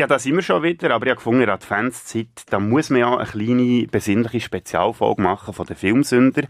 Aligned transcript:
Ja, 0.00 0.06
da 0.06 0.18
sind 0.18 0.34
wir 0.34 0.40
schon 0.40 0.62
wieder, 0.62 0.92
aber 0.92 1.04
ich 1.04 1.10
habe 1.10 1.18
gefunden, 1.18 1.40
der 1.40 1.52
Adventszeit, 1.52 2.28
da 2.48 2.58
muss 2.58 2.88
man 2.88 3.00
ja 3.00 3.18
eine 3.18 3.28
kleine, 3.28 3.86
besinnliche 3.86 4.40
Spezialfolge 4.40 5.20
machen 5.20 5.52
von 5.52 5.66
den 5.66 5.76
Filmsünder. 5.76 6.44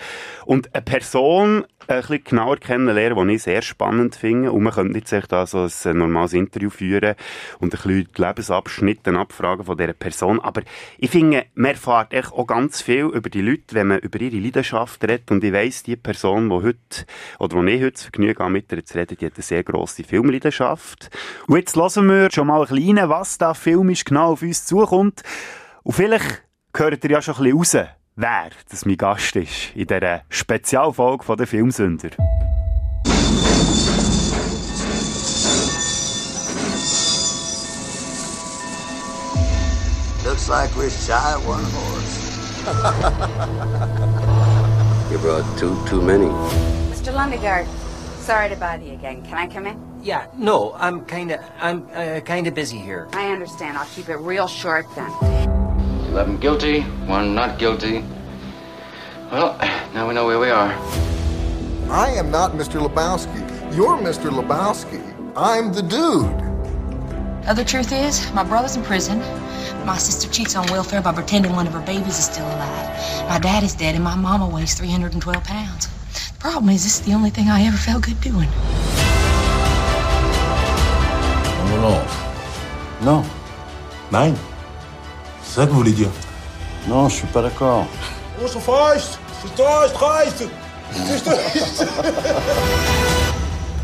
Und 0.44 0.72
eine 0.72 0.82
Person 0.82 1.64
ein 1.88 2.00
bisschen 2.00 2.24
genauer 2.24 2.58
kennenlernen, 2.58 3.28
die 3.28 3.34
ich 3.34 3.42
sehr 3.42 3.62
spannend 3.62 4.14
finde. 4.14 4.52
Und 4.52 4.62
man 4.62 4.72
könnte 4.72 4.98
jetzt 4.98 5.12
echt 5.12 5.32
da 5.32 5.46
so 5.46 5.66
ein 5.66 5.98
normales 5.98 6.32
Interview 6.32 6.70
führen 6.70 7.16
und 7.58 7.68
ein 7.68 7.70
bisschen 7.70 8.08
die 8.16 8.22
Lebensabschnitte 8.22 9.18
abfragen 9.18 9.64
von 9.64 9.76
dieser 9.76 9.94
Person. 9.94 10.40
Aber 10.40 10.62
ich 10.98 11.10
finde, 11.10 11.46
man 11.54 11.72
erfährt 11.72 12.12
echt 12.12 12.32
auch 12.32 12.46
ganz 12.46 12.82
viel 12.82 13.06
über 13.06 13.28
die 13.28 13.40
Leute, 13.40 13.74
wenn 13.74 13.88
man 13.88 13.98
über 13.98 14.20
ihre 14.20 14.36
Leidenschaft 14.36 15.02
redet. 15.02 15.30
Und 15.30 15.42
ich 15.42 15.52
weiss, 15.52 15.82
die 15.82 15.96
Person, 15.96 16.48
die 16.50 16.54
heute, 16.54 17.06
oder 17.38 17.62
die 17.62 17.70
ich 17.70 17.82
heute 17.82 17.92
das 17.92 18.02
Vergnügen 18.02 18.38
habe, 18.38 18.52
mit 18.52 18.70
ihr 18.70 18.84
zu 18.84 18.96
reden, 18.96 19.16
die 19.20 19.26
hat 19.26 19.34
eine 19.34 19.42
sehr 19.42 19.64
grosse 19.64 20.04
Filmleidenschaft. 20.04 21.10
Und 21.48 21.56
jetzt 21.56 21.76
hören 21.76 22.08
wir 22.08 22.30
schon 22.30 22.46
mal 22.46 22.62
ein 22.62 22.68
bisschen, 22.68 23.08
was 23.08 23.38
da 23.40 23.54
filmisch 23.54 24.04
genau 24.04 24.32
auf 24.32 24.42
uns 24.42 24.66
zukommt. 24.66 25.22
Und 25.82 25.92
vielleicht 25.92 26.42
gehört 26.72 27.04
ihr 27.04 27.10
ja 27.10 27.22
schon 27.22 27.36
ein 27.36 27.58
bisschen 27.58 27.80
raus, 27.80 27.88
wer 28.16 28.50
das 28.70 28.84
mein 28.84 28.96
Gast 28.96 29.36
ist 29.36 29.74
in 29.74 29.86
dieser 29.86 30.22
Spezialfolge 30.28 31.24
von 31.24 31.36
der 31.36 31.46
Filmsünder. 31.46 32.10
Looks 40.24 40.48
like 40.48 40.70
we're 40.76 40.90
shy 40.90 41.34
of 41.34 41.46
one 41.48 41.64
horse. 41.64 42.20
you 45.10 45.18
brought 45.18 45.44
two 45.58 45.74
too 45.86 46.02
many. 46.02 46.26
Mr. 46.90 47.12
Lundegaard, 47.12 47.66
sorry 48.20 48.48
to 48.50 48.56
bother 48.56 48.84
you 48.84 48.92
again. 48.92 49.22
Can 49.22 49.38
I 49.38 49.46
come 49.52 49.66
in? 49.66 49.89
Yeah, 50.02 50.26
no, 50.34 50.72
I'm 50.76 51.04
kind 51.04 51.30
of, 51.30 51.40
I'm 51.60 51.86
uh, 51.92 52.20
kind 52.20 52.46
of 52.46 52.54
busy 52.54 52.78
here. 52.78 53.06
I 53.12 53.32
understand. 53.32 53.76
I'll 53.76 53.86
keep 53.86 54.08
it 54.08 54.16
real 54.16 54.48
short 54.48 54.86
then. 54.94 55.10
Eleven 56.08 56.38
guilty, 56.38 56.80
one 57.06 57.34
not 57.34 57.58
guilty. 57.58 58.02
Well, 59.30 59.58
now 59.94 60.08
we 60.08 60.14
know 60.14 60.26
where 60.26 60.38
we 60.38 60.48
are. 60.48 60.72
I 61.90 62.10
am 62.16 62.30
not 62.30 62.52
Mr. 62.52 62.80
Lebowski. 62.80 63.76
You're 63.76 63.98
Mr. 63.98 64.30
Lebowski. 64.30 65.02
I'm 65.36 65.72
the 65.72 65.82
dude. 65.82 67.46
Other 67.46 67.64
truth 67.64 67.92
is, 67.92 68.32
my 68.32 68.42
brother's 68.42 68.76
in 68.76 68.82
prison. 68.82 69.18
My 69.84 69.98
sister 69.98 70.30
cheats 70.30 70.56
on 70.56 70.66
welfare 70.68 71.02
by 71.02 71.12
pretending 71.12 71.52
one 71.52 71.66
of 71.66 71.74
her 71.74 71.80
babies 71.80 72.18
is 72.18 72.24
still 72.24 72.46
alive. 72.46 73.28
My 73.28 73.38
dad 73.38 73.62
is 73.62 73.74
dead, 73.74 73.94
and 73.94 74.04
my 74.04 74.16
mama 74.16 74.48
weighs 74.48 74.74
312 74.74 75.44
pounds. 75.44 75.88
The 76.32 76.38
problem 76.38 76.70
is, 76.70 76.84
this 76.84 77.00
is 77.00 77.06
the 77.06 77.12
only 77.12 77.30
thing 77.30 77.48
I 77.48 77.64
ever 77.64 77.76
felt 77.76 78.04
good 78.04 78.20
doing. 78.20 78.48
Non, 81.80 81.90
non. 81.90 82.02
Non. 83.02 83.24
Nein. 84.12 84.34
C'est 85.42 85.60
ça 85.60 85.66
que 85.66 85.70
vous 85.70 85.78
voulez 85.78 85.92
dire 85.92 86.10
Non, 86.86 87.08
je 87.08 87.14
suis 87.16 87.26
pas 87.28 87.40
d'accord. 87.40 87.86
Oh, 88.42 88.46
so 88.46 88.60
fast! 88.60 89.18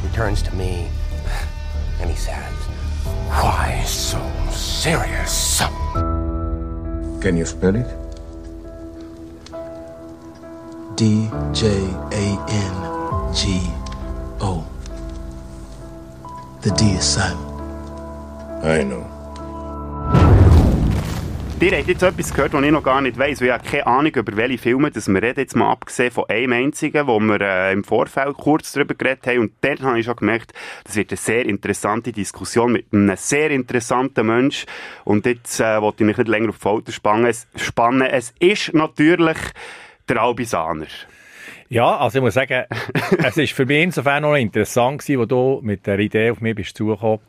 He 0.02 0.08
turns 0.12 0.42
to 0.42 0.54
me 0.54 0.88
and 2.00 2.10
he 2.10 2.16
says, 2.16 2.52
Why 3.28 3.82
so 3.86 4.18
serious? 4.50 5.62
Can 7.22 7.36
you 7.36 7.46
spell 7.46 7.76
it? 7.76 7.86
D 10.96 11.30
J 11.52 11.68
A 12.12 12.38
N 12.48 13.32
G 13.34 13.60
O. 14.40 14.64
The 16.62 16.70
D 16.72 16.96
is 16.96 17.04
silent. 17.04 17.45
I 18.62 18.84
know. 18.84 19.06
Ihr 21.58 21.72
habt 21.72 21.88
jetzt 21.88 22.02
etwas 22.02 22.34
gehört, 22.34 22.52
was 22.52 22.62
ich 22.62 22.70
noch 22.70 22.82
gar 22.82 23.00
nicht 23.00 23.18
weiss, 23.18 23.40
weil 23.40 23.48
ich 23.48 23.54
habe 23.54 23.66
keine 23.66 23.86
Ahnung, 23.86 24.14
über 24.14 24.36
welche 24.36 24.58
Filme 24.58 24.90
das 24.90 25.08
wir 25.08 25.22
reden, 25.22 25.40
jetzt 25.40 25.56
mal 25.56 25.72
abgesehen 25.72 26.10
von 26.10 26.28
einem 26.28 26.52
einzigen, 26.52 27.06
wo 27.06 27.18
wir 27.18 27.40
äh, 27.40 27.72
im 27.72 27.82
Vorfeld 27.82 28.36
kurz 28.36 28.72
darüber 28.72 28.94
geredet 28.94 29.26
haben. 29.26 29.38
Und 29.38 29.52
dort 29.62 29.80
habe 29.80 29.98
ich 29.98 30.04
schon 30.04 30.16
gemerkt, 30.16 30.52
das 30.84 30.96
wird 30.96 31.10
eine 31.10 31.16
sehr 31.16 31.46
interessante 31.46 32.12
Diskussion 32.12 32.72
mit 32.72 32.92
einem 32.92 33.16
sehr 33.16 33.50
interessanten 33.50 34.26
Mensch. 34.26 34.66
Und 35.04 35.24
jetzt 35.24 35.58
äh, 35.58 35.80
wollte 35.80 36.02
ich 36.02 36.06
mich 36.06 36.18
nicht 36.18 36.28
länger 36.28 36.50
auf 36.50 36.56
die 36.56 36.62
Folter 36.62 36.92
spannen. 36.92 37.24
Es, 37.24 37.46
spannen. 37.56 38.02
es 38.02 38.34
ist 38.38 38.74
natürlich 38.74 39.38
der 40.08 40.20
Albisaner. 40.20 40.86
Ja, 41.68 41.96
also 41.96 42.18
ich 42.18 42.22
muss 42.22 42.34
sagen, 42.34 42.64
es 43.24 43.36
ist 43.38 43.52
für 43.52 43.64
mich 43.64 43.82
insofern 43.82 44.22
noch 44.22 44.36
interessant 44.36 45.00
gewesen, 45.00 45.20
wo 45.20 45.24
du 45.24 45.60
mit 45.62 45.86
der 45.86 45.98
Idee 45.98 46.30
auf 46.30 46.40
mich 46.40 46.54
bist 46.54 46.76
zugekommen, 46.76 47.20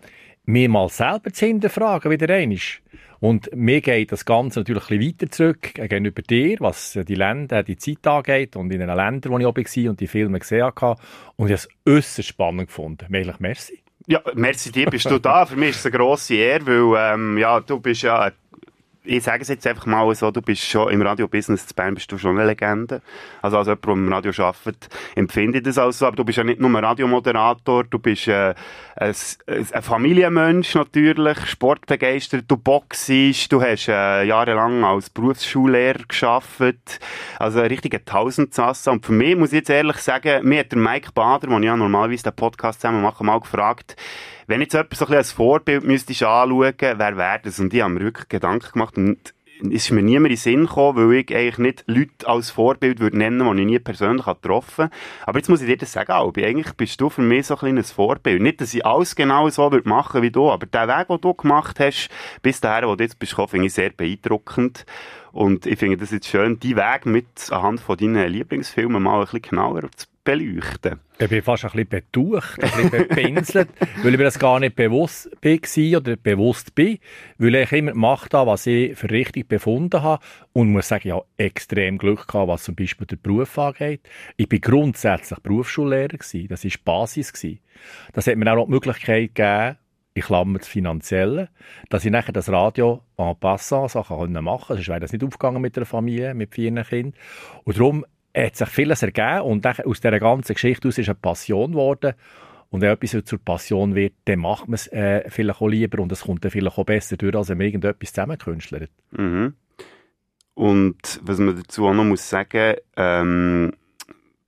mir 0.47 0.69
mal 0.69 0.89
selber 0.89 1.31
zu 1.31 1.45
hinterfragen, 1.45 2.09
wie 2.09 2.17
der 2.17 2.35
ein 2.35 2.51
ist. 2.51 2.81
Und 3.19 3.49
mir 3.55 3.81
geht 3.81 4.11
das 4.11 4.25
Ganze 4.25 4.59
natürlich 4.59 4.89
ein 4.89 5.01
weiter 5.01 5.29
zurück 5.29 5.73
gegenüber 5.73 6.21
dir, 6.21 6.57
was 6.59 6.93
die 6.93 7.15
Länder, 7.15 7.63
die 7.63 7.77
Zeit 7.77 8.05
angeht 8.05 8.55
und 8.55 8.71
in 8.71 8.79
den 8.79 8.89
Ländern, 8.89 9.31
wo 9.31 9.39
ich 9.39 9.45
oben 9.45 9.65
war 9.65 9.89
und 9.89 9.99
die 9.99 10.07
Filme 10.07 10.39
gesehen 10.39 10.63
habe. 10.63 11.01
Und 11.35 11.47
ich 11.47 11.53
habe 11.53 11.53
es 11.53 11.69
äußerst 11.85 12.27
spannend 12.27 12.67
gefunden. 12.67 13.07
Wirklich 13.09 13.39
merci. 13.39 13.81
Ja, 14.05 14.21
merci 14.35 14.71
dir, 14.71 14.85
bist 14.85 15.09
du 15.09 15.19
da. 15.19 15.45
Für 15.45 15.57
mich 15.57 15.71
ist 15.71 15.79
es 15.79 15.87
eine 15.87 15.97
grosse 15.97 16.35
Ehre, 16.35 16.65
weil 16.65 17.13
ähm, 17.13 17.37
ja, 17.37 17.59
du 17.59 17.79
bist 17.79 18.03
ja 18.03 18.31
ich 19.07 19.23
sage 19.23 19.41
es 19.41 19.47
jetzt 19.47 19.66
einfach 19.66 19.85
mal 19.85 20.13
so, 20.13 20.31
du 20.31 20.41
bist 20.41 20.63
schon 20.63 20.91
im 20.91 21.01
Radio-Business 21.01 21.68
zu 21.68 21.73
Bern 21.73 21.95
bist 21.95 22.12
du 22.12 22.18
schon 22.18 22.38
eine 22.38 22.47
Legende. 22.47 23.01
Also 23.41 23.57
als 23.57 23.68
jemand, 23.68 23.85
der 23.85 23.94
im 23.94 24.13
Radio 24.13 24.31
arbeitet, 24.44 24.90
empfinde 25.16 25.59
ich 25.59 25.63
das 25.63 25.78
auch 25.78 25.91
so. 25.91 26.06
Aber 26.06 26.16
du 26.16 26.25
bist 26.25 26.38
ja 26.38 26.44
nicht 26.44 26.59
nur 26.59 26.69
ein 26.69 26.84
Radiomoderator, 26.84 27.85
du 27.85 28.00
bist 28.00 28.28
äh, 28.28 28.53
ein, 28.95 29.16
ein 29.47 29.81
Familienmensch 29.81 30.75
natürlich, 30.75 31.38
sportbegeistert, 31.45 32.45
du 32.47 32.57
boxst, 32.57 33.51
du 33.51 33.62
hast 33.62 33.88
äh, 33.88 34.23
jahrelang 34.23 34.84
als 34.84 35.09
Berufsschullehrer 35.09 36.03
gearbeitet. 36.07 37.00
Also 37.39 37.62
ein 37.62 37.68
richtiger 37.68 38.03
Tausendsassa. 38.03 38.91
Und 38.91 39.06
für 39.06 39.13
mich 39.13 39.35
muss 39.35 39.50
ich 39.50 39.59
jetzt 39.59 39.69
ehrlich 39.69 39.97
sagen, 39.97 40.47
mir 40.47 40.59
hat 40.59 40.72
der 40.72 40.79
Mike 40.79 41.12
Bader, 41.13 41.47
der 41.47 41.59
ja 41.59 41.78
normalerweise 41.78 42.24
den 42.24 42.35
Podcast 42.35 42.81
zusammen 42.81 43.01
machen, 43.01 43.25
mal 43.25 43.39
gefragt, 43.39 43.95
wenn 44.47 44.61
jetzt 44.61 44.73
jemand 44.73 44.93
so 44.93 45.05
ein 45.05 45.09
bisschen 45.09 45.17
als 45.17 45.31
Vorbild 45.31 45.83
müsstest 45.83 46.23
anschauen, 46.23 46.73
wer 46.79 47.17
wäre 47.17 47.39
das? 47.43 47.59
Und 47.59 47.73
ich 47.73 47.81
habe 47.81 47.93
mir 47.93 47.99
wirklich 47.99 48.29
Gedanken 48.29 48.71
gemacht 48.71 48.97
und 48.97 49.33
es 49.59 49.85
ist 49.85 49.91
mir 49.91 50.03
niemand 50.03 50.27
in 50.27 50.35
den 50.35 50.37
Sinn 50.37 50.65
gekommen, 50.67 51.09
weil 51.09 51.17
ich 51.17 51.35
eigentlich 51.35 51.57
nicht 51.57 51.83
Leute 51.87 52.27
als 52.27 52.51
Vorbild 52.51 52.99
würde 52.99 53.17
nennen, 53.17 53.39
die 53.39 53.61
ich 53.61 53.67
nie 53.67 53.79
persönlich 53.79 54.25
getroffen 54.25 54.85
habe. 54.85 54.95
Aber 55.25 55.39
jetzt 55.39 55.49
muss 55.49 55.61
ich 55.61 55.67
dir 55.67 55.77
das 55.77 55.91
sagen, 55.91 56.11
Albi. 56.11 56.45
Eigentlich 56.45 56.73
bist 56.75 57.01
du 57.01 57.09
für 57.09 57.21
mich 57.21 57.47
so 57.47 57.55
ein 57.55 57.59
kleines 57.59 57.91
Vorbild. 57.91 58.41
Nicht, 58.41 58.61
dass 58.61 58.73
ich 58.73 58.85
alles 58.85 59.15
genau 59.15 59.49
so 59.49 59.71
würde 59.71 59.89
machen 59.89 60.21
wie 60.21 60.31
du, 60.31 60.51
aber 60.51 60.65
der 60.67 60.87
Weg, 60.87 61.07
den 61.07 61.21
du 61.21 61.33
gemacht 61.33 61.79
hast, 61.79 62.09
bis 62.41 62.61
dahin, 62.61 62.87
wo 62.87 62.95
du 62.95 63.03
jetzt 63.03 63.19
bist, 63.19 63.33
finde 63.33 63.65
ich 63.65 63.73
sehr 63.73 63.89
beeindruckend. 63.89 64.85
Und 65.31 65.65
ich 65.65 65.79
finde 65.79 65.97
das 65.97 66.11
jetzt 66.11 66.27
schön, 66.27 66.59
die 66.59 66.75
Weg 66.75 67.05
mit 67.05 67.51
anhand 67.51 67.79
von 67.79 67.97
deinen 67.97 68.31
Lieblingsfilmen 68.31 69.01
mal 69.01 69.19
ein 69.19 69.25
bisschen 69.25 69.41
genauer 69.41 69.91
zu 69.95 70.07
beleuchten. 70.23 70.99
Ich 71.19 71.29
bin 71.29 71.41
fast 71.41 71.66
ein 71.66 71.72
bisschen 71.72 71.89
betucht, 71.89 72.63
ein 72.63 72.69
bisschen 72.69 72.89
bepinselt, 72.91 73.69
weil 74.03 74.11
ich 74.11 74.17
mir 74.19 74.25
das 74.25 74.38
gar 74.38 74.59
nicht 74.59 74.75
bewusst 74.75 75.31
war 75.41 76.00
oder 76.00 76.16
bewusst 76.16 76.75
bin, 76.75 77.00
weil 77.39 77.55
ich 77.55 77.72
immer 77.72 77.94
gemacht 77.94 78.35
habe, 78.35 78.51
was 78.51 78.67
ich 78.67 78.95
für 78.95 79.09
richtig 79.09 79.47
befunden 79.47 80.03
habe 80.03 80.23
und 80.53 80.72
muss 80.72 80.89
sagen, 80.89 81.07
ich 81.07 81.13
habe 81.13 81.25
extrem 81.38 81.97
Glück 81.97 82.27
gehabt, 82.27 82.47
was 82.47 82.63
zum 82.66 82.75
Beispiel 82.75 83.07
den 83.07 83.19
Beruf 83.19 83.57
angeht. 83.57 84.01
Ich 84.35 84.47
bin 84.47 84.61
grundsätzlich 84.61 85.39
Berufsschullehrer 85.39 86.09
gewesen, 86.09 86.50
das 86.50 86.63
war 86.63 86.69
die 86.69 86.77
Basis. 86.85 87.33
Gewesen. 87.33 87.59
Das 88.13 88.27
hat 88.27 88.35
mir 88.35 88.51
auch 88.51 88.56
noch 88.56 88.66
die 88.66 88.72
Möglichkeit 88.72 89.33
gegeben, 89.33 89.77
ich 90.13 90.25
klammer 90.25 90.59
das 90.59 90.67
Finanzielle, 90.67 91.50
dass 91.89 92.06
ich 92.06 92.11
nachher 92.11 92.31
das 92.31 92.50
Radio 92.50 93.03
en 93.17 93.35
passant 93.39 93.94
machen 93.94 94.33
konnte. 94.33 94.66
Sonst 94.67 94.88
wäre 94.88 95.00
das 95.00 95.13
nicht 95.13 95.23
aufgegangen 95.23 95.61
mit 95.61 95.77
einer 95.77 95.85
Familie, 95.85 96.33
mit 96.33 96.56
vier 96.56 96.72
Kindern. 96.83 97.13
Und 97.63 97.77
darum 97.77 98.06
hat 98.45 98.55
sich 98.55 98.69
vieles 98.69 99.01
ergeben 99.03 99.41
und 99.41 99.65
aus 99.65 99.99
dieser 99.99 100.19
ganzen 100.19 100.53
Geschichte 100.53 100.87
aus 100.87 100.97
ist 100.97 101.09
eine 101.09 101.15
Passion 101.15 101.71
geworden. 101.71 102.13
Und 102.69 102.81
wenn 102.81 102.91
etwas 102.91 103.23
zur 103.23 103.39
Passion 103.39 103.95
wird, 103.95 104.13
dann 104.25 104.39
macht 104.39 104.67
man 104.67 104.75
es 104.75 104.87
äh, 104.87 105.29
vielleicht 105.29 105.61
auch 105.61 105.67
lieber 105.67 106.01
und 106.01 106.11
es 106.11 106.23
kommt 106.23 106.43
dann 106.43 106.51
vielleicht 106.51 106.77
auch 106.77 106.85
besser 106.85 107.15
durch, 107.15 107.33
als 107.33 107.49
wenn 107.49 107.57
man 107.57 107.67
irgendetwas 107.67 108.11
zusammenkünstlert. 108.11 108.91
Mhm. 109.12 109.53
Und 110.53 111.21
was 111.23 111.39
man 111.39 111.56
dazu 111.56 111.88
auch 111.88 111.94
noch 111.94 112.03
muss 112.03 112.29
sagen, 112.29 112.75
ähm, 112.97 113.73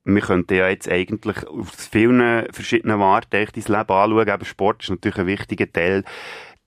wir 0.04 0.22
könnten 0.22 0.56
ja 0.56 0.68
jetzt 0.68 0.90
eigentlich 0.90 1.46
auf 1.48 1.69
vielen 1.69 2.52
verschiedenen 2.52 3.00
Warten 3.00 3.30
dein 3.31 3.46
Leben 3.46 3.69
anschauen, 3.74 4.30
aber 4.30 4.46
Sport 4.46 4.84
ist 4.84 4.90
natürlich 4.90 5.19
ein 5.19 5.28
wichtiger 5.28 5.72
Teil 5.72 6.04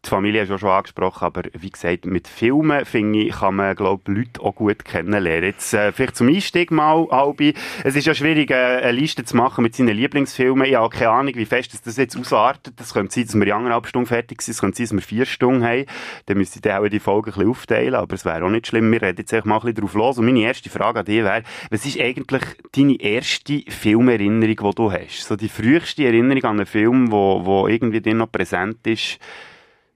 die 0.04 0.08
Familie 0.08 0.40
hast 0.40 0.50
du 0.50 0.58
schon 0.58 0.70
angesprochen, 0.70 1.24
aber 1.24 1.42
wie 1.52 1.70
gesagt, 1.70 2.06
mit 2.06 2.26
Filmen, 2.26 2.84
finde 2.84 3.20
ich, 3.20 3.32
kann 3.32 3.54
man, 3.54 3.76
glaube 3.76 4.12
Leute 4.12 4.40
auch 4.40 4.56
gut 4.56 4.84
kennenlernen. 4.84 5.44
Jetzt, 5.44 5.72
äh, 5.74 5.92
vielleicht 5.92 6.16
zum 6.16 6.28
Einstieg 6.28 6.72
mal, 6.72 7.06
Albi. 7.10 7.54
Es 7.84 7.94
ist 7.94 8.06
ja 8.06 8.14
schwierig, 8.14 8.50
äh, 8.50 8.80
eine 8.82 8.92
Liste 8.92 9.24
zu 9.24 9.36
machen 9.36 9.62
mit 9.62 9.76
seinen 9.76 9.96
Lieblingsfilmen. 9.96 10.66
Ich 10.66 10.74
habe 10.74 10.90
keine 10.90 11.10
Ahnung, 11.10 11.34
wie 11.36 11.44
fest 11.44 11.86
das 11.86 11.96
jetzt 11.96 12.18
ausartet. 12.18 12.74
Das 12.80 12.92
könnte 12.92 13.14
sein, 13.14 13.26
dass 13.26 13.34
wir 13.36 13.46
in 13.46 13.52
anderthalb 13.52 13.86
Stunden 13.86 14.08
fertig 14.08 14.42
sind. 14.42 14.54
Es 14.54 14.60
könnte 14.60 14.76
sein, 14.76 14.86
dass 14.86 14.94
wir 14.94 15.02
vier 15.02 15.24
Stunden 15.24 15.64
haben. 15.64 15.86
Dann 16.26 16.36
müsste 16.36 16.56
ich 16.56 16.62
dann 16.62 16.84
auch 16.84 16.88
die 16.88 16.98
Folge 16.98 17.30
ein 17.30 17.34
bisschen 17.34 17.50
aufteilen. 17.50 17.94
Aber 17.94 18.14
es 18.14 18.24
wäre 18.24 18.44
auch 18.44 18.50
nicht 18.50 18.66
schlimm. 18.66 18.90
Wir 18.90 19.02
reden 19.02 19.18
jetzt 19.18 19.32
einfach 19.32 19.46
mal 19.46 19.56
ein 19.56 19.60
bisschen 19.60 19.82
drauf 19.82 19.94
los. 19.94 20.18
Und 20.18 20.24
meine 20.24 20.40
erste 20.40 20.68
Frage 20.68 20.98
an 20.98 21.04
dich 21.04 21.22
wäre, 21.22 21.44
was 21.70 21.86
ist 21.86 22.00
eigentlich 22.00 22.42
deine 22.74 23.00
erste 23.00 23.62
Filmerinnerung, 23.68 24.70
die 24.70 24.74
du 24.74 24.90
hast? 24.90 25.28
So 25.28 25.36
die 25.36 25.48
früheste 25.48 26.04
Erinnerung 26.04 26.42
an 26.42 26.56
einen 26.56 26.66
Film, 26.66 27.12
wo, 27.12 27.42
wo 27.44 27.68
irgendwie 27.68 28.00
dir 28.00 28.14
noch 28.14 28.32
präsent 28.32 28.84
ist? 28.84 29.20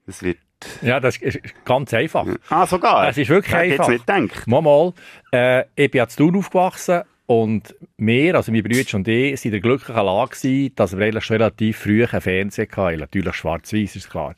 Das 0.07 0.23
wird 0.23 0.37
Ja, 0.81 0.99
das 0.99 1.17
ist 1.17 1.39
ganz 1.65 1.93
einfach. 1.93 2.25
Ah, 2.49 2.65
sogar? 2.65 3.09
Es 3.09 3.17
ist 3.17 3.29
wirklich 3.29 3.53
ich 3.53 3.73
einfach. 3.73 3.89
jetzt 3.89 4.07
nicht 4.07 4.07
gedacht. 4.07 4.47
Mal, 4.47 4.61
mal. 4.61 4.93
Äh, 5.31 5.65
ich 5.75 5.91
bin 5.91 5.99
ja 5.99 6.07
zu 6.07 6.17
Thun 6.17 6.37
aufgewachsen 6.37 7.03
und 7.27 7.75
wir, 7.97 8.35
also 8.35 8.51
meine 8.51 8.63
Brüder 8.63 8.95
und 8.95 9.07
ich, 9.07 9.39
sind 9.39 9.49
in 9.49 9.51
der 9.51 9.59
glücklichen 9.59 10.03
Lage 10.03 10.31
gewesen, 10.31 10.73
dass 10.75 10.97
wir 10.97 11.05
eigentlich 11.05 11.29
relativ 11.29 11.77
früh 11.77 12.05
einen 12.05 12.21
Fernseher 12.21 12.67
hatten. 12.71 12.99
Natürlich 12.99 13.35
schwarz-weiß, 13.35 13.97
ist 13.97 14.09
klar. 14.09 14.35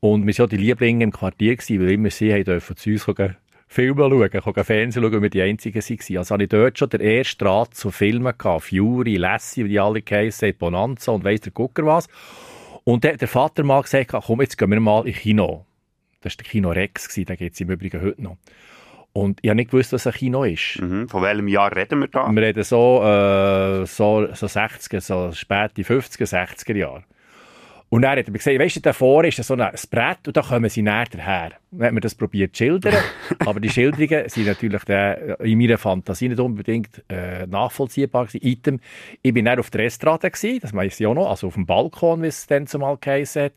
Und 0.00 0.26
wir 0.26 0.36
waren 0.36 0.42
ja 0.42 0.46
die 0.46 0.56
Lieblinge 0.56 1.04
im 1.04 1.12
Quartier, 1.12 1.56
gewesen, 1.56 1.80
weil 1.80 1.92
immer 1.92 2.10
sie 2.10 2.32
haben 2.32 2.44
dürfen 2.44 2.76
zu 2.76 2.90
uns 2.90 3.04
schauen, 3.04 3.36
Filme 3.66 4.02
schauen, 4.02 4.30
schauen 4.42 4.64
Fernsehen 4.64 5.02
schauen, 5.02 5.12
weil 5.12 5.22
wir 5.22 5.30
die 5.30 5.42
Einzigen 5.42 5.82
waren. 5.82 6.18
Also 6.18 6.34
hatte 6.34 6.44
ich 6.44 6.48
dort 6.48 6.78
schon 6.78 6.88
den 6.88 7.00
ersten 7.00 7.44
Draht 7.44 7.74
zu 7.74 7.90
Filmen 7.90 8.38
gehabt. 8.38 8.64
Fury, 8.64 9.16
Lassie, 9.16 9.64
wie 9.64 9.70
die 9.70 9.80
alle 9.80 10.00
geheissen 10.00 10.48
haben, 10.48 10.58
Bonanza 10.58 11.12
und 11.12 11.24
weiss 11.24 11.40
der 11.40 11.52
Gucker 11.52 11.84
was. 11.84 12.08
Und 12.84 13.04
der, 13.04 13.16
der 13.16 13.28
Vater 13.28 13.64
mal 13.64 13.82
gesagt, 13.82 14.12
komm, 14.12 14.40
jetzt 14.42 14.58
gehen 14.58 14.70
wir 14.70 14.80
mal 14.80 15.06
ins 15.06 15.18
Kino. 15.18 15.64
Das 16.20 16.34
war 16.34 16.36
der 16.38 16.46
Kino 16.46 16.70
Rex, 16.70 17.08
gewesen, 17.08 17.26
den 17.26 17.36
gibt 17.36 17.54
es 17.54 17.60
im 17.60 17.70
Übrigen 17.70 18.00
heute 18.02 18.22
noch. 18.22 18.36
Und 19.12 19.38
ich 19.42 19.48
habe 19.48 19.56
nicht 19.56 19.70
gewusst, 19.70 19.92
was 19.92 20.06
ein 20.06 20.12
Kino 20.12 20.44
ist. 20.44 20.80
Mhm. 20.80 21.08
Von 21.08 21.22
welchem 21.22 21.48
Jahr 21.48 21.74
reden 21.74 22.00
wir 22.00 22.08
da? 22.08 22.30
Wir 22.30 22.42
reden 22.42 22.64
so, 22.64 23.00
äh, 23.02 23.86
so, 23.86 24.26
so 24.34 24.46
60er, 24.46 25.00
so 25.00 25.32
späte 25.32 25.82
50er, 25.82 26.26
60er 26.26 26.76
Jahre. 26.76 27.04
Und 27.94 28.02
dann 28.02 28.18
hat 28.18 28.26
er 28.26 28.32
gesagt, 28.32 28.58
weißt 28.58 28.74
du, 28.74 28.80
davor 28.80 29.22
ist 29.22 29.40
so 29.44 29.54
ein 29.54 29.70
Brett 29.88 30.26
und 30.26 30.36
da 30.36 30.42
kommen 30.42 30.68
sie 30.68 30.82
näher 30.82 31.04
daher. 31.08 31.52
Dann 31.70 31.86
hat 31.86 31.92
man 31.92 32.00
das 32.00 32.16
probiert 32.16 32.56
zu 32.56 32.64
schildern, 32.64 32.96
aber 33.46 33.60
die 33.60 33.70
Schilderungen 33.70 34.28
sind 34.28 34.48
natürlich 34.48 34.82
der, 34.82 35.38
in 35.38 35.56
meiner 35.56 35.78
Fantasie 35.78 36.28
nicht 36.28 36.40
unbedingt 36.40 37.04
äh, 37.08 37.46
nachvollziehbar 37.46 38.26
gewesen. 38.26 38.44
Item, 38.44 38.80
ich 39.22 39.32
bin 39.32 39.44
dann 39.44 39.60
auf 39.60 39.70
der 39.70 39.84
Estrade 39.84 40.28
gewesen, 40.28 40.58
das 40.60 40.72
weiss 40.72 40.98
ich 40.98 41.06
auch 41.06 41.14
noch, 41.14 41.30
also 41.30 41.46
auf 41.46 41.54
dem 41.54 41.66
Balkon, 41.66 42.22
wie 42.22 42.26
es 42.26 42.48
dann 42.48 42.66
zumal 42.66 42.96
geheißen 43.00 43.44
hat. 43.44 43.52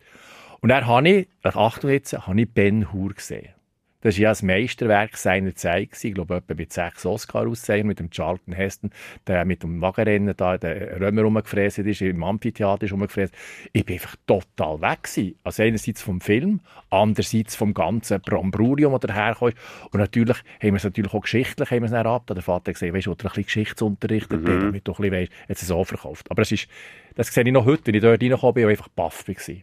Und 0.59 0.69
dann 0.69 0.85
habe 0.85 1.09
ich, 1.09 1.27
Achtung 1.41 1.89
jetzt, 1.89 2.13
habe 2.13 2.39
ich 2.39 2.47
Ben 2.47 2.93
Hur 2.93 3.15
gesehen. 3.15 3.56
Das 4.01 4.15
war 4.15 4.21
ja 4.21 4.29
das 4.29 4.43
Meisterwerk 4.43 5.17
seiner 5.17 5.55
Zeit. 5.55 5.91
gewesen. 5.91 6.07
Ich 6.07 6.13
glaube, 6.13 6.35
etwa 6.35 6.53
mit 6.53 6.71
sechs 6.71 7.05
Oscar 7.05 7.47
auszeichnen 7.47 7.87
mit 7.87 7.99
dem 7.99 8.11
Charlton 8.11 8.53
Heston, 8.53 8.91
der 9.25 9.43
mit 9.43 9.63
dem 9.63 9.81
Wagenrennen 9.81 10.35
da, 10.37 10.57
der 10.57 11.01
Römer 11.01 11.23
rumgefräst 11.23 11.79
ist, 11.79 12.01
im 12.01 12.23
Amphitheater 12.23 12.85
ist 12.85 12.91
rumgefräst. 12.91 13.33
Ich 13.73 13.85
bin 13.85 13.95
einfach 13.95 14.15
total 14.27 14.81
weg 14.81 15.03
gewesen. 15.03 15.35
Also 15.43 15.63
einerseits 15.63 16.01
vom 16.01 16.21
Film, 16.21 16.61
andererseits 16.91 17.55
vom 17.55 17.73
ganzen 17.73 18.21
Brombrurium, 18.21 18.93
das 18.93 19.01
daherkommt. 19.01 19.55
Und 19.91 19.99
natürlich 19.99 20.37
haben 20.61 20.71
wir 20.71 20.75
es 20.75 20.83
natürlich 20.83 21.13
auch 21.13 21.21
geschichtlich 21.21 21.71
haben 21.71 21.79
wir 21.79 21.85
es 21.85 21.91
dann 21.91 22.05
ab. 22.05 22.27
Der 22.27 22.41
Vater 22.41 22.69
hat 22.69 22.75
gesagt, 22.75 22.93
weißt 22.93 23.07
du, 23.07 23.11
ich 23.11 23.17
dir 23.17 23.25
ein 23.25 23.29
bisschen 23.29 23.43
Geschichtsunterricht 23.45 24.31
mhm. 24.31 24.45
damit 24.45 24.87
du 24.87 24.91
ein 24.91 24.95
bisschen 24.95 25.11
weißt, 25.11 25.31
jetzt 25.49 25.61
ist 25.61 25.69
es 25.69 25.71
auch 25.71 25.85
verkauft. 25.85 26.29
Aber 26.29 26.43
es 26.43 26.51
ist, 26.51 26.67
das 27.15 27.33
sehe 27.33 27.43
ich 27.43 27.51
noch 27.51 27.65
heute, 27.65 27.87
wenn 27.87 27.95
ich 27.95 28.01
dort 28.01 28.21
reingekommen 28.21 28.53
bin, 28.53 28.65
und 28.65 28.69
einfach 28.71 28.89
baff 28.89 29.27
war. 29.27 29.55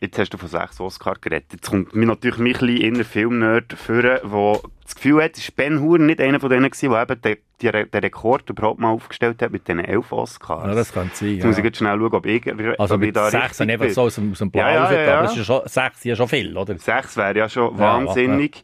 Jetzt 0.00 0.18
hast 0.18 0.30
du 0.30 0.38
von 0.38 0.48
sechs 0.48 0.80
Oscar 0.80 1.14
geredet. 1.20 1.46
Jetzt 1.52 1.70
kommt 1.70 1.94
mir 1.94 2.06
natürlich 2.06 2.38
mich 2.38 2.60
ein 2.60 2.66
bisschen 2.66 2.82
inner 2.82 3.04
Filmnerd 3.04 3.72
führen, 3.72 4.18
der 4.30 4.60
das 4.82 4.94
Gefühl 4.96 5.22
hat, 5.22 5.38
ist 5.38 5.54
Ben 5.56 5.80
Hur 5.80 5.98
nicht 5.98 6.20
einer 6.20 6.40
von 6.40 6.50
denen 6.50 6.68
gewesen, 6.68 6.90
der 6.90 7.02
eben 7.02 7.22
den, 7.22 7.36
die, 7.62 7.90
den 7.90 8.00
Rekord 8.00 8.50
überhaupt 8.50 8.80
mal 8.80 8.90
aufgestellt 8.90 9.40
hat 9.40 9.52
mit 9.52 9.66
diesen 9.68 9.84
elf 9.84 10.12
Oscars. 10.12 10.66
Ja, 10.66 10.74
das 10.74 10.92
kann 10.92 11.10
sein. 11.14 11.30
Jetzt 11.30 11.42
ja. 11.42 11.46
muss 11.46 11.58
ich 11.58 11.64
jetzt 11.64 11.78
schnell 11.78 11.96
schauen, 11.96 12.12
ob 12.12 12.26
ich, 12.26 12.46
Also 12.78 12.94
ob 12.96 13.00
ich 13.00 13.06
mit 13.06 13.16
da 13.16 13.30
sechs 13.30 13.56
sind 13.56 13.70
einfach 13.70 13.88
so 13.90 14.02
aus 14.02 14.16
dem, 14.16 14.32
aus 14.32 14.38
dem 14.38 14.50
Blau 14.50 14.62
Ja, 14.62 14.92
ja, 14.92 15.02
ja, 15.02 15.18
aber 15.20 15.30
ist 15.30 15.36
ja 15.36 15.44
schon, 15.44 15.62
sechs 15.66 16.02
sind 16.02 16.10
ja 16.10 16.16
schon 16.16 16.28
viel, 16.28 16.56
oder? 16.56 16.76
Sechs 16.76 17.16
wäre 17.16 17.38
ja 17.38 17.48
schon 17.48 17.78
wahnsinnig. 17.78 18.62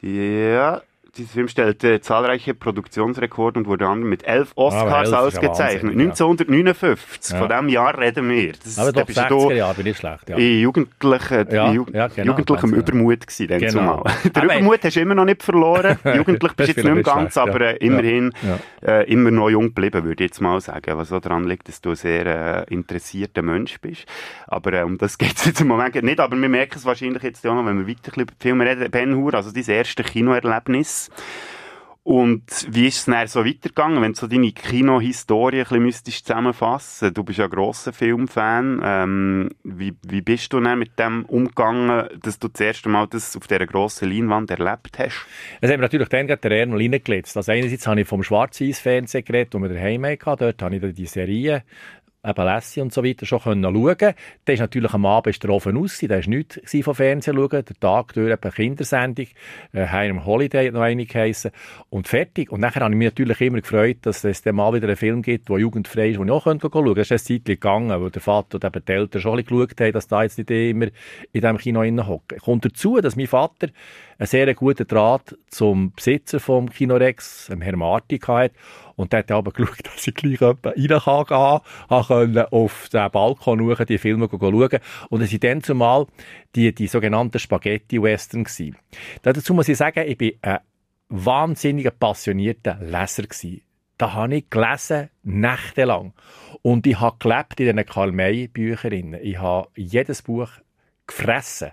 Ja, 0.00 0.82
dieser 1.16 1.28
Film 1.30 1.48
stellte 1.48 2.00
zahlreiche 2.00 2.54
Produktionsrekorde 2.54 3.60
und 3.60 3.66
wurde 3.66 3.86
mit 3.96 4.24
elf 4.26 4.52
Oscars 4.54 4.92
elf 4.92 5.04
ist 5.04 5.10
ja 5.12 5.18
ausgezeichnet. 5.20 5.82
Wahnsinn, 5.92 6.00
ja. 6.00 6.06
1959, 6.06 7.32
Ja. 7.34 7.38
von 7.38 7.48
diesem 7.48 7.68
Jahr 7.68 7.98
reden 7.98 8.28
wir. 8.30 8.52
Das, 8.52 8.78
Aber 8.78 8.92
da 8.92 9.00
doch 9.00 9.06
bist 9.06 9.18
du 9.18 9.22
60er 9.22 9.52
Jahre 9.54 9.74
bin 9.74 9.86
ich 9.86 9.96
schlecht, 9.98 10.28
ja. 10.28 10.36
in 10.36 10.60
jugendlichen, 10.60 11.46
Ja, 11.50 11.72
Ju 11.72 11.86
ja, 11.92 12.08
genau, 12.08 12.26
jugendlichem 12.32 12.70
genau. 12.70 12.82
Übermut 12.82 13.26
gewesen, 13.26 13.48
dann 13.48 13.60
Genau. 13.60 13.70
zumal. 13.72 14.02
Der 14.34 14.42
Aber- 14.42 14.54
Übermut 14.56 14.84
hast 14.84 14.96
du 14.96 15.00
immer 15.00 15.14
noch 15.14 15.24
nicht 15.24 15.42
verloren. 15.42 15.98
Jugendlich 16.16 16.52
bist 16.54 16.58
du 16.58 16.62
ist 16.62 16.76
jetzt 16.76 16.84
nicht 16.84 16.94
mehr 16.94 17.02
ganz, 17.02 17.32
schlecht, 17.34 17.48
aber 17.48 17.60
ja. 17.64 17.70
äh, 17.72 17.76
immerhin 17.76 18.32
Ja. 18.42 18.58
Äh, 19.00 19.12
immer 19.12 19.30
noch 19.30 19.50
jung 19.50 19.66
geblieben, 19.66 20.04
würde 20.04 20.24
ich 20.24 20.30
jetzt 20.30 20.40
mal 20.40 20.60
sagen. 20.60 20.96
Was 20.96 21.08
so 21.10 21.20
daran 21.20 21.44
liegt, 21.44 21.68
dass 21.68 21.80
du 21.80 21.90
ein 21.90 21.96
sehr 21.96 22.66
äh, 22.68 22.72
interessierter 22.74 23.42
Mensch 23.42 23.80
bist. 23.80 24.06
Aber 24.46 24.72
äh, 24.72 24.82
um 24.82 24.98
das 24.98 25.18
geht 25.18 25.36
es 25.36 25.44
jetzt 25.44 25.60
im 25.60 25.68
Moment 25.68 25.94
nicht. 26.02 26.20
Aber 26.20 26.36
wir 26.36 26.48
merken 26.48 26.74
es 26.76 26.84
wahrscheinlich 26.84 27.22
jetzt 27.22 27.46
auch 27.46 27.54
noch, 27.54 27.66
wenn 27.66 27.78
wir 27.78 27.86
weiter 27.86 27.98
ein 27.98 28.02
bisschen 28.04 28.22
über 28.22 28.32
die 28.32 28.42
Filme 28.42 28.64
reden. 28.66 28.90
Ben 28.90 29.14
Hur, 29.16 29.34
also 29.34 29.52
dein 29.52 29.64
erstes 29.68 30.06
Kinoerlebnis. 30.06 31.01
Und 32.04 32.66
wie 32.68 32.88
ist 32.88 32.98
es 32.98 33.04
dann 33.04 33.28
so 33.28 33.44
weitergegangen, 33.44 34.02
wenn 34.02 34.14
du 34.14 34.18
so 34.18 34.26
deine 34.26 34.50
Kinohistorie 34.50 35.58
ein 35.58 35.62
bisschen 35.62 35.82
müsstest 35.84 36.26
zusammenfassen 36.26 37.14
Du 37.14 37.22
bist 37.22 37.38
ja 37.38 37.44
ein 37.44 37.50
grosser 37.50 37.92
Filmfan. 37.92 38.80
Ähm, 38.82 39.50
wie, 39.62 39.94
wie 40.08 40.20
bist 40.20 40.52
du 40.52 40.58
dann 40.58 40.80
mit 40.80 40.98
dem 40.98 41.24
umgegangen, 41.26 42.08
dass 42.20 42.40
du 42.40 42.48
das 42.48 42.60
erste 42.60 42.88
Mal 42.88 43.06
das 43.06 43.36
auf 43.36 43.46
dieser 43.46 43.66
grossen 43.66 44.10
Leinwand 44.10 44.50
erlebt 44.50 44.98
hast? 44.98 45.26
Es 45.60 45.70
hat 45.70 45.76
mir 45.76 45.82
natürlich 45.82 46.08
dann 46.08 46.26
gerade 46.26 46.40
der 46.40 46.58
Ernst 46.58 46.76
reingelitzt. 46.76 47.36
Also 47.36 47.52
einerseits 47.52 47.86
habe 47.86 48.00
ich 48.00 48.08
vom 48.08 48.24
Schwarz-Weiß-Fernsehen 48.24 49.24
geredet, 49.24 49.54
wo 49.54 49.60
wir 49.60 49.68
daheim 49.68 50.04
hatten. 50.04 50.36
Dort 50.38 50.60
habe 50.60 50.74
ich 50.74 50.80
dann 50.80 50.94
die 50.94 51.06
Serie 51.06 51.62
Lassie 52.24 52.80
und 52.80 52.92
so 52.92 53.02
weiter 53.02 53.26
schon 53.26 53.40
können 53.40 53.62
schauen. 53.64 54.14
Da 54.44 54.52
ist 54.52 54.60
natürlich 54.60 54.92
am 54.94 55.06
Abend 55.06 55.34
ist 55.34 55.42
der 55.42 55.50
Ofen 55.50 55.76
aus, 55.76 55.98
da 55.98 56.10
war 56.10 56.28
nichts 56.28 56.60
vom 56.82 56.94
Fernsehen 56.94 57.36
schauen. 57.36 57.64
Der 57.64 57.80
Tag 57.80 58.12
durch 58.14 58.30
eine 58.30 58.52
Kindersendung, 58.52 59.26
äh, 59.72 59.86
Heim 59.86 60.24
Holiday 60.24 60.66
hat 60.66 60.74
noch 60.74 60.82
eine 60.82 61.04
geheissen. 61.04 61.50
Und 61.90 62.06
fertig. 62.06 62.52
Und 62.52 62.60
nachher 62.60 62.82
habe 62.82 62.94
ich 62.94 62.98
mich 62.98 63.08
natürlich 63.08 63.40
immer 63.40 63.60
gefreut, 63.60 63.98
dass 64.02 64.22
es 64.22 64.42
dann 64.42 64.54
mal 64.54 64.72
wieder 64.72 64.86
einen 64.86 64.96
Film 64.96 65.22
gibt, 65.22 65.48
der 65.48 65.58
jugendfrei 65.58 66.10
ist, 66.10 66.18
wo 66.18 66.24
ich 66.24 66.30
auch 66.30 66.44
schauen 66.44 66.60
könnte. 66.60 66.94
Das 66.94 67.10
ist 67.10 67.12
eine 67.12 67.38
Zeit 67.38 67.44
gegangen, 67.44 68.00
wo 68.00 68.08
der 68.08 68.22
Vater 68.22 68.54
und 68.54 68.64
eben 68.64 68.84
die 68.84 68.92
Eltern 68.92 69.20
schon 69.20 69.38
ein 69.38 69.44
geschaut 69.44 69.80
haben, 69.80 69.92
dass 69.92 70.06
da 70.06 70.22
jetzt 70.22 70.38
nicht 70.38 70.50
immer 70.50 70.86
in 71.32 71.40
diesem 71.40 71.58
Kino 71.58 72.06
hocken. 72.06 72.38
Kommt 72.38 72.64
dazu, 72.64 73.00
dass 73.00 73.16
mein 73.16 73.26
Vater 73.26 73.68
einen 74.18 74.26
sehr 74.28 74.54
guten 74.54 74.86
Draht 74.86 75.36
zum 75.48 75.92
Besitzer 75.92 76.38
vom 76.38 76.70
Kino 76.70 76.94
Rex, 76.94 77.46
dem 77.46 77.60
Herrn 77.60 77.78
Marti, 77.78 78.18
hatte. 78.18 78.54
Und 79.02 79.12
der 79.12 79.18
hat 79.18 79.32
aber 79.32 79.50
geschaut, 79.50 79.84
dass 79.84 80.06
ich 80.06 80.14
gleich 80.14 80.40
rein 80.40 80.56
kann 80.62 80.72
gehen 80.72 81.60
kann, 81.88 82.46
auf 82.50 82.88
den 82.88 83.10
Balkon 83.10 83.58
schauen, 83.58 83.86
die 83.86 83.98
Filme 83.98 84.28
schauen. 84.30 84.78
Und 85.10 85.20
es 85.20 85.32
waren 85.32 85.40
dann 85.40 85.62
zumal 85.62 86.06
die, 86.54 86.72
die 86.72 86.86
sogenannten 86.86 87.38
Spaghetti-Western. 87.38 88.46
Dazu 89.22 89.54
muss 89.54 89.68
ich 89.68 89.76
sagen, 89.76 90.04
ich 90.06 90.16
bin 90.16 90.34
ein 90.40 90.60
wahnsinniger, 91.08 91.90
passionierter 91.90 92.78
Leser 92.80 93.24
gewesen. 93.24 93.62
Da 93.98 94.14
habe 94.14 94.36
ich 94.36 94.50
gelesen, 94.50 95.10
nächtelang. 95.24 96.12
Und 96.62 96.86
ich 96.86 96.98
habe 97.00 97.16
gelebt 97.18 97.58
in 97.58 97.66
diesen 97.66 97.84
Karl-May-Büchern. 97.84 99.14
Ich 99.20 99.38
habe 99.38 99.68
jedes 99.74 100.22
Buch 100.22 100.48
gefressen. 101.08 101.72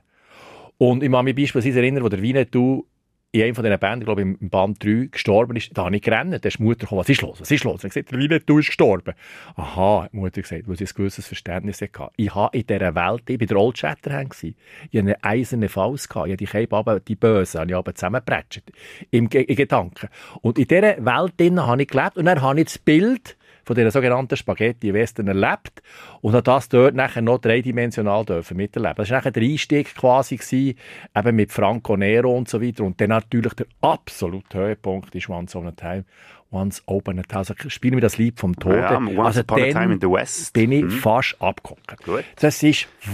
Und 0.80 1.04
ich 1.04 1.12
kann 1.12 1.26
mich 1.26 1.36
beispielsweise 1.36 1.80
erinnern, 1.80 2.04
wo 2.04 2.10
der 2.10 2.22
Winnetou 2.22 2.86
in 3.32 3.44
einem 3.44 3.54
von 3.54 3.64
diesen 3.64 3.80
Bänden, 3.80 4.06
glaube 4.06 4.22
ich, 4.22 4.28
im 4.28 4.50
Band 4.50 4.84
3 4.84 5.10
gestorben 5.12 5.56
ist, 5.56 5.78
da 5.78 5.86
habe 5.86 5.96
ich 5.96 6.02
gerannt. 6.02 6.34
Da 6.34 6.48
ist 6.48 6.58
die 6.58 6.64
Mutter 6.64 6.82
gekommen, 6.82 7.02
was 7.02 7.10
ist 7.10 7.22
los, 7.22 7.40
was 7.40 7.52
ist 7.52 7.64
los? 7.64 7.84
Und 7.84 7.90
ich 7.90 7.94
gesagt, 7.94 8.12
der 8.12 8.20
Winnetou 8.20 8.58
ist 8.58 8.68
gestorben. 8.68 9.14
Aha, 9.56 10.04
hat 10.04 10.14
die 10.14 10.18
Mutter 10.18 10.42
gesagt, 10.42 10.68
weil 10.68 10.78
sie 10.78 10.86
ein 10.86 10.92
gewisses 10.96 11.28
Verständnis 11.28 11.80
hatte. 11.82 12.10
Ich 12.16 12.34
habe 12.34 12.58
in 12.58 12.66
dieser 12.66 12.96
Welt, 12.96 13.30
ich 13.30 13.40
war 13.40 13.48
der 13.48 13.58
Old 13.58 13.78
Shatterhand, 13.78 14.36
ich 14.44 14.56
hatte 14.84 15.00
eine 15.00 15.24
eiserne 15.24 15.70
Faust, 15.70 16.10
ich 16.10 16.16
habe 16.16 16.38
die 16.38 16.46
Käbe, 16.46 16.76
aber 16.76 17.00
die 17.00 17.16
Bösen, 17.16 17.62
habe 17.62 17.70
ich 17.70 17.78
aber 17.78 17.94
zusammengepretscht. 17.94 18.64
Im 19.12 19.30
in 19.30 19.56
Gedanken. 19.56 20.10
Und 20.42 20.58
in 20.58 20.68
dieser 20.68 21.06
Welt 21.06 21.34
drinnen 21.40 21.68
habe 21.68 21.84
ich 21.84 21.88
gelebt 21.88 22.18
und 22.18 22.26
dann 22.26 22.42
habe 22.42 22.60
ich 22.60 22.66
das 22.66 22.78
Bild 22.80 23.38
von 23.70 23.76
dieser 23.76 23.92
sogenannten 23.92 24.36
Spaghetti-Western 24.36 25.28
erlebt 25.28 25.84
und 26.22 26.34
habe 26.34 26.42
das 26.42 26.70
dort 26.70 26.96
nachher 26.96 27.22
noch 27.22 27.38
dreidimensional 27.38 28.26
dürfen 28.26 28.58
miterleben. 28.58 28.96
Das 28.98 29.12
war 29.12 29.18
nachher 29.20 29.30
der 29.30 29.44
Einstieg 29.44 29.94
quasi 29.94 30.38
gewesen, 30.38 30.76
eben 31.16 31.36
mit 31.36 31.52
Franco 31.52 31.96
Nero 31.96 32.36
und 32.36 32.50
so 32.50 32.60
weiter. 32.64 32.84
Und 32.84 33.00
dann 33.00 33.10
natürlich 33.10 33.54
der 33.54 33.68
absolute 33.82 34.58
Höhepunkt 34.58 35.14
ist 35.14 35.30
Once 35.30 35.54
Upon 35.56 35.68
a 35.68 35.72
Time. 35.72 36.06
Once 36.52 36.82
Open 36.88 37.20
a 37.20 37.22
Time. 37.22 37.38
Also 37.38 37.54
spielen 37.68 37.94
wir 37.94 38.02
das 38.02 38.18
Lied 38.18 38.40
vom 38.40 38.56
Tode. 38.56 38.80
Ja, 38.80 38.98
Once 38.98 39.20
also 39.20 39.42
Upon 39.42 39.62
a 39.62 39.66
Time 39.72 39.94
in 39.94 40.02
the 40.02 40.10
West. 40.10 40.52
bin 40.54 40.72
ich 40.72 40.86
Mhm. 40.86 40.90
fast 40.90 41.36
abgeguckt. 41.40 41.96
Gut. 42.04 42.24
Das 42.38 42.64
war 42.64 42.74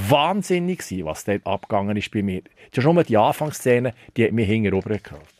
wahnsinnig, 0.09 0.79
gewesen, 0.79 1.05
was 1.05 1.25
dort 1.25 1.45
abgegangen 1.45 1.97
ist 1.97 2.11
bei 2.11 2.23
mir. 2.23 2.43
Schon 2.73 2.95
mal 2.95 3.03
die 3.03 3.17
Anfangsszene, 3.17 3.93
die 4.15 4.23
hat 4.23 4.31
mich 4.31 4.47
hinten 4.47 4.71
gehabt. 4.71 5.35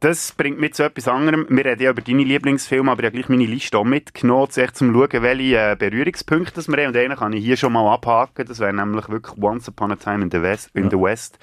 Das 0.00 0.32
bringt 0.32 0.60
mich 0.60 0.74
zu 0.74 0.82
etwas 0.82 1.08
anderem. 1.08 1.46
Wir 1.48 1.64
reden 1.64 1.82
ja 1.82 1.90
über 1.90 2.02
deine 2.02 2.22
Lieblingsfilme, 2.22 2.90
aber 2.90 3.02
ich 3.02 3.06
habe 3.06 3.16
gleich 3.16 3.28
meine 3.30 3.46
Liste 3.46 3.78
auch 3.78 3.84
mitgenommen, 3.84 4.50
zu 4.50 4.62
echt 4.62 4.76
zum 4.76 4.92
schauen, 4.92 5.22
welche 5.22 5.56
äh, 5.56 5.76
Berührungspunkte 5.78 6.66
wir 6.66 6.76
haben. 6.76 6.88
Und 6.88 6.96
einen 6.96 7.16
kann 7.16 7.32
ich 7.32 7.44
hier 7.44 7.56
schon 7.56 7.72
mal 7.72 7.92
abhaken. 7.92 8.46
Das 8.46 8.60
wäre 8.60 8.74
nämlich 8.74 9.08
wirklich 9.08 9.42
Once 9.42 9.68
Upon 9.68 9.92
a 9.92 9.96
Time 9.96 10.22
in 10.24 10.30
the 10.30 10.42
West, 10.42 10.70
in 10.74 10.90
the 10.90 10.96
West 10.96 11.38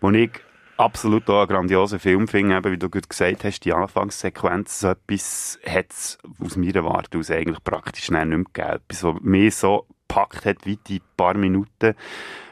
wo 0.00 0.10
ich 0.10 0.30
absolut 0.76 1.28
auch 1.28 1.40
einen 1.40 1.48
grandiosen 1.48 1.98
Film 1.98 2.28
finde, 2.28 2.56
eben, 2.56 2.72
wie 2.72 2.78
du 2.78 2.88
gut 2.88 3.08
gesagt 3.08 3.44
hast, 3.44 3.60
die 3.60 3.72
Anfangssequenz, 3.72 4.80
so 4.80 4.88
etwas 4.90 5.58
hat 5.66 5.90
es 5.90 6.18
aus 6.40 6.56
meiner 6.56 6.84
Warte 6.84 7.18
aus 7.18 7.30
eigentlich 7.30 7.62
praktisch 7.64 8.10
nicht 8.10 8.26
mehr 8.26 8.38
gegeben. 8.38 8.80
Etwas, 8.88 9.04
was 9.04 9.20
mich 9.20 9.56
so 9.56 9.86
gepackt 10.06 10.44
hat, 10.44 10.64
wie 10.64 10.76
die 10.76 11.02
paar 11.16 11.34
Minuten, 11.34 11.94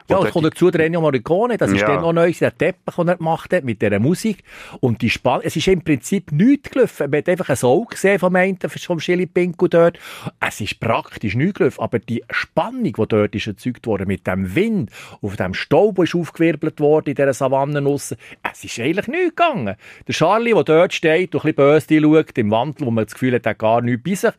Ja, 0.09 0.23
es 0.23 0.31
kommt 0.33 0.47
dazu 0.47 0.71
der 0.71 0.87
Ennio 0.87 1.01
Morricone, 1.01 1.57
das 1.57 1.73
ist 1.73 1.81
Ja. 1.81 1.89
dann 1.89 2.03
noch 2.03 2.13
neu, 2.13 2.33
der 2.33 2.57
Teppich, 2.57 2.95
den 2.95 3.09
er 3.09 3.17
gemacht 3.17 3.53
hat 3.53 3.65
mit 3.65 3.83
dieser 3.83 3.99
Musik. 3.99 4.45
Und 4.81 5.03
die 5.03 5.11
Spann 5.11 5.41
es 5.43 5.57
ist 5.57 5.69
im 5.69 5.83
Prinzip 5.83 6.33
nichts 6.33 6.71
gelaufen. 6.71 7.11
Man 7.11 7.19
hat 7.19 7.29
einfach 7.29 7.49
ein 7.49 7.63
Auge 7.63 7.95
gesehen 7.95 8.19
vom 8.19 8.35
einen, 8.37 8.59
vom 8.59 8.99
Chili 8.99 9.27
Pinko 9.27 9.69
dort. 9.69 9.99
Es 10.41 10.61
ist 10.61 10.79
praktisch 10.81 11.35
nichts 11.35 11.55
gelaufen. 11.59 11.81
Aber 11.81 11.99
die 11.99 12.23
Spannung, 12.31 12.85
die 12.85 12.93
dort 13.09 13.35
ist 13.35 13.47
erzeugt 13.47 13.87
wurde, 13.87 14.07
mit 14.07 14.27
dem 14.27 14.55
Wind, 14.55 14.91
auf 15.23 15.37
dem 15.37 15.55
Staub, 15.55 15.97
der 15.97 16.05
ist 16.05 16.15
aufgewirbelt 16.15 16.81
worden 16.81 17.11
in 17.11 17.15
dieser 17.15 17.33
Savanne 17.35 17.85
aussen, 17.87 18.17
es 18.51 18.65
ist 18.65 18.79
eigentlich 18.79 19.09
nichts 19.09 19.37
gegangen. 19.37 19.77
Der 20.07 20.15
Charlie, 20.15 20.53
der 20.55 20.65
dort 20.65 20.93
steht 20.95 21.35
und 21.35 21.45
ein 21.45 21.55
bisschen 21.55 22.01
böse 22.01 22.01
schaut, 22.25 22.39
im 22.39 22.51
Wandel, 22.51 22.87
wo 22.87 22.91
man 22.91 23.05
das 23.05 23.15
Gefühl 23.15 23.35
hat, 23.35 23.47
er 23.47 23.51
hat 23.51 23.59
gar 23.59 23.81
nichts 23.83 24.03
bei 24.05 24.15
sich. 24.15 24.33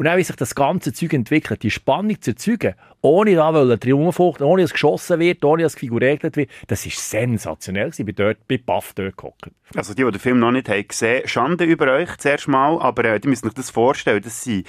Und 0.00 0.06
dann, 0.06 0.16
wie 0.16 0.24
sich 0.24 0.36
das 0.36 0.54
ganze 0.54 0.94
Zeug 0.94 1.12
entwickelt, 1.12 1.62
die 1.62 1.70
Spannung 1.70 2.18
zu 2.22 2.30
erzeugen, 2.30 2.72
ohne 3.02 3.34
da 3.34 3.76
Triumphfucht, 3.76 4.40
ohne 4.40 4.62
dass 4.62 4.72
geschossen 4.72 5.20
wird, 5.20 5.44
ohne 5.44 5.62
dass 5.64 5.74
Figur 5.74 6.00
wird, 6.00 6.48
das 6.68 6.86
ist 6.86 7.10
sensationell. 7.10 7.90
Ich 7.94 8.06
bin 8.06 8.14
dort, 8.14 8.48
bei 8.48 8.56
Baff 8.56 8.94
dort 8.94 9.18
gehockt. 9.18 9.50
Also 9.76 9.92
die, 9.92 10.02
die 10.02 10.10
den 10.10 10.18
Film 10.18 10.38
noch 10.38 10.52
nicht 10.52 10.70
haben 10.70 10.88
gesehen, 10.88 11.28
Schande 11.28 11.64
über 11.64 11.92
euch 11.92 12.16
zuerst 12.16 12.48
mal, 12.48 12.80
aber 12.80 13.04
äh, 13.04 13.20
die 13.20 13.28
müssen 13.28 13.48
sich 13.48 13.52
das 13.52 13.68
vorstellen, 13.68 14.22
das 14.22 14.42
sind 14.42 14.66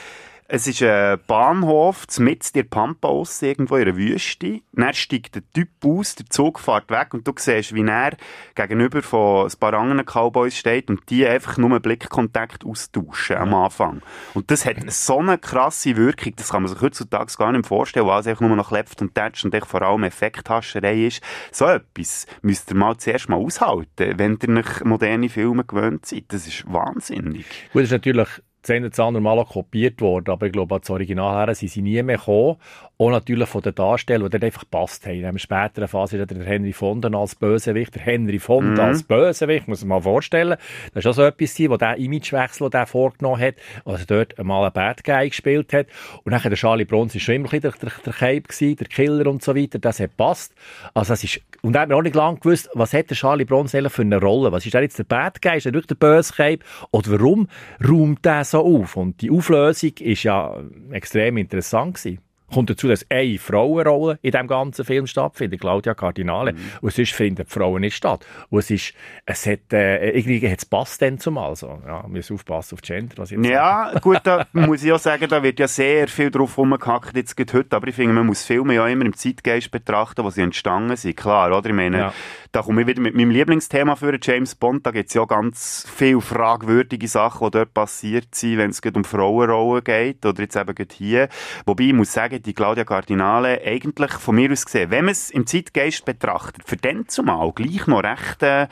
es 0.53 0.67
ist 0.67 0.83
ein 0.83 1.17
Bahnhof, 1.27 2.05
mitten 2.19 2.47
in 2.47 2.53
der 2.55 2.63
Pampa 2.63 3.07
aus, 3.07 3.41
irgendwo 3.41 3.77
in 3.77 3.83
einer 3.87 3.95
Wüste. 3.95 4.59
Dann 4.73 4.93
steigt 4.93 5.35
der 5.35 5.43
Typ 5.53 5.69
aus, 5.85 6.15
der 6.15 6.25
Zug 6.25 6.59
fährt 6.59 6.89
weg 6.89 7.13
und 7.13 7.25
du 7.25 7.31
siehst, 7.37 7.73
wie 7.73 7.87
er 7.87 8.17
gegenüber 8.53 9.01
von 9.01 9.45
ein 9.45 9.59
paar 9.61 9.73
anderen 9.75 10.05
Cowboys 10.05 10.57
steht 10.57 10.89
und 10.89 11.09
die 11.09 11.25
einfach 11.25 11.57
nur 11.57 11.79
Blickkontakt 11.79 12.65
austauschen 12.65 13.37
am 13.37 13.53
Anfang. 13.53 14.01
Und 14.33 14.51
das 14.51 14.65
hat 14.65 14.75
so 14.91 15.19
eine 15.19 15.37
krasse 15.37 15.95
Wirkung, 15.95 16.33
das 16.35 16.49
kann 16.49 16.63
man 16.63 16.69
sich 16.73 16.81
heutzutage 16.81 17.33
gar 17.37 17.53
nicht 17.53 17.65
vorstellen, 17.65 18.07
weil 18.07 18.19
es 18.19 18.27
einfach 18.27 18.45
nur 18.45 18.57
noch 18.57 18.71
Left 18.71 19.01
und 19.01 19.15
Touch 19.15 19.45
und 19.45 19.55
echt 19.55 19.67
vor 19.67 19.81
allem 19.83 20.03
Effekthascherei 20.03 21.05
ist. 21.05 21.23
So 21.53 21.65
etwas 21.65 22.27
müsst 22.41 22.69
ihr 22.71 22.75
mal 22.75 22.97
zuerst 22.97 23.29
mal 23.29 23.37
aushalten, 23.37 24.19
wenn 24.19 24.37
ihr 24.41 24.49
nicht 24.49 24.83
moderne 24.83 25.29
Filme 25.29 25.63
gewöhnt 25.63 26.05
seid. 26.05 26.25
Das 26.27 26.45
ist 26.45 26.65
wahnsinnig. 26.69 27.45
Gut, 27.71 27.83
das 27.83 27.83
ist 27.83 27.91
natürlich 27.91 28.41
das 28.61 28.69
eine 28.69 28.87
oder 28.87 29.03
andere 29.03 29.21
Mal 29.21 29.39
auch 29.39 29.49
kopiert 29.49 30.01
worden, 30.01 30.29
aber 30.29 30.45
ich 30.45 30.51
glaube, 30.51 30.75
als 30.75 30.89
Original 30.89 31.47
her 31.47 31.55
sind 31.55 31.69
sie 31.69 31.81
nie 31.81 32.01
mehr 32.03 32.17
gekommen. 32.17 32.57
Auch 32.97 33.09
natürlich 33.09 33.49
von 33.49 33.61
den 33.63 33.73
Darstellern, 33.73 34.29
die 34.29 34.37
dann 34.37 34.45
einfach 34.45 34.61
gepasst 34.61 35.07
haben. 35.07 35.15
In 35.15 35.25
einer 35.25 35.39
späteren 35.39 35.87
Phase 35.87 36.17
ist 36.17 36.29
der 36.29 36.43
Henry 36.45 36.71
Fonda 36.71 37.09
als 37.17 37.33
Bösewicht, 37.33 37.95
der 37.95 38.03
Henry 38.03 38.37
Fonda 38.37 38.83
Mhm. 38.83 38.89
als 38.89 39.03
Bösewicht, 39.03 39.67
muss 39.67 39.81
man 39.81 39.89
mal 39.97 40.01
vorstellen. 40.01 40.57
Das 40.93 41.03
ist 41.03 41.07
auch 41.09 41.13
so 41.13 41.23
etwas, 41.23 41.59
wo 41.59 41.77
der 41.77 41.97
Imagewechsel, 41.97 42.69
den 42.69 42.79
er 42.79 42.85
vorgenommen 42.85 43.41
hat, 43.41 43.55
also 43.85 44.05
dort 44.05 44.37
einmal 44.37 44.63
einen 44.65 44.73
Bad 44.73 45.03
Guy 45.03 45.29
gespielt 45.29 45.73
hat. 45.73 45.87
Und 46.23 46.31
dann 46.31 46.41
der 46.41 46.53
Charlie 46.53 46.85
Bronze 46.85 47.17
ist 47.17 47.23
schon 47.23 47.35
immer 47.35 47.51
ein 47.51 47.59
bisschen 47.59 47.73
der, 47.81 47.89
der, 47.89 48.03
der 48.05 48.13
Cape 48.13 48.41
gewesen, 48.41 48.75
der 48.75 48.87
Killer 48.87 49.27
und 49.27 49.41
so 49.41 49.55
weiter, 49.55 49.79
das 49.79 49.99
hat 49.99 50.15
passt. 50.17 50.53
Also 50.93 51.13
das 51.13 51.23
ist, 51.23 51.41
und 51.63 51.73
da 51.73 51.81
hat 51.81 51.89
man 51.89 51.97
auch 51.97 52.03
nicht 52.03 52.15
lange 52.15 52.37
gewusst, 52.37 52.69
was 52.75 52.93
hat 52.93 53.09
der 53.09 53.17
Charlie 53.17 53.45
eigentlich 53.49 53.91
für 53.93 54.01
eine 54.03 54.19
Rolle? 54.19 54.51
Was 54.51 54.65
ist 54.65 54.75
er 54.75 54.81
jetzt 54.83 54.99
der 54.99 55.03
Bad 55.05 55.41
Guy? 55.41 55.57
Ist 55.57 55.65
er 55.65 55.73
wirklich 55.73 55.87
der 55.87 55.95
böse 55.95 56.33
Cape? 56.33 56.59
Oder 56.91 57.11
warum 57.19 57.47
räumt 57.87 58.23
der 58.25 58.43
so 58.51 58.59
auf? 58.59 58.95
Und 58.95 59.21
die 59.21 59.31
Auflösung 59.31 59.91
ist 59.99 60.23
ja 60.23 60.55
extrem 60.91 61.37
interessant 61.37 61.95
gewesen. 61.95 62.19
Kommt 62.53 62.69
dazu, 62.69 62.89
dass 62.89 63.09
eine 63.09 63.37
Frauenrolle 63.39 64.19
in 64.21 64.31
diesem 64.31 64.47
ganzen 64.47 64.83
Film 64.83 65.07
stattfindet, 65.07 65.61
Claudia 65.61 65.93
Cardinale. 65.93 66.53
Und 66.81 66.91
sonst 66.91 67.13
finden 67.13 67.45
die 67.45 67.49
Frauen 67.49 67.79
nicht 67.79 67.95
statt. 67.95 68.25
Und 68.49 68.59
es 68.59 68.69
ist, 68.69 68.93
es 69.25 69.45
hat, 69.45 69.71
äh, 69.71 70.09
irgendwie 70.09 70.45
hat 70.51 70.57
es 70.57 70.65
passt 70.65 71.01
dann 71.01 71.17
zumal 71.17 71.55
so. 71.55 71.81
Ja, 71.87 72.01
wir 72.01 72.09
müssen 72.09 72.33
aufpassen 72.33 72.75
auf 72.75 72.81
Gender, 72.81 73.13
was 73.15 73.31
ich 73.31 73.37
jetzt 73.37 73.45
sage. 73.45 73.55
Ja, 73.55 73.97
gut, 74.01 74.19
da 74.25 74.45
muss 74.51 74.83
ich 74.83 74.91
auch 74.91 74.99
sagen, 74.99 75.29
da 75.29 75.41
wird 75.41 75.61
ja 75.61 75.67
sehr 75.69 76.09
viel 76.09 76.29
drauf 76.29 76.57
rumgehackt 76.57 77.15
jetzt 77.15 77.39
heute, 77.53 77.73
aber 77.73 77.87
ich 77.87 77.95
finde, 77.95 78.11
man 78.11 78.25
muss 78.25 78.43
Filme 78.43 78.73
ja 78.73 78.85
immer 78.85 79.05
im 79.05 79.15
Zeitgeist 79.15 79.71
betrachten, 79.71 80.21
wo 80.25 80.29
sie 80.29 80.41
entstanden 80.41 80.97
sind, 80.97 81.15
klar, 81.15 81.57
oder? 81.57 81.69
Ich 81.69 81.75
meine, 81.75 81.97
Ja. 81.97 82.13
Da 82.51 82.61
komme 82.61 82.81
ich 82.81 82.87
wieder 82.87 83.01
mit 83.01 83.15
meinem 83.15 83.31
Lieblingsthema 83.31 83.95
für 83.95 84.17
James 84.21 84.55
Bond, 84.55 84.85
da 84.85 84.91
gibt 84.91 85.07
es 85.07 85.13
ja 85.13 85.23
ganz 85.23 85.87
viele 85.95 86.19
fragwürdige 86.19 87.07
Sachen, 87.07 87.47
die 87.47 87.51
dort 87.51 87.73
passiert 87.73 88.35
sind, 88.35 88.57
wenn 88.57 88.71
es 88.71 88.81
um 88.93 89.05
Frauenrollen 89.05 89.83
geht, 89.83 90.25
oder 90.25 90.41
jetzt 90.41 90.57
eben 90.57 90.75
hier. 90.91 91.29
Wobei, 91.65 91.85
ich 91.85 91.93
muss 91.93 92.11
sagen, 92.11 92.41
die 92.41 92.53
Claudia 92.53 92.83
Cardinale, 92.83 93.61
eigentlich 93.65 94.11
von 94.13 94.35
mir 94.35 94.51
aus 94.51 94.65
gesehen, 94.65 94.91
wenn 94.91 95.05
man 95.05 95.13
es 95.13 95.29
im 95.29 95.47
Zeitgeist 95.47 96.03
betrachtet, 96.03 96.63
für 96.65 96.75
den 96.75 97.07
zumal 97.07 97.53
gleich 97.53 97.87
noch 97.87 98.03
recht, 98.03 98.43
äh, 98.43 98.67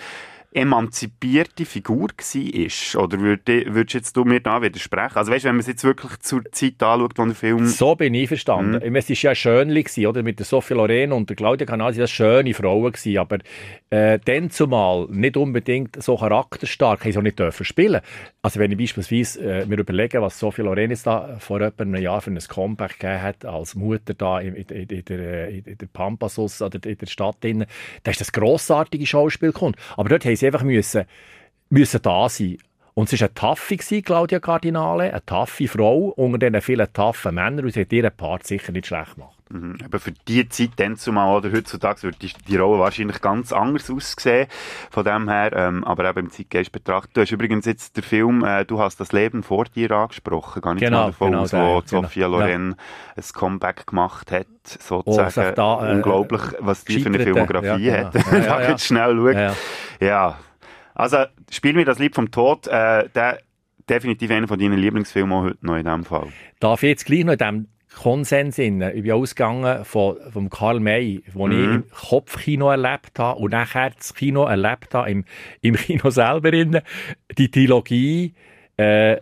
emanzipierte 0.51 1.65
Figur 1.65 2.09
war? 2.09 3.03
Oder 3.03 3.17
würd- 3.17 3.73
würdest 3.73 3.93
jetzt 3.93 4.17
du 4.17 4.23
mir 4.23 4.39
da 4.39 4.61
widersprechen? 4.61 5.15
Also 5.17 5.31
weißt, 5.31 5.45
wenn 5.45 5.55
man 5.55 5.61
es 5.61 5.67
jetzt 5.67 5.83
wirklich 5.83 6.19
zur 6.19 6.43
Zeit 6.51 6.81
anschaut, 6.81 7.13
wo 7.17 7.25
der 7.25 7.35
Film... 7.35 7.67
So 7.67 7.95
bin 7.95 8.13
ich 8.13 8.27
verstanden. 8.27 8.81
Mhm. 8.83 8.95
Es 8.95 9.09
war 9.09 9.15
ja 9.15 9.35
schön, 9.35 9.69
gewesen, 9.69 10.05
oder? 10.07 10.23
Mit 10.23 10.39
der 10.39 10.45
Sophie 10.45 10.73
Loren 10.73 11.11
und 11.11 11.29
der 11.29 11.35
Claudia 11.35 11.65
Canal 11.65 11.93
sind 11.93 12.01
das 12.01 12.11
schöne 12.11 12.53
Frauen 12.53 12.91
gewesen, 12.91 13.17
aber 13.17 13.37
äh, 13.89 14.19
dann 14.23 14.49
zumal 14.49 15.07
nicht 15.09 15.37
unbedingt 15.37 16.01
so 16.01 16.17
charakterstark, 16.17 17.03
haben 17.03 17.11
sie 17.11 17.17
auch 17.17 17.23
nicht 17.23 17.39
dürfen 17.39 17.65
spielen. 17.65 18.01
Also 18.41 18.59
wenn 18.59 18.71
ich 18.71 18.77
beispielsweise 18.77 19.41
äh, 19.41 19.65
mir 19.65 19.79
überlege, 19.79 20.21
was 20.21 20.39
Sophie 20.39 20.61
Loren 20.61 20.89
jetzt 20.89 21.05
da 21.07 21.37
vor 21.39 21.61
etwa 21.61 21.83
einem 21.83 22.01
Jahr 22.01 22.21
für 22.21 22.31
ein 22.31 22.39
Comeback 22.39 22.99
gegeben 22.99 23.21
hat, 23.21 23.45
als 23.45 23.75
Mutter 23.75 24.13
da 24.13 24.39
in, 24.39 24.55
in, 24.55 24.67
in, 24.67 25.05
der, 25.05 25.49
äh, 25.49 25.57
in 25.57 25.77
der 25.77 25.87
Pampasus 25.87 26.61
oder 26.61 26.79
in 26.87 26.97
der 26.97 27.07
Stadt 27.07 27.43
drin, 27.43 27.65
da 28.03 28.11
ist 28.11 28.21
das 28.21 28.31
grossartige 28.31 29.05
Schauspiel 29.05 29.51
gekommen. 29.51 29.75
Aber 29.97 30.09
dort 30.09 30.25
haben 30.25 30.35
sie 30.39 30.47
einfach 30.47 30.63
müssen, 30.63 31.05
müssen 31.69 32.01
da 32.01 32.29
sein. 32.29 32.57
Und 32.93 33.11
es 33.13 33.21
war 33.21 33.27
eine 33.27 33.33
taffe, 33.33 33.77
Claudia 33.77 34.39
Cardinale, 34.39 35.11
eine 35.11 35.25
taffe 35.25 35.67
Frau 35.67 36.09
unter 36.17 36.37
diesen 36.37 36.61
vielen 36.61 36.91
taffen 36.91 37.35
Männern 37.35 37.65
und 37.65 37.71
sie 37.71 37.81
hat 37.81 37.93
ihren 37.93 38.11
Part 38.11 38.45
sicher 38.45 38.71
nicht 38.71 38.87
schlecht 38.87 39.15
gemacht. 39.15 39.38
Mhm. 39.51 39.77
Aber 39.83 39.99
für 39.99 40.11
die 40.27 40.47
Zeit 40.47 40.71
dann 40.77 40.95
zumal, 40.95 41.35
oder 41.37 41.51
heutzutage, 41.51 42.03
würde 42.03 42.17
die, 42.19 42.31
die 42.47 42.55
Rolle 42.57 42.79
wahrscheinlich 42.79 43.19
ganz 43.19 43.51
anders 43.51 43.89
aussehen. 43.89 44.47
Von 44.91 45.03
dem 45.03 45.27
her, 45.27 45.51
ähm, 45.55 45.83
aber 45.83 46.07
eben 46.09 46.25
im 46.25 46.31
Zeitgeist 46.31 46.71
betrachtet. 46.71 47.17
Du 47.17 47.21
hast 47.21 47.31
übrigens 47.31 47.65
jetzt 47.65 47.97
den 47.97 48.03
Film, 48.03 48.43
äh, 48.43 48.63
du 48.65 48.79
hast 48.79 48.99
das 48.99 49.11
Leben 49.11 49.41
vor 49.41 49.65
dir 49.65 49.89
angesprochen, 49.91 50.61
gar 50.61 50.73
nicht 50.75 50.83
Genau, 50.83 50.99
mal 51.01 51.05
davon 51.07 51.31
genau 51.31 51.41
aus, 51.43 51.53
wo 51.53 51.57
genau. 51.57 51.81
Sophia 52.03 52.27
Loren 52.27 52.75
ein 53.15 53.23
Comeback 53.33 53.87
gemacht 53.87 54.31
hat, 54.31 54.45
Oh, 54.89 55.01
sozusagen. 55.03 55.31
sich 55.31 55.51
da, 55.55 55.89
äh, 55.89 55.95
Unglaublich, 55.95 56.41
was 56.59 56.85
die 56.85 56.99
für 56.99 57.09
eine 57.09 57.19
Filmografie 57.19 57.85
ja, 57.85 58.05
hat. 58.05 58.13
genau. 58.13 58.25
Ja, 58.29 58.31
Wenn 58.31 58.43
ja, 58.43 58.49
man 58.53 58.61
ja. 58.63 58.69
jetzt 58.69 58.85
schnell 58.85 59.15
schaut. 59.15 59.33
Ja, 59.33 59.41
Ja, 59.41 59.55
ja. 60.07 60.39
Also, 60.93 61.17
spiel 61.49 61.73
mir 61.73 61.85
das 61.85 61.97
Lied 61.97 62.13
vom 62.13 62.29
Tod, 62.29 62.67
äh, 62.67 63.09
der, 63.09 63.39
definitiv 63.89 64.29
einer 64.29 64.47
von 64.47 64.59
deinen 64.59 64.77
Lieblingsfilmen 64.77 65.31
auch 65.35 65.43
heute 65.43 65.65
noch 65.65 65.75
in 65.77 65.85
dem 65.85 66.03
Fall. 66.03 66.27
Darf 66.59 66.83
ich 66.83 66.89
jetzt 66.89 67.05
gleich 67.05 67.23
noch 67.23 67.31
in 67.33 67.37
diesem 67.39 67.67
Konsens 67.95 68.57
in, 68.59 68.81
ich 68.81 69.01
bin 69.03 69.11
ausgegangen 69.11 69.83
von, 69.83 70.17
vom 70.31 70.49
Karl 70.49 70.79
May, 70.79 71.23
wo 71.33 71.47
ich 71.47 71.53
Mhm. 71.55 71.73
im 71.75 71.83
Kopfkino 71.89 72.69
erlebt 72.69 73.17
habe 73.19 73.39
und 73.39 73.51
nachher 73.51 73.89
das 73.91 74.13
Kino 74.13 74.45
erlebt 74.45 74.93
habe, 74.93 75.09
im, 75.09 75.25
im 75.61 75.75
Kino 75.75 76.09
selber. 76.11 76.53
Innen. 76.53 76.81
Die 77.37 77.49
Trilogie, 77.51 78.33
äh, 78.77 79.17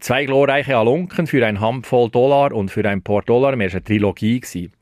Zwei 0.00 0.26
glorreiche 0.26 0.76
Alunken 0.76 1.26
für 1.26 1.44
ein 1.44 1.60
Handvoll 1.60 2.08
Dollar 2.08 2.52
und 2.52 2.70
für 2.70 2.88
ein 2.88 3.02
paar 3.02 3.22
Dollar 3.22 3.56
mehr. 3.56 3.66
War 3.68 3.74
eine 3.78 3.84
Trilogie. 3.84 4.38
Gewesen. 4.38 4.72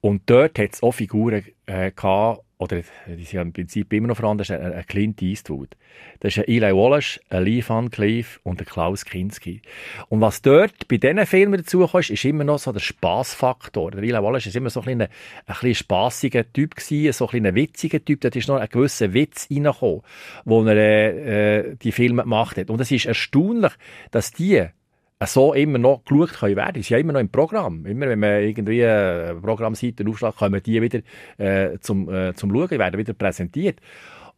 Und 0.00 0.22
dort 0.26 0.60
hat 0.60 0.74
es 0.74 0.82
auch 0.84 0.92
Figuren 0.92 1.44
äh, 1.66 1.90
gehabt, 1.90 2.42
oder 2.60 2.82
die 3.06 3.24
sind 3.24 3.32
ja 3.32 3.42
im 3.42 3.54
Prinzip 3.54 3.90
immer 3.94 4.08
noch 4.08 4.18
vorhanden, 4.18 4.44
das 4.46 4.50
ist 4.50 4.60
ein, 4.60 4.86
Clint 4.86 5.22
Eastwood. 5.22 5.76
Das 6.20 6.36
ist 6.36 6.38
ein 6.40 6.44
Eli 6.44 6.74
Wallace, 6.74 7.18
ein 7.30 7.44
Lee 7.44 7.64
Van 7.66 7.90
Cleef 7.90 8.38
und 8.42 8.60
ein 8.60 8.66
Klaus 8.66 9.06
Kinski. 9.06 9.62
Und 10.10 10.20
was 10.20 10.42
dort 10.42 10.86
bei 10.86 10.98
diesen 10.98 11.24
Filmen 11.24 11.56
dazukommt, 11.56 12.10
ist 12.10 12.24
immer 12.26 12.44
noch 12.44 12.58
so 12.58 12.70
der 12.70 12.80
Spaßfaktor. 12.80 13.92
Der 13.92 14.02
Eli 14.02 14.12
Wallace 14.12 14.46
ist 14.46 14.56
immer 14.56 14.68
so 14.68 14.82
ein, 14.82 15.00
ein, 15.00 15.08
ein 15.46 15.74
spassiger 15.74 16.52
Typ 16.52 16.74
gewesen, 16.74 17.12
so 17.14 17.30
ein 17.30 17.46
ein 17.46 17.54
witziger 17.54 18.04
Typ. 18.04 18.20
Dort 18.20 18.36
ist 18.36 18.48
noch 18.48 18.56
ein 18.56 18.68
gewisser 18.68 19.14
Witz 19.14 19.48
reingekommen, 19.50 20.02
wo 20.44 20.62
er 20.64 20.76
äh, 20.76 21.60
äh, 21.60 21.76
die 21.76 21.92
Filme 21.92 22.24
gemacht 22.24 22.58
hat. 22.58 22.68
Und 22.68 22.78
es 22.82 22.90
ist 22.90 23.06
erstaunlich, 23.06 23.72
dass 24.10 24.32
die 24.32 24.66
so 25.26 25.52
immer 25.52 25.78
noch 25.78 26.04
geschaut 26.04 26.32
können 26.32 26.56
werden. 26.56 26.74
Die 26.74 26.82
sind 26.82 26.90
ja 26.90 26.98
immer 26.98 27.12
noch 27.12 27.20
im 27.20 27.28
Programm. 27.28 27.84
Immer 27.86 28.08
wenn 28.08 28.20
man 28.20 28.42
irgendwie 28.42 28.84
eine 28.84 29.38
Programmseite 29.40 30.04
aufschlägt, 30.08 30.36
kommen 30.36 30.62
die 30.62 30.80
wieder 30.80 31.00
äh, 31.38 31.78
zum, 31.80 32.12
äh, 32.12 32.34
zum 32.34 32.50
Schauen, 32.50 32.70
werden 32.70 32.98
wieder 32.98 33.12
präsentiert. 33.12 33.80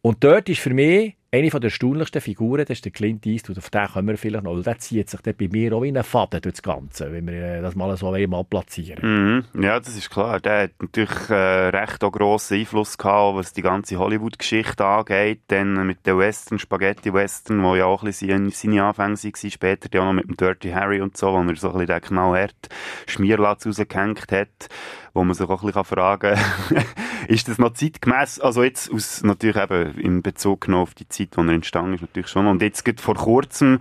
Und 0.01 0.23
dort 0.23 0.49
ist 0.49 0.59
für 0.59 0.73
mich 0.73 1.15
eine 1.33 1.49
der 1.49 1.63
erstaunlichsten 1.63 2.21
Figuren, 2.21 2.63
das 2.65 2.77
ist 2.77 2.85
der 2.85 2.91
Clint 2.91 3.25
Eastwood, 3.25 3.57
auf 3.57 3.71
den 3.71 3.87
kommen 3.87 4.07
wir 4.09 4.17
vielleicht 4.17 4.43
noch, 4.43 4.61
der 4.61 4.77
zieht 4.77 5.09
sich 5.09 5.19
bei 5.21 5.47
mir 5.51 5.73
auch 5.73 5.81
wie 5.81 5.91
ein 5.91 6.03
Faden 6.03 6.39
durch 6.41 6.53
das 6.53 6.61
Ganze, 6.61 7.11
wenn 7.11 7.25
wir 7.25 7.33
äh, 7.33 7.61
das 7.61 7.73
mal 7.75 7.97
so 7.97 8.11
mal 8.11 8.43
platzieren. 8.43 9.43
Mhm. 9.53 9.63
Ja, 9.63 9.79
das 9.79 9.97
ist 9.97 10.11
klar. 10.11 10.39
Der 10.39 10.63
hat 10.63 10.71
natürlich 10.79 11.29
äh, 11.29 11.69
recht 11.69 11.99
grossen 11.99 12.59
Einfluss 12.59 12.99
gehabt, 12.99 13.35
was 13.35 13.53
die 13.53 13.63
ganze 13.63 13.97
Hollywood-Geschichte 13.97 14.85
angeht. 14.85 15.41
Dann 15.47 15.87
mit 15.87 16.05
den 16.05 16.19
Western, 16.19 16.59
Spaghetti-Western, 16.59 17.63
wo 17.63 17.75
ja 17.75 17.85
auch 17.85 18.03
ein 18.03 18.07
bisschen 18.07 18.51
seine, 18.51 18.83
Anfänge 18.83 19.17
waren. 19.17 19.51
Später 19.51 19.89
ja 19.91 20.01
auch 20.01 20.05
noch 20.05 20.13
mit 20.13 20.27
dem 20.27 20.37
Dirty 20.37 20.69
Harry 20.69 21.01
und 21.01 21.17
so, 21.17 21.33
wo 21.33 21.37
er 21.37 21.55
so 21.55 21.71
ein 21.71 21.73
bisschen 21.73 21.87
den 21.87 22.01
knallhart 22.01 22.69
Schmierlatz 23.07 23.65
rausgehängt 23.65 24.31
hat. 24.31 24.69
Wo 25.15 25.23
man 25.23 25.35
sich 25.35 25.47
auch 25.47 25.61
ein 25.61 25.67
bisschen 25.67 25.83
fragen 25.83 26.35
kann, 26.35 26.85
ist 27.27 27.47
das 27.47 27.59
noch 27.59 27.73
zeitgemäß? 27.73 28.39
Also 28.39 28.63
jetzt 28.63 28.91
aus, 28.91 29.23
natürlich 29.23 29.57
eben 29.57 29.95
in 29.99 30.21
Bezug 30.23 30.67
auf 30.69 30.95
die 30.95 31.07
Zeit 31.07 31.22
Zeit, 31.27 31.37
wo 31.37 31.41
er 31.41 31.53
entstanden 31.53 31.93
ist, 31.95 32.01
natürlich 32.01 32.27
schon. 32.29 32.47
Und 32.47 32.61
jetzt 32.61 32.83
gerade 32.85 33.01
vor 33.01 33.15
kurzem 33.15 33.79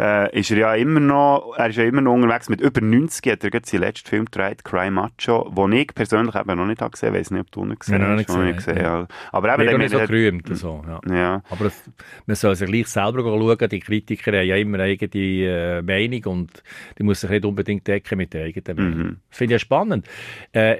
äh, 0.00 0.36
ist 0.38 0.50
er 0.50 0.56
ja 0.56 0.74
immer 0.74 0.98
noch, 1.00 1.54
er 1.56 1.68
ist 1.68 1.76
ja 1.76 1.84
immer 1.84 2.00
noch 2.00 2.14
unterwegs. 2.14 2.48
Mit 2.48 2.60
über 2.60 2.80
90 2.80 3.30
hat 3.30 3.44
er 3.44 3.50
gerade 3.50 3.68
seinen 3.68 3.80
letzten 3.82 4.08
Film 4.08 4.24
gedreht, 4.24 4.64
Cry 4.64 4.90
Macho, 4.90 5.52
den 5.56 5.72
ich 5.72 5.94
persönlich 5.94 6.34
eben 6.34 6.56
noch 6.56 6.66
nicht 6.66 6.80
habe 6.80 6.90
gesehen, 6.90 7.14
weiß 7.14 7.30
nicht, 7.30 7.40
ob 7.42 7.50
du 7.52 7.64
ihn 7.64 7.78
gesehen 7.78 8.02
hast. 8.02 8.16
nicht 8.16 8.28
Noch 8.30 8.42
nicht 8.42 8.56
gesehen, 8.56 8.78
ja. 8.78 9.06
Aber 9.30 9.54
eben, 9.54 9.78
nicht 9.78 9.90
so 9.90 10.00
hat- 10.00 10.08
gerühmt. 10.08 10.48
So, 10.56 10.82
ja. 10.88 11.14
Ja. 11.14 11.42
Aber 11.50 11.66
es- 11.66 11.84
man 12.26 12.34
soll 12.36 12.56
sich 12.56 12.68
gleich 12.68 12.88
selber 12.88 13.20
schauen. 13.22 13.68
Die 13.70 13.80
Kritiker 13.80 14.32
haben 14.32 14.46
ja 14.46 14.56
immer 14.56 14.78
eine 14.80 14.84
eigene 14.92 15.24
äh, 15.46 15.82
Meinung 15.82 16.24
und 16.40 16.62
die 16.98 17.02
muss 17.04 17.20
sich 17.20 17.30
nicht 17.30 17.44
unbedingt 17.44 17.86
decken 17.86 18.18
mit 18.18 18.32
der 18.32 18.46
eigenen 18.46 18.76
Meinung. 18.76 19.06
Mhm. 19.06 19.16
Finde 19.30 19.54
ich 19.54 19.60
ja 19.60 19.64
spannend. 19.64 20.06
Äh, 20.52 20.78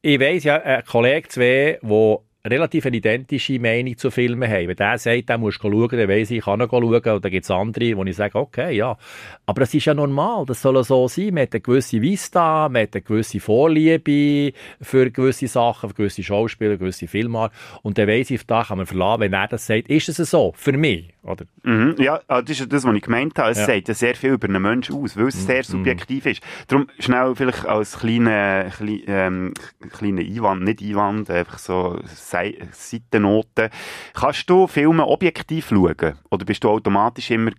ich 0.00 0.20
weiss 0.20 0.44
ja, 0.44 0.56
ein 0.62 0.84
Kollege 0.84 1.28
zwei, 1.28 1.78
der 1.82 2.18
relativ 2.46 2.84
eine 2.84 2.98
identische 2.98 3.58
Meinung 3.58 3.96
zu 3.96 4.10
Filmen 4.10 4.50
haben. 4.50 4.68
Wenn 4.68 4.76
der 4.76 4.98
sagt, 4.98 5.28
der 5.28 5.38
muss 5.38 5.54
schauen, 5.54 5.88
dann 5.88 6.08
weiss 6.08 6.30
ich, 6.30 6.38
ich 6.38 6.44
kann 6.44 6.60
er 6.60 6.68
schauen. 6.68 6.84
Und 6.84 7.04
dann 7.04 7.30
gibt 7.30 7.44
es 7.44 7.50
andere, 7.50 7.96
wo 7.96 8.04
ich 8.04 8.16
sage, 8.16 8.38
okay, 8.38 8.76
ja. 8.76 8.98
Aber 9.46 9.60
das 9.60 9.72
ist 9.72 9.86
ja 9.86 9.94
normal. 9.94 10.44
Das 10.46 10.60
soll 10.60 10.82
so 10.84 11.08
sein. 11.08 11.34
Man 11.34 11.44
hat 11.44 11.54
eine 11.54 11.60
gewisse 11.60 12.02
Vista, 12.02 12.68
man 12.68 12.82
hat 12.82 12.94
eine 12.94 13.02
gewisse 13.02 13.40
Vorliebe 13.40 14.52
für 14.80 15.10
gewisse 15.10 15.48
Sachen, 15.48 15.88
für 15.90 15.94
gewisse 15.94 16.22
Schauspieler, 16.22 16.76
gewisse 16.76 17.08
Filmart. 17.08 17.52
Und 17.82 17.96
dann 17.96 18.08
weiss 18.08 18.30
ich, 18.30 18.46
da 18.46 18.62
kann 18.64 18.78
man 18.78 18.86
verlassen, 18.86 19.20
wenn 19.20 19.32
er 19.32 19.48
das 19.48 19.66
sagt, 19.66 19.88
ist 19.88 20.08
es 20.08 20.16
so. 20.30 20.52
Für 20.56 20.72
mich. 20.72 21.13
Oder? 21.24 21.46
Mhm, 21.62 21.94
ja, 21.98 22.20
ah, 22.28 22.42
das 22.42 22.60
ist 22.60 22.70
das, 22.72 22.84
was 22.84 22.94
ich 22.94 23.02
gemeint 23.02 23.38
habe. 23.38 23.50
Es 23.50 23.58
Ja. 23.58 23.66
sagt 23.66 23.88
ja 23.88 23.94
sehr 23.94 24.14
viel 24.14 24.32
über 24.34 24.46
einen 24.46 24.60
Menschen 24.60 24.94
aus, 24.96 25.16
weil 25.16 25.28
es 25.28 25.46
sehr 25.46 25.64
subjektiv 25.64 26.26
ist. 26.26 26.42
Darum 26.68 26.86
schnell 26.98 27.34
vielleicht 27.34 27.64
als 27.64 27.98
kleine, 27.98 28.70
kleine, 28.76 29.00
ähm, 29.06 29.54
kleine 29.90 30.20
Einwand, 30.20 30.64
nicht 30.64 30.82
Einwand, 30.82 31.30
einfach 31.30 31.58
so 31.58 31.98
Sei- 32.04 32.58
Seitennoten. 32.72 33.70
Kannst 34.12 34.48
du 34.50 34.66
Filme 34.66 35.06
objektiv 35.06 35.68
schauen? 35.68 36.14
Oder 36.30 36.44
bist 36.44 36.62
du 36.62 36.68
automatisch 36.68 37.30
immer 37.30 37.52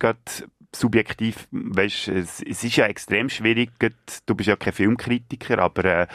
subjektiv, 0.74 1.48
weißt, 1.50 2.08
es, 2.08 2.42
es 2.42 2.62
ist 2.62 2.76
ja 2.76 2.86
extrem 2.86 3.28
schwierig, 3.30 3.70
du 4.26 4.34
bist 4.34 4.48
ja 4.48 4.56
kein 4.56 4.74
Filmkritiker, 4.74 5.58
aber 5.58 5.84
äh, 5.84 6.06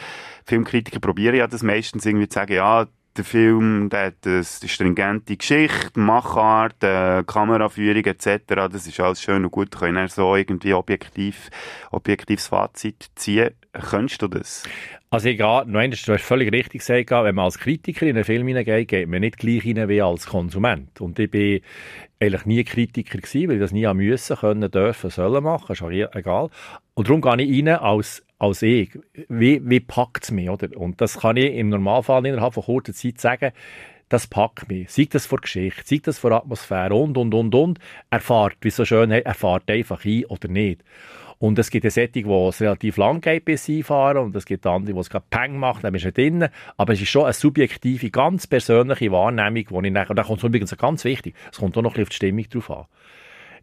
Filmkritiker 0.44 1.00
probieren 1.00 1.34
ja 1.34 1.46
das 1.48 1.62
meistens 1.62 2.06
irgendwie 2.06 2.28
zu 2.28 2.34
sagen, 2.34 2.54
ja, 2.54 2.86
der 3.16 3.24
Film, 3.24 3.88
der 3.90 4.06
hat 4.06 4.26
eine 4.26 4.44
stringente 4.44 5.36
Geschichte, 5.36 5.98
Machart, 5.98 6.82
äh, 6.82 7.22
Kameraführung 7.26 8.04
etc. 8.04 8.42
Das 8.46 8.86
ist 8.86 9.00
alles 9.00 9.22
schön 9.22 9.44
und 9.44 9.50
gut. 9.50 9.70
Können 9.70 9.96
dann 9.96 10.08
so 10.08 10.34
irgendwie 10.34 10.74
objektiv, 10.74 11.50
objektives 11.90 12.46
Fazit 12.46 13.10
ziehen. 13.14 13.50
Könntest 13.72 14.22
du 14.22 14.28
das? 14.28 14.64
Also 15.10 15.28
egal, 15.28 15.64
nein, 15.66 15.90
du 15.90 16.12
hast 16.14 16.24
völlig 16.24 16.50
richtig 16.52 16.80
gesagt, 16.80 17.10
wenn 17.10 17.34
man 17.34 17.44
als 17.44 17.58
Kritiker 17.58 18.06
in 18.06 18.16
einen 18.16 18.24
Film 18.24 18.48
hineingeht, 18.48 18.88
geht 18.88 19.08
man 19.08 19.20
nicht 19.20 19.36
gleich 19.36 19.62
hinein 19.62 19.90
wie 19.90 20.00
als 20.00 20.24
Konsument. 20.24 21.02
Und 21.02 21.18
ich 21.18 21.30
bin 21.30 21.60
eigentlich 22.18 22.46
nie 22.46 22.64
Kritiker 22.64 23.18
gewesen, 23.18 23.48
weil 23.48 23.56
ich 23.56 23.60
das 23.60 23.72
nie 23.72 23.92
müssen, 23.92 24.36
können, 24.36 24.70
dürfen, 24.70 25.10
sollen 25.10 25.44
machen, 25.44 25.72
ist 25.72 25.82
auch 25.82 25.90
egal. 25.90 26.48
Und 26.94 27.08
darum 27.08 27.20
gehe 27.20 27.42
ich 27.42 27.58
rein 27.58 27.68
als, 27.76 28.24
als 28.42 28.60
ich. 28.62 28.90
Wie, 29.28 29.60
wie 29.64 29.78
packt 29.78 30.24
es 30.24 30.30
mich, 30.32 30.50
oder? 30.50 30.76
Und 30.76 31.00
das 31.00 31.20
kann 31.20 31.36
ich 31.36 31.54
im 31.54 31.68
Normalfall 31.68 32.26
innerhalb 32.26 32.54
von 32.54 32.64
kurzer 32.64 32.92
Zeit 32.92 33.20
sagen, 33.20 33.52
das 34.08 34.26
packt 34.26 34.68
mich. 34.68 34.90
Sei 34.90 35.06
das 35.08 35.26
vor 35.26 35.40
Geschichte, 35.40 35.82
sei 35.84 36.00
das 36.02 36.18
vor 36.18 36.32
Atmosphäre 36.32 36.94
und, 36.94 37.16
und, 37.16 37.32
und, 37.32 37.54
und. 37.54 37.78
Er 38.10 38.20
fährt, 38.20 38.56
wie 38.60 38.70
so 38.70 38.84
schön, 38.84 39.12
heißt, 39.12 39.26
er 39.26 39.34
fährt 39.34 39.70
einfach 39.70 40.04
ein 40.04 40.24
oder 40.26 40.48
nicht. 40.48 40.82
Und 41.38 41.58
es 41.58 41.70
gibt 41.70 41.84
eine 41.84 41.92
Sättig, 41.92 42.26
wo 42.26 42.48
es 42.48 42.60
relativ 42.60 42.96
lang 42.96 43.20
geht, 43.20 43.44
bis 43.44 43.64
sie 43.64 43.84
fahren, 43.84 44.18
und 44.18 44.36
es 44.36 44.44
gibt 44.44 44.66
andere, 44.66 44.96
wo 44.96 45.00
es 45.00 45.10
gerade 45.10 45.24
Peng 45.30 45.56
macht, 45.56 45.84
dann 45.84 45.92
bist 45.92 46.04
du 46.04 46.08
nicht 46.08 46.18
drin. 46.18 46.48
Aber 46.76 46.92
es 46.92 47.00
ist 47.00 47.10
schon 47.10 47.24
eine 47.24 47.32
subjektive, 47.32 48.10
ganz 48.10 48.48
persönliche 48.48 49.12
Wahrnehmung, 49.12 49.64
wo 49.70 49.80
ich 49.82 49.92
nachher, 49.92 50.10
und 50.10 50.16
da 50.16 50.24
kommt 50.24 50.38
es 50.38 50.44
übrigens 50.44 50.76
ganz 50.76 51.04
wichtig, 51.04 51.36
es 51.50 51.58
kommt 51.58 51.76
auch 51.78 51.82
noch 51.82 51.90
ein 51.90 51.94
bisschen 51.94 52.02
auf 52.04 52.08
die 52.08 52.16
Stimmung 52.16 52.48
drauf 52.50 52.70
an. 52.70 52.86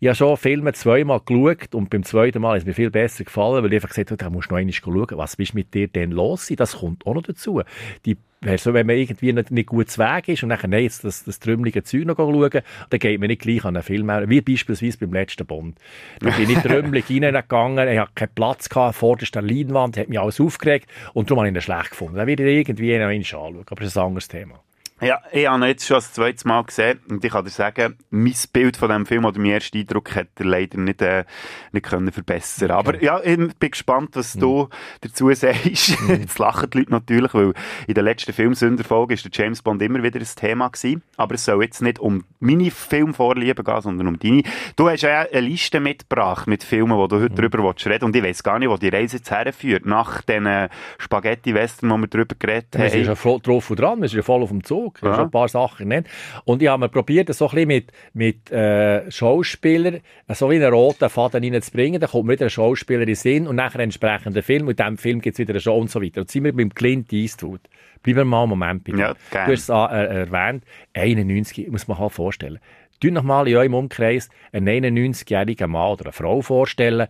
Ich 0.01 0.07
habe 0.07 0.15
schon 0.15 0.37
Filme 0.37 0.71
zweimal 0.71 1.19
geschaut 1.19 1.75
und 1.75 1.89
beim 1.89 2.03
zweiten 2.03 2.41
Mal 2.41 2.55
ist 2.55 2.65
mir 2.65 2.73
viel 2.73 2.89
besser 2.89 3.25
gefallen, 3.25 3.61
weil 3.61 3.73
ich 3.73 3.77
einfach 3.77 3.89
gesagt 3.89 4.11
habe, 4.11 4.17
da 4.17 4.29
musst 4.29 4.49
du 4.49 4.53
noch 4.53 4.59
einmal 4.59 4.71
schauen, 4.71 5.17
was 5.17 5.33
ist 5.33 5.53
mit 5.53 5.73
dir 5.73 5.89
denn 5.89 6.11
los? 6.11 6.49
Das 6.55 6.77
kommt 6.77 7.05
auch 7.05 7.15
noch 7.15 7.21
dazu. 7.21 7.61
Die, 8.05 8.15
so, 8.55 8.73
wenn 8.73 8.87
man 8.87 8.95
irgendwie 8.95 9.33
nicht, 9.33 9.51
nicht 9.51 9.67
gut 9.67 9.97
Weg 9.97 10.29
ist 10.29 10.41
und 10.41 10.49
nachher 10.49 10.69
nein, 10.69 10.83
jetzt 10.83 11.03
das, 11.03 11.25
das 11.25 11.41
trümmelige 11.41 11.83
Zeug 11.83 12.05
noch 12.05 12.15
schauen, 12.15 12.61
dann 12.89 12.99
geht 12.99 13.19
man 13.19 13.27
nicht 13.27 13.41
gleich 13.41 13.65
an 13.65 13.75
einen 13.75 13.83
Film 13.83 14.09
her. 14.09 14.29
Wie 14.29 14.39
beispielsweise 14.39 14.99
beim 14.99 15.11
letzten 15.11 15.45
Bond. 15.45 15.77
Da 16.21 16.29
bin 16.29 16.49
ich 16.49 16.59
trümmelig 16.59 17.05
reingegangen, 17.09 17.89
ich 17.89 17.99
hatte 17.99 18.11
keinen 18.15 18.35
Platz 18.35 18.69
gehabt, 18.69 18.95
vorderst 18.95 19.35
an 19.35 19.47
der 19.47 19.57
Leinwand, 19.57 19.97
hat 19.97 20.07
mich 20.07 20.17
alles 20.17 20.39
aufgeregt 20.39 20.89
und 21.13 21.29
darum 21.29 21.41
habe 21.41 21.49
ich 21.49 21.55
ihn 21.55 21.61
schlecht 21.61 21.89
gefunden. 21.89 22.15
Dann 22.15 22.27
werde 22.27 22.49
ich 22.49 22.59
irgendwie 22.59 22.93
noch 22.93 23.01
einmal 23.01 23.15
anschauen, 23.17 23.65
aber 23.65 23.81
das 23.81 23.89
ist 23.89 23.97
ein 23.97 24.05
anderes 24.05 24.29
Thema. 24.29 24.61
Ja, 25.01 25.21
ich 25.31 25.47
habe 25.47 25.63
ihn 25.63 25.67
jetzt 25.67 25.85
schon 25.87 25.95
das 25.95 26.11
zweite 26.11 26.45
Mal 26.45 26.61
gesehen 26.63 26.99
und 27.09 27.23
ich 27.23 27.31
kann 27.31 27.45
dir 27.45 27.51
sagen, 27.51 27.97
mein 28.09 28.33
Bild 28.51 28.75
von 28.75 28.89
diesem 28.89 29.05
Film 29.05 29.23
oder 29.23 29.39
mein 29.39 29.51
erster 29.51 29.79
Eindruck 29.79 30.13
hat 30.13 30.27
er 30.37 30.45
leider 30.45 30.77
nicht, 30.77 31.01
äh, 31.01 31.23
nicht 31.71 31.85
können 31.85 32.11
verbessern. 32.11 32.71
Aber 32.71 33.01
ja, 33.01 33.21
ich 33.23 33.37
bin 33.37 33.71
gespannt, 33.71 34.09
was 34.13 34.33
du 34.33 34.67
dazu 34.99 35.33
sagst. 35.33 35.97
Jetzt 36.07 36.37
lachen 36.37 36.69
die 36.69 36.79
Leute 36.79 36.91
natürlich, 36.91 37.33
weil 37.33 37.53
in 37.87 37.93
der 37.93 38.03
letzten 38.03 38.33
Filmsünderfolge 38.33 39.13
ist 39.13 39.23
der 39.23 39.31
James 39.33 39.61
Bond 39.61 39.81
immer 39.81 40.03
wieder 40.03 40.19
ein 40.19 40.27
Thema 40.35 40.67
gewesen. 40.67 41.01
Aber 41.15 41.35
es 41.35 41.45
soll 41.45 41.63
jetzt 41.63 41.81
nicht 41.81 41.99
um 41.99 42.25
meine 42.39 42.69
Filmvorlieben 42.71 43.63
gehen, 43.63 43.81
sondern 43.81 44.07
um 44.07 44.19
deine. 44.19 44.43
Du 44.75 44.89
hast 44.89 45.01
ja 45.01 45.25
eine 45.31 45.39
Liste 45.41 45.79
mitgebracht 45.79 46.47
mit 46.47 46.63
Filmen, 46.63 46.99
die 47.01 47.07
du 47.07 47.21
heute 47.21 47.35
drüber 47.35 47.63
willst 47.63 47.87
reden 47.87 48.05
Und 48.05 48.15
ich 48.15 48.23
weiß 48.23 48.43
gar 48.43 48.59
nicht, 48.59 48.69
wo 48.69 48.77
die 48.77 48.89
Reise 48.89 49.17
jetzt 49.17 49.31
herführt. 49.31 49.85
Nach 49.85 50.21
den 50.21 50.69
Spaghetti-Western, 50.97 51.89
wo 51.89 51.97
wir 51.97 52.07
drüber 52.07 52.35
geredet 52.37 52.67
Wir 52.71 52.89
sind 52.89 53.01
haben. 53.01 53.07
ja 53.07 53.15
voll 53.15 53.39
drauf 53.39 53.69
und 53.69 53.79
dran, 53.79 54.01
wir 54.01 54.09
sind 54.09 54.17
ja 54.17 54.23
voll 54.23 54.43
auf 54.43 54.49
dem 54.49 54.63
Zug. 54.63 54.88
Habe 54.97 55.07
Ja. 55.09 55.15
schon 55.15 55.25
ein 55.25 55.31
paar 55.31 55.47
Sachen 55.47 55.89
genannt. 55.89 56.07
Und 56.45 56.61
ich 56.61 56.67
habe 56.67 56.81
mir 56.81 56.89
probiert, 56.89 57.29
das 57.29 57.37
so 57.37 57.47
ein 57.49 57.51
bisschen 57.55 57.67
mit, 57.67 57.91
mit 58.13 58.51
äh, 58.51 59.09
Schauspielern 59.11 59.99
so 60.29 60.49
wie 60.49 60.55
einen 60.55 60.73
roten 60.73 61.09
Faden 61.09 61.43
reinzubringen. 61.43 61.99
Dann 62.01 62.09
kommt 62.09 62.25
mir 62.25 62.33
wieder 62.33 62.45
ein 62.47 62.49
Schauspieler 62.49 63.01
in 63.01 63.07
den 63.07 63.15
Sinn 63.15 63.47
und 63.47 63.55
nachher 63.55 63.79
ein 63.79 63.83
entsprechender 63.85 64.43
Film. 64.43 64.63
Und 64.67 64.71
in 64.71 64.75
diesem 64.77 64.97
Film 64.97 65.21
gibt 65.21 65.35
es 65.35 65.39
wieder 65.39 65.53
eine 65.53 65.59
Show 65.61 65.77
und 65.77 65.89
so 65.89 66.01
weiter. 66.01 66.21
Und 66.21 66.31
sind 66.31 66.43
wir 66.43 66.55
beim 66.55 66.73
Clint 66.73 67.11
Eastwood. 67.13 67.61
Bleiben 68.03 68.19
wir 68.19 68.25
mal 68.25 68.41
einen 68.43 68.49
Moment 68.49 68.83
bitte. 68.83 68.97
Ja, 68.99 69.13
du 69.13 69.51
hast 69.51 69.63
es 69.63 69.69
äh, 69.69 69.73
erwähnt, 69.73 70.63
91, 70.93 71.67
muss 71.69 71.87
man 71.87 71.97
halt 71.99 72.11
vorstellen. 72.13 72.59
Tun 73.01 73.13
noch 73.13 73.23
mal 73.23 73.47
in 73.47 73.55
eurem 73.55 73.73
Umkreis 73.73 74.29
einen 74.51 74.67
91-jährigen 74.67 75.71
Mann 75.71 75.91
oder 75.91 76.05
eine 76.05 76.11
Frau 76.13 76.41
vorstellen, 76.41 77.07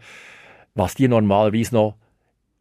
was 0.76 0.94
die 0.96 1.08
normalerweise 1.08 1.74
noch 1.76 1.96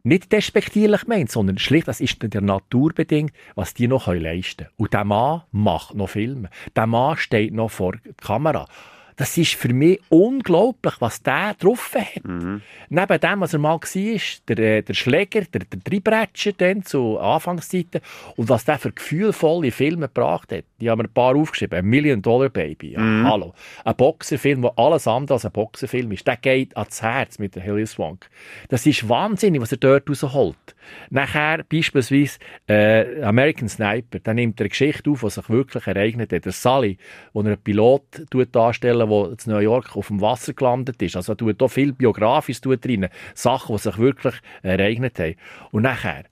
nicht 0.03 0.31
despektierlich 0.31 1.07
meint, 1.07 1.31
sondern 1.31 1.57
schlicht, 1.57 1.87
das 1.87 1.99
ist 1.99 2.17
der 2.21 2.41
Natur 2.41 2.93
bedingt, 2.93 3.33
was 3.55 3.73
die 3.73 3.87
noch 3.87 4.07
leisten 4.07 4.65
können. 4.65 4.73
Und 4.77 4.93
der 4.93 5.05
Mann 5.05 5.41
macht 5.51 5.95
noch 5.95 6.09
Filme. 6.09 6.49
Der 6.75 6.87
Mann 6.87 7.17
steht 7.17 7.53
noch 7.53 7.71
vor 7.71 7.93
der 7.93 8.13
Kamera. 8.13 8.67
Das 9.19 9.37
ist 9.37 9.55
für 9.55 9.73
mich 9.73 9.99
unglaublich, 10.07 10.93
was 10.99 11.21
der 11.21 11.53
drauf 11.59 11.93
hat. 11.93 12.23
Neben 12.23 13.19
dem, 13.19 13.41
was 13.41 13.51
er 13.51 13.59
mal 13.59 13.77
war, 13.77 14.21
der, 14.47 14.57
äh, 14.57 14.81
der 14.81 14.93
Schläger, 14.93 15.41
der, 15.41 15.65
der 15.65 15.79
Dreibrätscher 15.83 16.53
dann 16.53 16.83
zu 16.83 17.19
Anfangszeiten 17.19 17.99
und 18.37 18.47
was 18.47 18.63
der 18.63 18.79
für 18.79 18.93
gefühlvolle 18.93 19.71
Filme 19.71 20.07
gebracht 20.07 20.53
hat. 20.53 20.63
Die 20.79 20.89
haben 20.89 20.99
mir 20.99 21.03
ein 21.03 21.13
paar 21.13 21.35
aufgeschrieben. 21.35 21.79
Ein 21.79 21.85
Million 21.85 22.21
Dollar 22.21 22.47
Baby. 22.47 22.93
Ja, 22.93 23.01
Hallo. 23.01 23.53
Ein 23.83 23.95
Boxerfilm, 23.97 24.61
der 24.61 24.79
alles 24.79 25.05
andere 25.05 25.33
als 25.33 25.43
ein 25.43 25.51
Boxerfilm 25.51 26.13
ist. 26.13 26.25
Der 26.25 26.37
geht 26.37 26.77
ans 26.77 27.01
Herz 27.01 27.39
mit 27.39 27.55
der 27.55 27.63
Hilly 27.63 27.87
Swank. 27.87 28.29
Das 28.69 28.85
ist 28.85 29.09
wahnsinnig, 29.09 29.61
was 29.61 29.73
er 29.73 29.79
dort 29.79 30.09
rausholt. 30.09 30.55
Nachher 31.09 31.63
beispielsweise 31.63 32.39
äh, 32.67 33.21
American 33.23 33.69
Sniper. 33.69 34.19
Da 34.19 34.33
nimmt 34.33 34.59
er 34.59 34.65
eine 34.65 34.69
Geschichte 34.69 35.09
auf, 35.09 35.21
die 35.21 35.29
sich 35.29 35.49
wirklich 35.49 35.87
ereignet 35.87 36.33
hat. 36.33 36.45
Der 36.45 36.51
Sully, 36.51 36.97
wo 37.33 37.41
er 37.41 37.47
einen 37.47 37.57
Pilot 37.57 38.29
tut 38.29 38.55
darstellen, 38.55 39.09
der 39.09 39.29
in 39.29 39.37
New 39.45 39.59
York 39.59 39.95
auf 39.95 40.07
dem 40.07 40.21
Wasser 40.21 40.53
gelandet 40.53 41.01
ist. 41.01 41.15
Also 41.15 41.33
er 41.33 41.37
tut 41.37 41.61
auch 41.61 41.67
viel 41.69 41.93
Biografisches 41.93 42.61
tut 42.61 42.83
drin. 42.83 43.07
Sachen, 43.33 43.75
die 43.75 43.81
sich 43.81 43.97
wirklich 43.97 44.35
ereignet 44.61 45.19
haben. 45.19 45.35
Und 45.71 45.83
nachher 45.83 46.25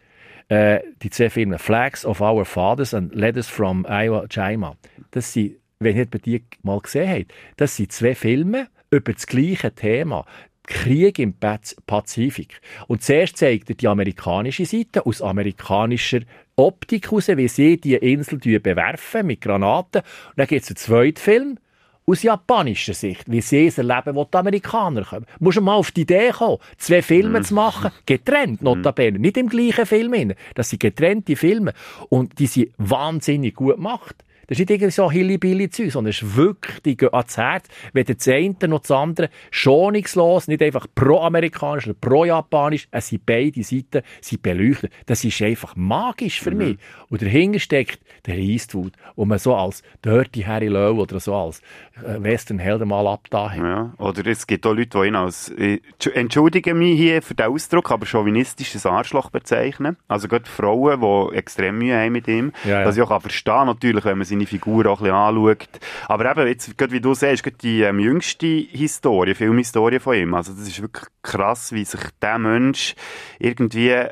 äh, 0.49 0.79
die 1.01 1.09
zwei 1.09 1.29
Filme 1.29 1.59
Flags 1.59 2.05
of 2.05 2.21
Our 2.21 2.45
Fathers 2.45 2.93
und 2.93 3.13
Letters 3.13 3.47
from 3.47 3.85
Iwo 3.87 4.25
Jima. 4.29 4.75
Das 5.11 5.33
sind, 5.33 5.57
wenn 5.79 5.97
ihr 5.97 6.05
die 6.05 6.43
mal 6.63 6.79
gesehen 6.79 7.09
habt, 7.09 7.33
das 7.57 7.75
sind 7.75 7.91
zwei 7.91 8.15
Filme 8.15 8.67
über 8.89 9.13
das 9.13 9.27
gleiche 9.27 9.73
Thema. 9.73 10.25
Krieg 10.67 11.17
im 11.17 11.33
Paz- 11.33 11.75
Pazifik. 11.87 12.61
Und 12.87 13.01
zuerst 13.01 13.37
zeigt 13.37 13.69
er 13.69 13.75
die 13.75 13.87
amerikanische 13.87 14.65
Seite 14.65 15.05
aus 15.05 15.21
amerikanischer 15.21 16.19
Optik 16.55 17.05
heraus, 17.07 17.29
wie 17.29 17.47
sie 17.47 17.77
die 17.77 17.95
Insel 17.95 18.37
bewerfen 18.59 19.25
mit 19.27 19.41
Granaten. 19.41 20.01
Und 20.01 20.37
dann 20.37 20.47
gibt 20.47 20.63
es 20.63 20.69
einen 20.69 20.75
zweiten 20.77 21.17
Film 21.19 21.57
aus 22.05 22.23
japanischer 22.23 22.93
Sicht, 22.93 23.25
wie 23.27 23.41
sie 23.41 23.67
es 23.67 23.77
erleben, 23.77 24.15
wo 24.15 24.23
die 24.23 24.37
Amerikaner 24.37 25.03
kommen. 25.03 25.25
Muss 25.39 25.55
man 25.55 25.65
mal 25.65 25.75
auf 25.75 25.91
die 25.91 26.01
Idee 26.01 26.31
kommen, 26.31 26.57
zwei 26.77 27.01
Filme 27.01 27.41
zu 27.41 27.53
machen, 27.53 27.91
getrennt, 28.05 28.61
notabene, 28.61 29.19
nicht 29.19 29.35
im 29.35 29.49
gleichen 29.49 29.85
Film. 29.85 30.13
hin. 30.13 30.33
Das 30.55 30.69
sind 30.69 30.79
getrennte 30.79 31.35
Filme. 31.35 31.73
Und 32.09 32.39
die 32.39 32.47
sind 32.47 32.71
wahnsinnig 32.77 33.55
gut 33.55 33.75
gemacht. 33.75 34.15
Das 34.47 34.57
ist 34.57 34.59
nicht 34.59 34.69
irgendwie 34.69 34.91
so 34.91 35.11
Hilly-Billy-Zeug, 35.11 35.91
sondern 35.91 36.11
es 36.11 36.21
ist 36.21 36.35
wirklich, 36.35 36.79
die 36.81 36.97
gehen 36.97 37.13
ans 37.13 37.37
Herz. 37.37 37.67
Wenn 37.93 38.05
das 38.05 38.27
eine 38.27 38.55
noch 38.67 38.79
das 38.79 38.91
andere 38.91 39.29
schonungslos, 39.51 40.47
nicht 40.47 40.61
einfach 40.63 40.87
pro-amerikanisch 40.95 41.85
oder 41.87 41.97
pro-japanisch, 41.99 42.87
es 42.91 43.09
sind 43.09 43.25
beide 43.25 43.61
Seiten 43.63 44.01
sind 44.21 44.41
beleuchtet. 44.41 44.91
Das 45.05 45.23
ist 45.23 45.41
einfach 45.41 45.75
magisch 45.75 46.39
für 46.41 46.51
mich. 46.51 46.77
Und 47.09 47.21
dahinter 47.21 47.59
steckt 47.59 47.99
der 48.25 48.37
Eastwood, 48.37 48.93
wo 49.15 49.25
man 49.25 49.37
so 49.39 49.55
als 49.55 49.83
Dirty 50.03 50.43
Harry 50.43 50.67
Lowe 50.67 51.01
oder 51.01 51.19
so 51.19 51.35
als 51.35 51.61
äh, 52.03 52.21
Western-Helden 52.21 52.87
mal 52.87 53.05
abgetan 53.07 53.51
hat. 53.51 53.57
Ja, 53.57 53.93
oder 53.97 54.25
es 54.27 54.47
gibt 54.47 54.65
auch 54.65 54.73
Leute, 54.73 54.99
die 55.01 55.07
ihn 55.07 55.15
als, 55.15 55.49
äh, 55.49 55.79
tschu- 55.99 56.11
entschuldige 56.13 56.73
mich 56.73 56.97
hier 56.97 57.21
für 57.21 57.35
den 57.35 57.47
Ausdruck, 57.47 57.91
aber 57.91 58.05
chauvinistisches 58.05 58.85
Arschloch 58.85 59.29
bezeichnen. 59.29 59.97
Also 60.07 60.27
gerade 60.27 60.49
Frauen, 60.49 61.01
die 61.01 61.35
extrem 61.35 61.79
Mühe 61.79 61.97
haben 61.97 62.13
mit 62.13 62.27
ihm. 62.27 62.53
Ja, 62.63 62.81
ja. 62.81 62.85
Was 62.85 62.95
ich 62.95 63.03
auch 63.03 63.21
verstehen 63.21 63.65
natürlich, 63.65 64.05
wenn 64.05 64.17
man 64.17 64.27
seine 64.37 64.47
Figur 64.47 64.85
auch 64.87 64.99
ein 64.99 65.03
bisschen 65.03 65.15
anschaut. 65.15 65.79
Aber 66.07 66.31
eben, 66.31 66.47
jetzt, 66.47 66.91
wie 66.91 67.01
du 67.01 67.13
siehst, 67.13 67.43
die 67.61 67.81
ähm, 67.81 67.99
jüngste 67.99 68.47
Historie, 68.47 69.33
Filmhistorie 69.33 69.99
von 69.99 70.15
ihm, 70.15 70.33
also 70.33 70.53
das 70.53 70.67
ist 70.67 70.81
wirklich 70.81 71.05
krass, 71.21 71.71
wie 71.71 71.85
sich 71.85 72.01
der 72.21 72.37
Mensch 72.37 72.95
irgendwie 73.39 74.05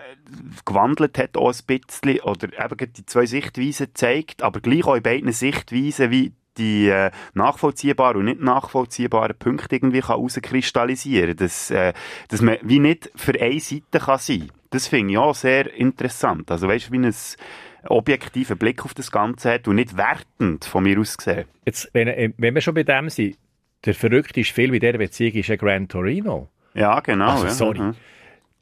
gewandelt 0.65 1.17
hat 1.17 1.37
auch 1.37 1.53
ein 1.53 1.79
bisschen, 1.79 2.21
oder 2.21 2.47
eben 2.47 2.93
die 2.93 3.05
zwei 3.05 3.25
Sichtweisen 3.25 3.87
zeigt, 3.93 4.41
aber 4.41 4.59
gleich 4.59 4.85
auch 4.85 4.95
in 4.95 5.03
beiden 5.03 5.31
Sichtweisen, 5.31 6.09
wie 6.11 6.33
die 6.57 6.87
äh, 6.87 7.11
nachvollziehbaren 7.33 8.17
und 8.17 8.25
nicht 8.25 8.41
nachvollziehbaren 8.41 9.37
Punkte 9.37 9.75
irgendwie 9.75 9.99
kann 9.99 10.15
herauskristallisieren 10.15 11.35
kann. 11.35 11.45
Dass, 11.45 11.69
äh, 11.69 11.93
dass 12.29 12.41
man 12.41 12.57
wie 12.61 12.79
nicht 12.79 13.11
für 13.15 13.39
eine 13.39 13.59
Seite 13.59 13.99
kann 13.99 14.19
sein 14.19 14.49
Das 14.69 14.87
finde 14.87 15.13
ich 15.13 15.17
auch 15.17 15.35
sehr 15.35 15.73
interessant. 15.73 16.49
Also 16.51 16.67
weißt 16.67 16.87
du, 16.87 16.91
wie 16.93 17.05
ein 17.05 17.15
objektiven 17.89 18.57
Blick 18.57 18.83
auf 18.85 18.93
das 18.93 19.11
Ganze 19.11 19.53
hat 19.53 19.67
und 19.67 19.75
nicht 19.75 19.97
wertend 19.97 20.65
von 20.65 20.83
mir 20.83 20.99
aus 20.99 21.17
gesehen. 21.17 21.45
Jetzt, 21.65 21.89
wenn, 21.93 22.07
äh, 22.07 22.31
wenn 22.37 22.53
wir 22.53 22.61
schon 22.61 22.73
bei 22.73 22.83
dem 22.83 23.09
sind, 23.09 23.37
der 23.85 23.93
verrückteste 23.93 24.53
Film 24.53 24.73
in 24.73 24.79
dieser 24.79 24.97
Beziehung 24.97 25.33
ist 25.33 25.47
ja 25.47 25.55
Gran 25.55 25.87
Torino. 25.87 26.49
Ja, 26.73 26.99
genau. 26.99 27.31
Also, 27.31 27.45
ja. 27.45 27.51
sorry. 27.51 27.79
Mhm. 27.79 27.95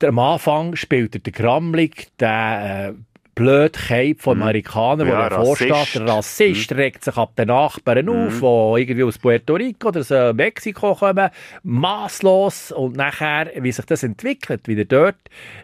Der, 0.02 0.10
am 0.10 0.20
Anfang 0.20 0.76
spielt 0.76 1.16
er 1.16 1.22
den 1.22 1.34
Grammelig, 1.34 2.10
der 2.20 2.90
äh, 2.90 3.13
blöd 3.36 3.74
Cape 3.74 4.16
von 4.18 4.42
Amerikanern, 4.42 5.08
Ja, 5.08 5.30
der 5.30 5.40
vorsteht. 5.40 5.72
Rassist. 5.72 5.96
Der 5.96 6.08
Rassist 6.08 6.72
regt 6.74 7.04
sich 7.04 7.18
ab 7.18 7.36
den 7.36 7.48
Nachbarn 7.48 8.10
auf, 8.10 8.40
die 8.40 8.82
irgendwie 8.82 9.04
aus 9.04 9.18
Puerto 9.18 9.56
Rico 9.56 9.88
oder 9.90 10.04
so 10.04 10.34
Mexiko 10.34 10.96
kommen, 10.96 11.30
maßlos 11.64 12.72
und 12.72 12.96
nachher, 12.96 13.52
wie 13.56 13.72
sich 13.72 13.86
das 13.86 14.04
entwickelt, 14.04 14.68
wie 14.68 14.78
er 14.78 14.86
dort 14.86 15.16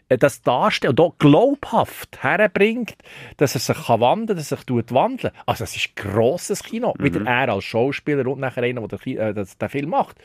äh, 0.10 0.18
das 0.18 0.42
darstellt 0.42 1.00
und 1.00 1.06
auch 1.06 1.18
glaubhaft 1.18 2.22
herbringt, 2.24 2.96
dass 3.38 3.56
er 3.56 3.62
sich 3.62 3.86
kann 3.86 4.00
wandeln, 4.02 4.38
dass 4.38 4.52
er 4.52 4.58
sich 4.58 4.66
tut 4.66 4.94
wandeln. 4.94 5.34
Also 5.46 5.64
es 5.64 5.76
ist 5.76 5.96
grosses 5.96 6.64
Kino, 6.64 6.94
wieder 7.00 7.26
er 7.26 7.50
als 7.50 7.64
Schauspieler 7.66 8.26
und 8.28 8.40
nachher 8.40 8.64
einer, 8.64 8.88
der 8.88 9.00
den, 9.00 9.18
äh, 9.18 9.34
den 9.34 9.70
Film 9.70 9.90
macht. 9.90 10.18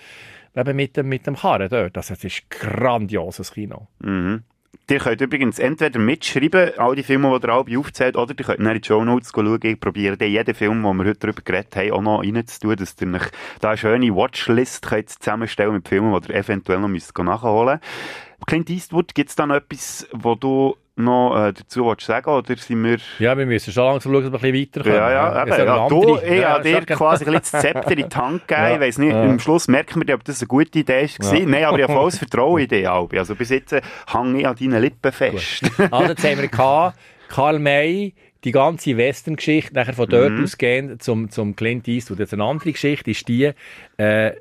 Eben 0.57 0.76
mit 0.76 0.96
dem, 0.96 1.09
mit 1.09 1.26
dem 1.26 1.37
Karren 1.37 1.68
dort. 1.68 1.96
Also 1.96 2.14
es 2.14 2.22
ist 2.22 2.48
grandioses 2.48 3.52
Kino. 3.52 3.88
Mhm. 3.98 4.44
Ihr 4.88 4.98
könnt 4.98 5.20
übrigens 5.20 5.58
entweder 5.58 5.98
mitschreiben, 5.98 6.78
all 6.78 6.94
die 6.94 7.02
Filme, 7.02 7.28
die 7.38 7.46
ihr 7.46 7.52
alle 7.52 7.78
aufzählt, 7.78 8.16
oder 8.16 8.34
ihr 8.37 8.44
könnt 8.44 8.60
in 8.60 8.80
die 8.80 8.87
Shownotes 8.87 9.32
schauen. 9.34 9.60
Ich 9.62 9.80
probiere 9.80 10.16
dann 10.16 10.30
jeden 10.30 10.54
Film, 10.54 10.82
den 10.82 10.96
wir 10.96 11.04
heute 11.06 11.20
darüber 11.20 11.42
geredet 11.42 11.74
haben, 11.76 11.92
auch 11.92 12.02
noch 12.02 12.22
reinzutun, 12.22 12.76
dass 12.76 12.96
ihr 13.00 13.14
euch 13.14 13.30
da 13.60 13.68
eine 13.70 13.78
schöne 13.78 14.14
Watchlist 14.14 14.87
könnt 14.87 15.10
zusammenstellen 15.10 15.74
mit 15.74 15.88
Filmen, 15.88 16.20
die 16.20 16.32
ihr 16.32 16.37
eventuell 16.37 16.80
noch 16.80 16.88
nachholen 16.88 17.80
müsst. 17.80 18.46
Clint 18.46 18.68
Eastwood, 18.68 19.14
gibt 19.14 19.30
es 19.30 19.37
da 19.37 19.46
noch 19.46 19.56
etwas, 19.56 20.06
wo 20.12 20.34
du 20.34 20.76
noch 20.96 21.37
äh, 21.37 21.52
dazu 21.52 21.87
willst 21.87 22.07
sagen 22.07 22.30
oder 22.30 22.57
sind 22.57 22.85
wir... 22.85 22.98
Ja, 23.18 23.37
wir 23.37 23.46
müssen 23.46 23.72
schon 23.72 23.85
langsam 23.85 24.12
schauen, 24.12 24.30
dass 24.30 24.42
wir 24.42 24.48
ein 24.48 24.52
bisschen 24.52 24.83
weiterkommen. 24.85 24.96
Ja, 24.98 25.11
ja, 25.11 25.42
eben, 25.42 25.66
ja, 25.66 25.83
andere- 25.85 25.88
du, 25.88 26.18
ich 26.24 26.40
Ja, 26.40 26.48
habe 26.50 26.62
dir 26.62 26.80
quasi 26.87 27.24
ein 27.24 27.33
bisschen 27.33 27.50
das 27.52 27.62
Zepter 27.62 27.90
in 27.98 28.09
die 28.09 28.16
Hand 28.16 28.46
gegeben. 28.48 28.62
Ja. 28.68 28.74
Ich 28.74 28.80
weiss 28.80 28.98
nicht, 28.98 29.12
Ja. 29.12 29.22
am 29.22 29.38
Schluss 29.40 29.66
merken 29.68 30.07
wir, 30.07 30.14
ob 30.14 30.24
das 30.24 30.40
eine 30.40 30.46
gute 30.48 30.78
Idee 30.78 31.09
war. 31.18 31.35
Ja. 31.37 31.46
Nein, 31.46 31.64
aber 31.64 31.78
ich 31.78 31.83
habe 31.85 31.92
volles 31.94 32.18
Vertrauen 32.18 32.61
in 32.62 32.68
dich, 32.68 32.88
Albi. 32.88 33.18
Also 33.18 33.35
bis 33.35 33.50
jetzt 33.50 33.72
äh, 33.72 33.83
hänge 34.12 34.38
ich 34.40 34.46
an 34.46 34.54
deinen 34.57 34.80
Lippen 34.80 35.12
fest. 35.12 35.62
Also 35.90 36.11
jetzt 36.11 36.24
haben 36.24 36.40
wir 36.40 36.48
gehabt, 36.48 36.96
Karl 37.28 37.59
May, 37.59 38.14
die 38.44 38.52
ganze 38.52 38.96
Western-Geschichte, 38.96 39.74
nachher 39.74 39.94
von 39.94 40.09
dort 40.09 40.30
Mhm. 40.33 40.44
ausgehend 40.44 41.02
zum, 41.02 41.30
zum 41.30 41.57
Clint 41.57 41.88
Eastwood. 41.88 42.18
Jetzt 42.20 42.35
eine 42.35 42.44
andere 42.44 42.70
Geschichte 42.72 43.11
ist 43.11 43.26
die, 43.26 43.50
äh, 43.96 44.33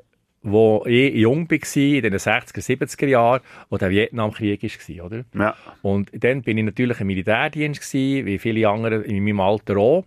wo 0.43 0.83
ich 0.85 1.15
jung 1.15 1.49
war, 1.49 1.77
in 1.77 2.01
den 2.01 2.13
60er, 2.13 2.61
70er 2.61 3.07
Jahren, 3.07 3.41
wo 3.69 3.77
der 3.77 3.89
Vietnamkrieg 3.89 4.61
war, 4.61 5.05
oder? 5.05 5.23
Ja. 5.33 5.55
Und 5.81 6.11
dann 6.13 6.41
bin 6.41 6.57
ich 6.57 6.65
natürlich 6.65 6.99
im 6.99 7.07
Militärdienst 7.07 7.81
gewesen, 7.81 8.25
wie 8.25 8.37
viele 8.37 8.69
andere 8.69 9.01
in 9.03 9.23
meinem 9.23 9.39
Alter 9.39 9.77
auch. 9.77 10.05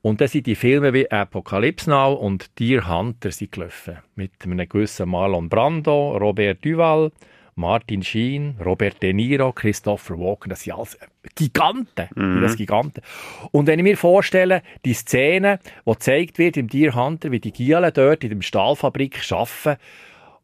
Und 0.00 0.20
dann 0.20 0.28
sind 0.28 0.46
die 0.46 0.54
Filme 0.54 0.92
wie 0.92 1.10
Apocalypse 1.10 1.90
Now 1.90 2.12
und 2.12 2.58
Deer 2.58 2.88
Hunter 2.88 3.32
sind 3.32 3.50
gelaufen. 3.50 3.98
Mit 4.14 4.32
einem 4.44 4.68
gewissen 4.68 5.08
Marlon 5.08 5.48
Brando, 5.48 6.16
Robert 6.16 6.64
Duval, 6.64 7.10
Martin 7.58 8.02
Sheen, 8.02 8.54
Robert 8.64 9.02
De 9.02 9.12
Niro, 9.12 9.52
Christopher 9.52 10.18
Walken, 10.18 10.48
das 10.48 10.62
sind 10.62 10.74
alles 10.74 10.96
Giganten. 11.34 12.08
Mhm. 12.14 12.40
Das 12.40 12.56
Giganten. 12.56 13.02
Und 13.50 13.66
wenn 13.66 13.78
ich 13.80 13.82
mir 13.82 13.96
vorstelle, 13.96 14.62
die 14.84 14.94
Szene, 14.94 15.58
die 15.84 15.90
gezeigt 15.90 16.38
wird 16.38 16.56
im 16.56 16.68
Deer 16.68 16.94
Hunter, 16.94 17.32
wie 17.32 17.40
die 17.40 17.52
Gielen 17.52 17.90
dort 17.92 18.22
in 18.22 18.30
der 18.30 18.42
Stahlfabrik 18.42 19.20
arbeiten 19.30 19.80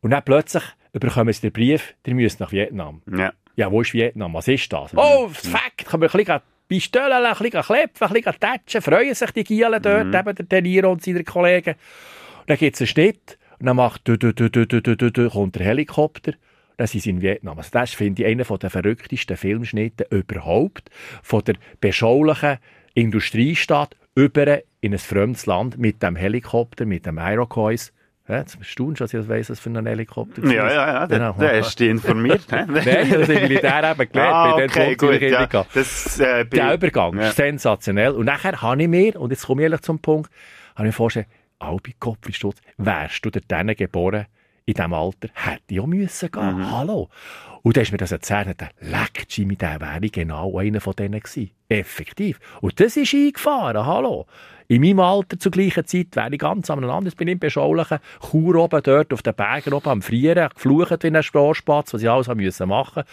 und 0.02 0.10
dann 0.10 0.24
plötzlich 0.24 0.64
bekommen 0.92 1.32
sie 1.32 1.42
den 1.42 1.52
Brief, 1.52 1.94
die 2.04 2.14
müssen 2.14 2.38
nach 2.40 2.52
Vietnam. 2.52 3.00
Ja. 3.10 3.32
ja, 3.56 3.70
wo 3.70 3.80
ist 3.80 3.94
Vietnam? 3.94 4.34
Was 4.34 4.48
ist 4.48 4.72
das? 4.72 4.92
Mhm. 4.92 4.98
Oh, 4.98 5.26
oh 5.26 5.28
Fakt, 5.28 5.86
können 5.86 6.02
wir 6.02 6.12
ein 6.12 6.18
bisschen 6.18 6.40
Pistöllen, 6.66 7.12
ein 7.12 7.34
bisschen 7.36 7.62
klepfen, 7.62 8.06
ein 8.08 8.12
bisschen 8.12 8.40
tätschen, 8.40 8.82
freuen 8.82 9.14
sich 9.14 9.30
die 9.30 9.44
Gielen 9.44 9.80
dort, 9.80 10.06
mhm. 10.06 10.14
eben 10.14 10.34
der 10.34 10.46
De 10.46 10.62
Niro 10.62 10.90
und 10.90 11.02
seine 11.02 11.22
Kollegen. 11.22 11.74
Und 12.40 12.50
dann 12.50 12.56
gibt 12.56 12.74
es 12.74 12.80
einen 12.80 12.88
Schnitt 12.88 13.38
und 13.60 13.66
dann 13.66 13.76
macht, 13.76 14.08
du, 14.08 14.18
du, 14.18 14.34
du, 14.34 14.50
du, 14.50 14.66
du, 14.66 14.80
du, 14.80 15.10
du, 15.10 15.30
kommt 15.30 15.54
der 15.54 15.64
Helikopter 15.64 16.32
sind 16.78 17.00
sie 17.02 17.10
in 17.10 17.22
Vietnam. 17.22 17.56
Also 17.58 17.70
das 17.72 17.92
finde 17.94 18.22
ich 18.22 18.28
einer 18.28 18.44
der 18.44 18.70
verrücktesten 18.70 19.36
Filmschnitte 19.36 20.06
überhaupt. 20.10 20.90
Von 21.22 21.42
der 21.44 21.54
beschaulichen 21.80 22.58
Industriestadt 22.94 23.96
über 24.16 24.60
in 24.80 24.92
ein 24.92 24.98
fremdes 24.98 25.46
Land 25.46 25.78
mit 25.78 26.02
dem 26.02 26.16
Helikopter, 26.16 26.84
mit 26.84 27.06
dem 27.06 27.18
Iroquois. 27.18 27.92
Ja, 28.26 28.38
jetzt 28.38 28.56
staunst 28.62 29.00
du, 29.00 29.04
dass 29.04 29.12
ich 29.14 29.28
weiss, 29.28 29.50
was 29.50 29.60
für 29.60 29.68
ein 29.70 29.84
Helikopter 29.86 30.42
Ja, 30.46 30.52
ja, 30.52 30.72
ja, 30.72 31.06
da, 31.06 31.18
Genau. 31.18 31.34
da 31.38 31.50
hast 31.58 31.78
du 31.78 31.84
dich 31.84 31.90
informiert. 31.90 32.42
hä? 32.50 32.64
Nein, 32.68 32.84
das 33.10 33.28
ist 33.28 33.28
Militär 33.28 33.90
eben 33.90 34.10
gelernt. 34.10 34.34
Ah, 34.34 34.56
bei 34.56 34.64
okay, 34.64 34.96
gut, 34.96 35.20
ja. 35.20 35.46
Das, 35.74 36.18
äh, 36.20 36.44
Der 36.46 36.74
Übergang 36.74 37.18
Ja. 37.18 37.28
ist 37.28 37.36
sensationell. 37.36 38.12
Und 38.12 38.24
nachher 38.26 38.60
habe 38.62 38.82
ich 38.82 38.88
mir, 38.88 39.20
und 39.20 39.30
jetzt 39.30 39.46
komme 39.46 39.60
ich 39.62 39.64
ehrlich 39.64 39.82
zum 39.82 39.98
Punkt, 39.98 40.30
habe 40.74 40.88
ich 40.88 40.92
mir 40.94 40.96
vorgestellt, 40.96 41.26
Albi 41.58 41.94
Kopfstutz, 41.98 42.56
wärst 42.78 43.24
du 43.26 43.30
dort 43.30 43.50
drinnen 43.50 43.76
geboren, 43.76 44.24
in 44.66 44.74
diesem 44.74 44.94
Alter, 44.94 45.28
hätte 45.32 45.62
ich 45.68 45.80
auch 45.80 45.86
müssen 45.86 46.30
gehen. 46.30 46.58
Mhm. 46.58 46.70
Hallo. 46.70 47.08
Und 47.62 47.76
dann 47.76 47.82
ist 47.82 47.92
mir 47.92 47.98
das 47.98 48.12
erzählt, 48.12 48.46
und 48.46 48.60
dachte, 48.60 48.74
leck, 48.80 49.26
Jimmy, 49.28 49.56
der 49.56 49.80
wäre 49.80 50.00
genau 50.10 50.58
einer 50.58 50.80
von 50.80 50.94
denen 50.94 51.20
gewesen. 51.20 51.50
Effektiv. 51.68 52.38
Und 52.60 52.78
das 52.80 52.96
ist 52.96 53.14
eingefahren, 53.14 53.86
hallo. 53.86 54.26
In 54.66 54.80
meinem 54.80 55.00
Alter 55.00 55.38
zur 55.38 55.52
gleichen 55.52 55.84
Zeit 55.86 56.16
wäre 56.16 56.32
ich 56.32 56.38
ganz 56.38 56.70
am 56.70 56.80
Land. 56.80 57.06
Ich 57.08 57.16
bin 57.16 57.28
im 57.28 57.38
beschaulichen 57.38 57.98
Chur 58.30 58.56
oben, 58.56 58.82
dort 58.82 59.12
auf 59.12 59.22
den 59.22 59.34
Bergen 59.34 59.74
oben 59.74 59.88
am 59.88 60.02
Frieren, 60.02 60.48
geflucht 60.54 61.02
wie 61.02 61.08
ein 61.08 61.22
Strohspatz, 61.22 61.92
was 61.92 62.02
ich 62.02 62.08
alles 62.08 62.28
haben 62.28 62.40
müssen 62.40 62.68
machen 62.68 63.04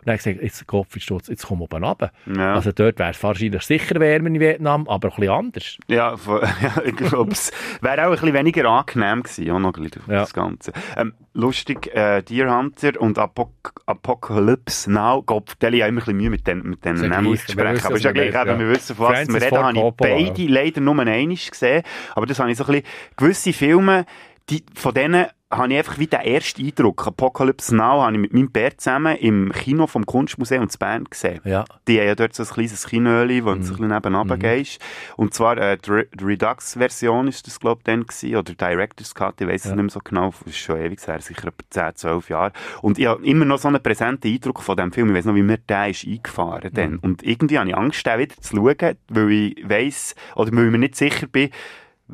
und 0.00 0.06
dann 0.06 0.14
habe 0.14 0.18
ich 0.18 0.24
gesagt, 0.24 0.42
jetzt 0.42 0.66
Kopfsturz, 0.66 1.28
jetzt 1.28 1.46
komm 1.46 1.60
oben 1.60 1.84
runter. 1.84 2.10
Ja. 2.34 2.54
Also 2.54 2.72
dort 2.72 2.98
wäre 2.98 3.10
es 3.10 3.22
wahrscheinlich 3.22 3.62
sicher 3.62 4.00
wärmer 4.00 4.28
in 4.28 4.40
Vietnam, 4.40 4.88
aber 4.88 5.08
ein 5.08 5.14
bisschen 5.14 5.30
anders. 5.30 5.76
Ja, 5.88 6.14
ja 6.62 6.82
ich 6.86 6.96
glaube, 6.96 7.32
es 7.32 7.52
wäre 7.82 8.02
auch 8.02 8.06
ein 8.06 8.10
bisschen 8.12 8.32
weniger 8.32 8.64
angenehm 8.64 9.22
gewesen, 9.22 9.50
auch 9.50 9.58
noch 9.58 9.74
ein 9.74 9.82
bisschen, 9.82 10.02
das 10.08 10.32
Ganze. 10.32 10.72
Ähm, 10.96 11.12
lustig, 11.34 11.94
äh, 11.94 12.22
Deer 12.22 12.56
Hunter 12.56 12.98
und 12.98 13.18
Apok 13.18 13.74
Apocalypse 13.84 14.90
Now, 14.90 15.22
Gott, 15.22 15.56
ich 15.60 15.66
habe 15.66 15.76
immer 15.76 15.88
ein 15.88 15.94
bisschen 15.96 16.16
Mühe 16.16 16.30
mit 16.30 16.46
den, 16.46 16.62
mit 16.62 16.82
den 16.82 16.94
Namen 16.94 17.26
auszusprechen, 17.26 17.84
aber 17.84 17.96
ist 17.96 18.04
ja 18.04 18.12
gleich, 18.12 18.32
ja. 18.32 18.58
wir 18.58 18.68
wissen, 18.70 18.96
von 18.96 19.08
was 19.08 19.28
wir 19.28 19.42
reden, 19.42 19.58
habe 19.58 19.78
ich 19.78 19.94
beide 19.96 20.46
leider 20.46 20.80
nur 20.80 20.98
einmal 20.98 21.26
gesehen, 21.26 21.82
aber 22.14 22.24
das 22.24 22.38
habe 22.38 22.50
ich 22.50 22.56
so 22.56 22.64
ein 22.64 22.72
bisschen, 22.72 22.86
gewisse 23.16 23.52
Filme, 23.52 24.06
die, 24.48 24.64
von 24.74 24.94
denen 24.94 25.26
habe 25.52 25.72
ich 25.72 25.78
einfach 25.78 25.98
wie 25.98 26.06
den 26.06 26.20
ersten 26.20 26.64
Eindruck. 26.64 27.06
Apocalypse 27.08 27.74
Now 27.74 28.02
habe 28.02 28.12
ich 28.14 28.20
mit 28.20 28.32
meinem 28.32 28.50
Bär 28.52 28.78
zusammen 28.78 29.16
im 29.16 29.50
Kino 29.52 29.88
vom 29.88 30.06
Kunstmuseum 30.06 30.62
in 30.62 30.68
Bern 30.78 31.04
gesehen. 31.04 31.40
Ja. 31.44 31.64
Die 31.88 31.98
haben 31.98 32.06
ja 32.06 32.14
dort 32.14 32.34
so 32.34 32.44
ein 32.44 32.48
kleines 32.48 32.86
Kinoöli, 32.86 33.44
wo 33.44 33.50
du 33.50 33.56
Mhm. 33.56 33.62
so 33.64 33.72
ein 33.74 33.76
bisschen 33.78 33.88
nebenan 33.94 34.38
gehst. 34.38 34.80
Und 35.16 35.34
zwar 35.34 35.58
äh, 35.58 35.76
die 35.76 35.90
Re- 35.90 36.06
die 36.14 36.22
Redux-Version 36.24 37.26
ist 37.26 37.46
das, 37.48 37.58
glaube 37.58 37.80
ich, 37.80 37.84
dann 37.84 38.06
gewesen, 38.06 38.36
oder 38.36 38.54
Director's 38.54 39.12
Cut, 39.14 39.40
ich 39.40 39.48
weiß 39.48 39.64
es 39.64 39.70
Ja. 39.70 39.74
nicht 39.76 39.82
mehr 39.82 39.90
so 39.90 40.00
genau, 40.04 40.30
das 40.30 40.42
ist 40.54 40.58
schon 40.58 40.78
ewig 40.80 41.04
her, 41.06 41.20
sicher 41.20 41.48
etwa 41.48 41.64
10, 41.68 41.96
12 41.96 42.28
Jahre. 42.30 42.52
Und 42.82 42.98
ich 43.00 43.06
habe 43.06 43.24
immer 43.26 43.44
noch 43.44 43.58
so 43.58 43.66
einen 43.66 43.82
präsenten 43.82 44.32
Eindruck 44.32 44.62
von 44.62 44.76
dem 44.76 44.92
Film, 44.92 45.08
ich 45.10 45.16
weiß 45.16 45.24
noch, 45.24 45.34
wie 45.34 45.42
mir 45.42 45.58
der 45.58 45.88
ist 45.90 46.06
eingefahren 46.06 46.70
dann. 46.72 46.92
Mhm. 46.92 46.98
Und 47.02 47.22
irgendwie 47.24 47.58
habe 47.58 47.68
ich 47.68 47.76
Angst, 47.76 48.06
den 48.06 48.18
wieder 48.20 48.36
zu 48.40 48.54
schauen, 48.56 48.96
weil 49.08 49.30
ich 49.32 49.68
weiss, 49.68 50.14
oder 50.36 50.52
weil 50.52 50.66
ich 50.66 50.70
mir 50.70 50.78
nicht 50.78 50.94
sicher 50.94 51.26
bin, 51.26 51.50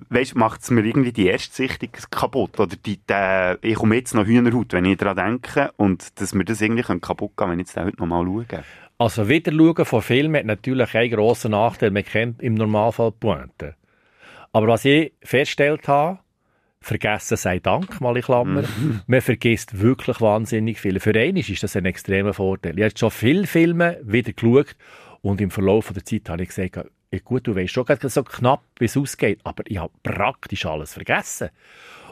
Weißt, 0.08 0.34
macht 0.34 0.62
es 0.62 0.70
mir 0.70 0.84
irgendwie 0.84 1.12
die 1.12 1.26
Erstsichtung 1.26 1.90
kaputt? 2.10 2.58
Oder 2.58 2.76
die, 2.76 2.98
der, 3.06 3.58
ich 3.62 3.76
komme 3.76 3.96
jetzt 3.96 4.14
noch 4.14 4.26
Hühnerhaut, 4.26 4.72
wenn 4.72 4.84
ich 4.84 4.98
daran 4.98 5.16
denke, 5.16 5.72
und 5.76 6.20
dass 6.20 6.34
mir 6.34 6.44
das 6.44 6.60
irgendwie 6.60 6.82
kaputt 7.00 7.36
gehen 7.36 7.50
wenn 7.50 7.60
ich 7.60 7.66
jetzt 7.66 7.76
heute 7.76 7.98
noch 7.98 8.06
mal 8.06 8.24
schaue. 8.24 8.46
Also 8.98 9.28
wieder 9.28 9.52
schauen 9.52 9.84
von 9.84 10.02
Filmen 10.02 10.36
hat 10.36 10.46
natürlich 10.46 10.94
einen 10.94 11.10
grossen 11.10 11.50
Nachteil, 11.50 11.90
man 11.90 12.04
kennt 12.04 12.42
im 12.42 12.54
Normalfall 12.54 13.10
die 13.10 13.18
Pointe. 13.18 13.74
Aber 14.52 14.68
was 14.68 14.86
ich 14.86 15.12
festgestellt 15.22 15.86
habe, 15.86 16.18
vergessen 16.80 17.36
sei 17.36 17.58
Dank, 17.58 18.00
mal 18.00 18.16
in 18.16 18.22
Klammer, 18.22 18.64
man 19.06 19.20
vergisst 19.20 19.80
wirklich 19.80 20.20
wahnsinnig 20.20 20.80
viel. 20.80 20.98
Für 21.00 21.14
einen 21.14 21.36
ist 21.36 21.62
das 21.62 21.76
ein 21.76 21.84
extremer 21.84 22.32
Vorteil. 22.32 22.78
Ich 22.78 22.84
habe 22.84 22.96
schon 22.96 23.10
viele 23.10 23.46
Filme 23.46 24.00
wieder 24.02 24.32
geschaut 24.32 24.76
und 25.20 25.40
im 25.40 25.50
Verlauf 25.50 25.92
der 25.92 26.04
Zeit 26.04 26.28
habe 26.28 26.42
ich 26.42 26.48
gesagt, 26.48 26.90
ja, 27.16 27.22
gut, 27.24 27.46
du 27.46 27.54
weißt 27.54 27.72
schon 27.72 27.86
so 28.02 28.22
knapp, 28.22 28.62
wie 28.78 28.84
es 28.86 28.96
ausgeht, 28.96 29.40
aber 29.44 29.64
ich 29.66 29.78
habe 29.78 29.92
praktisch 30.02 30.66
alles 30.66 30.94
vergessen. 30.94 31.50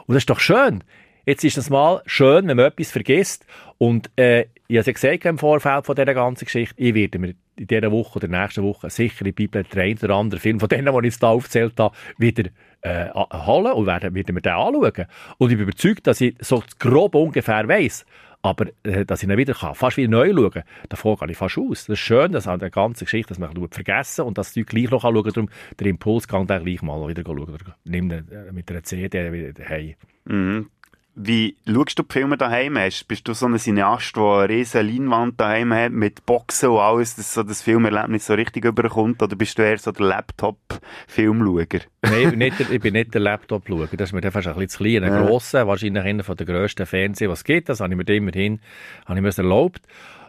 Und 0.05 0.15
das 0.15 0.21
ist 0.21 0.29
doch 0.29 0.39
schön. 0.39 0.83
Jetzt 1.25 1.43
ist 1.43 1.57
es 1.57 1.69
mal 1.69 2.01
schön, 2.05 2.47
wenn 2.47 2.57
man 2.57 2.67
etwas 2.67 2.91
vergisst. 2.91 3.45
Und 3.79 4.11
äh, 4.15 4.41
ich 4.67 4.77
habe 4.77 4.79
es 4.79 4.85
ja 4.85 4.93
gesagt 4.93 5.25
im 5.25 5.39
Vorfeld 5.39 5.85
von 5.85 5.95
dieser 5.95 6.13
ganzen 6.13 6.45
Geschichte, 6.45 6.75
ich 6.77 6.93
werde 6.93 7.19
mir 7.19 7.33
in 7.57 7.67
dieser 7.67 7.91
Woche 7.91 8.17
oder 8.17 8.27
nächsten 8.27 8.63
Woche 8.63 8.89
sicher 8.89 9.25
in 9.25 9.33
Bibel 9.33 9.63
den 9.63 9.97
oder 9.97 10.15
anderen 10.15 10.41
Film 10.41 10.59
von 10.59 10.69
denen, 10.69 10.93
die 10.93 10.99
ich 10.99 11.13
jetzt 11.13 11.23
da 11.23 11.29
aufgezählt 11.29 11.73
habe, 11.79 11.95
wieder 12.17 12.49
äh, 12.81 13.09
holen 13.13 13.73
und 13.73 13.85
werden, 13.85 14.13
werden 14.13 14.35
mir 14.35 14.41
den 14.41 14.53
anschauen. 14.53 15.05
Und 15.37 15.51
ich 15.51 15.57
bin 15.57 15.67
überzeugt, 15.67 16.05
dass 16.05 16.21
ich 16.21 16.35
so 16.39 16.63
grob 16.79 17.15
ungefähr 17.15 17.67
weiss, 17.67 18.05
aber 18.45 18.67
äh, 18.83 19.05
dass 19.05 19.23
ich 19.23 19.29
ihn 19.29 19.37
wieder 19.37 19.53
kann, 19.53 19.75
fast 19.75 19.97
wieder 19.97 20.09
neu 20.09 20.33
schauen 20.33 20.51
kann, 20.51 20.63
davon 20.89 21.15
gehe 21.17 21.31
ich 21.31 21.37
fast 21.37 21.57
aus. 21.57 21.85
Das 21.85 21.93
ist 21.93 21.99
schön, 21.99 22.31
dass 22.31 22.47
an 22.47 22.59
der 22.59 22.69
ganzen 22.69 23.05
Geschichte, 23.05 23.29
dass 23.29 23.39
man 23.39 23.51
vergessen 23.71 24.25
und 24.25 24.37
dass 24.37 24.53
die 24.53 24.63
gleich 24.63 24.91
noch 24.91 25.03
anschauen 25.03 25.23
kann. 25.23 25.33
Darum 25.33 25.49
der 25.79 25.87
Impuls 25.87 26.27
kann 26.27 26.47
dann 26.47 26.63
gleich 26.63 26.81
mal 26.81 27.07
wieder 27.07 27.23
schauen. 27.25 27.57
Nimm 27.83 28.11
ihn 28.11 28.25
mit 28.51 28.69
einer 28.69 28.83
CD 28.83 29.31
wieder 29.31 29.67
heim. 29.67 29.95
Mhm. 30.25 30.69
Wie 31.17 31.55
schaust 31.65 31.97
du 31.97 32.03
die 32.03 32.11
Filme 32.11 32.35
daheim? 32.35 32.77
Hast? 32.77 33.07
Bist 33.07 33.25
du 33.25 33.33
so 33.33 33.45
ein 33.45 33.57
Cineast, 33.57 34.17
der 34.17 34.23
eine 34.23 34.49
riesen 34.49 34.85
Leinwand 34.85 35.39
daheim 35.39 35.73
hat 35.73 35.93
mit 35.93 36.25
Boxen 36.25 36.67
und 36.69 36.79
alles, 36.79 37.15
dass 37.15 37.33
so 37.33 37.41
das 37.41 37.61
Filmerlebnis 37.61 38.25
so 38.25 38.33
richtig 38.33 38.65
überkommt? 38.65 39.23
Oder 39.23 39.37
bist 39.37 39.57
du 39.57 39.61
eher 39.61 39.77
so 39.77 39.93
der 39.93 40.07
Laptop-Filmschauer? 40.07 41.85
Nein, 42.01 42.51
ich 42.69 42.81
bin 42.81 42.93
nicht 42.93 43.13
der 43.13 43.21
Laptop-Schauer. 43.21 43.87
Das 43.93 44.09
ist 44.09 44.13
mir 44.13 44.29
fast 44.29 44.47
ein 44.47 44.55
bisschen 44.55 44.69
zu 44.69 44.83
klein. 44.83 45.05
Ein 45.05 45.13
ja. 45.13 45.25
grosser, 45.25 45.65
wahrscheinlich 45.67 46.03
einer 46.03 46.23
der 46.23 46.45
grössten 46.45 46.85
Fernsehen, 46.85 47.31
was 47.31 47.45
gibt. 47.45 47.69
Das 47.69 47.79
habe 47.79 47.93
ich 47.93 47.97
mir 47.97 48.13
immerhin 48.13 48.59
habe 49.05 49.17
ich 49.17 49.23
mir 49.23 49.37
erlaubt. 49.37 49.83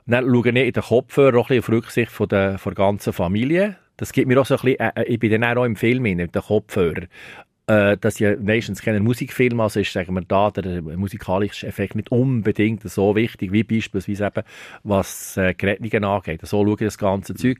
Dann 0.06 0.24
schaue 0.24 0.48
ich 0.50 0.54
in 0.54 0.72
den 0.72 0.82
Kopfhörer 0.84 1.38
auch 1.38 1.50
ein 1.50 1.56
bisschen 1.58 1.64
auf 1.64 1.68
Rücksicht 1.68 2.12
von 2.12 2.28
der, 2.28 2.58
von 2.58 2.74
der 2.74 2.84
ganzen 2.84 3.12
Familie. 3.12 3.76
Das 3.96 4.12
gibt 4.12 4.28
mir 4.28 4.40
auch 4.40 4.46
so 4.46 4.54
ein 4.54 4.60
bisschen, 4.60 4.78
äh, 4.78 5.04
ich 5.04 5.18
bin 5.18 5.40
dann 5.40 5.58
auch 5.58 5.64
im 5.64 5.74
Film 5.74 6.06
in 6.06 6.18
den 6.18 6.30
Kopfhörer 6.30 7.06
äh, 7.66 7.96
dass 7.96 8.18
ja 8.18 8.36
Nations 8.36 8.80
kennen 8.80 9.02
Musikfilm, 9.02 9.58
also 9.60 9.80
ist, 9.80 9.92
sagen 9.92 10.14
wir 10.14 10.22
da, 10.22 10.50
der 10.50 10.82
musikalische 10.82 11.66
Effekt 11.66 11.96
nicht 11.96 12.12
unbedingt 12.12 12.88
so 12.88 13.16
wichtig, 13.16 13.50
wie 13.52 13.64
beispielsweise 13.64 14.26
eben, 14.26 14.42
was 14.84 15.36
äh, 15.36 15.54
Gerätungen 15.54 16.04
angeht. 16.04 16.40
So 16.42 16.64
schaue 16.64 16.74
ich 16.74 16.78
das 16.78 16.98
ganze 16.98 17.34
Zeug. 17.34 17.58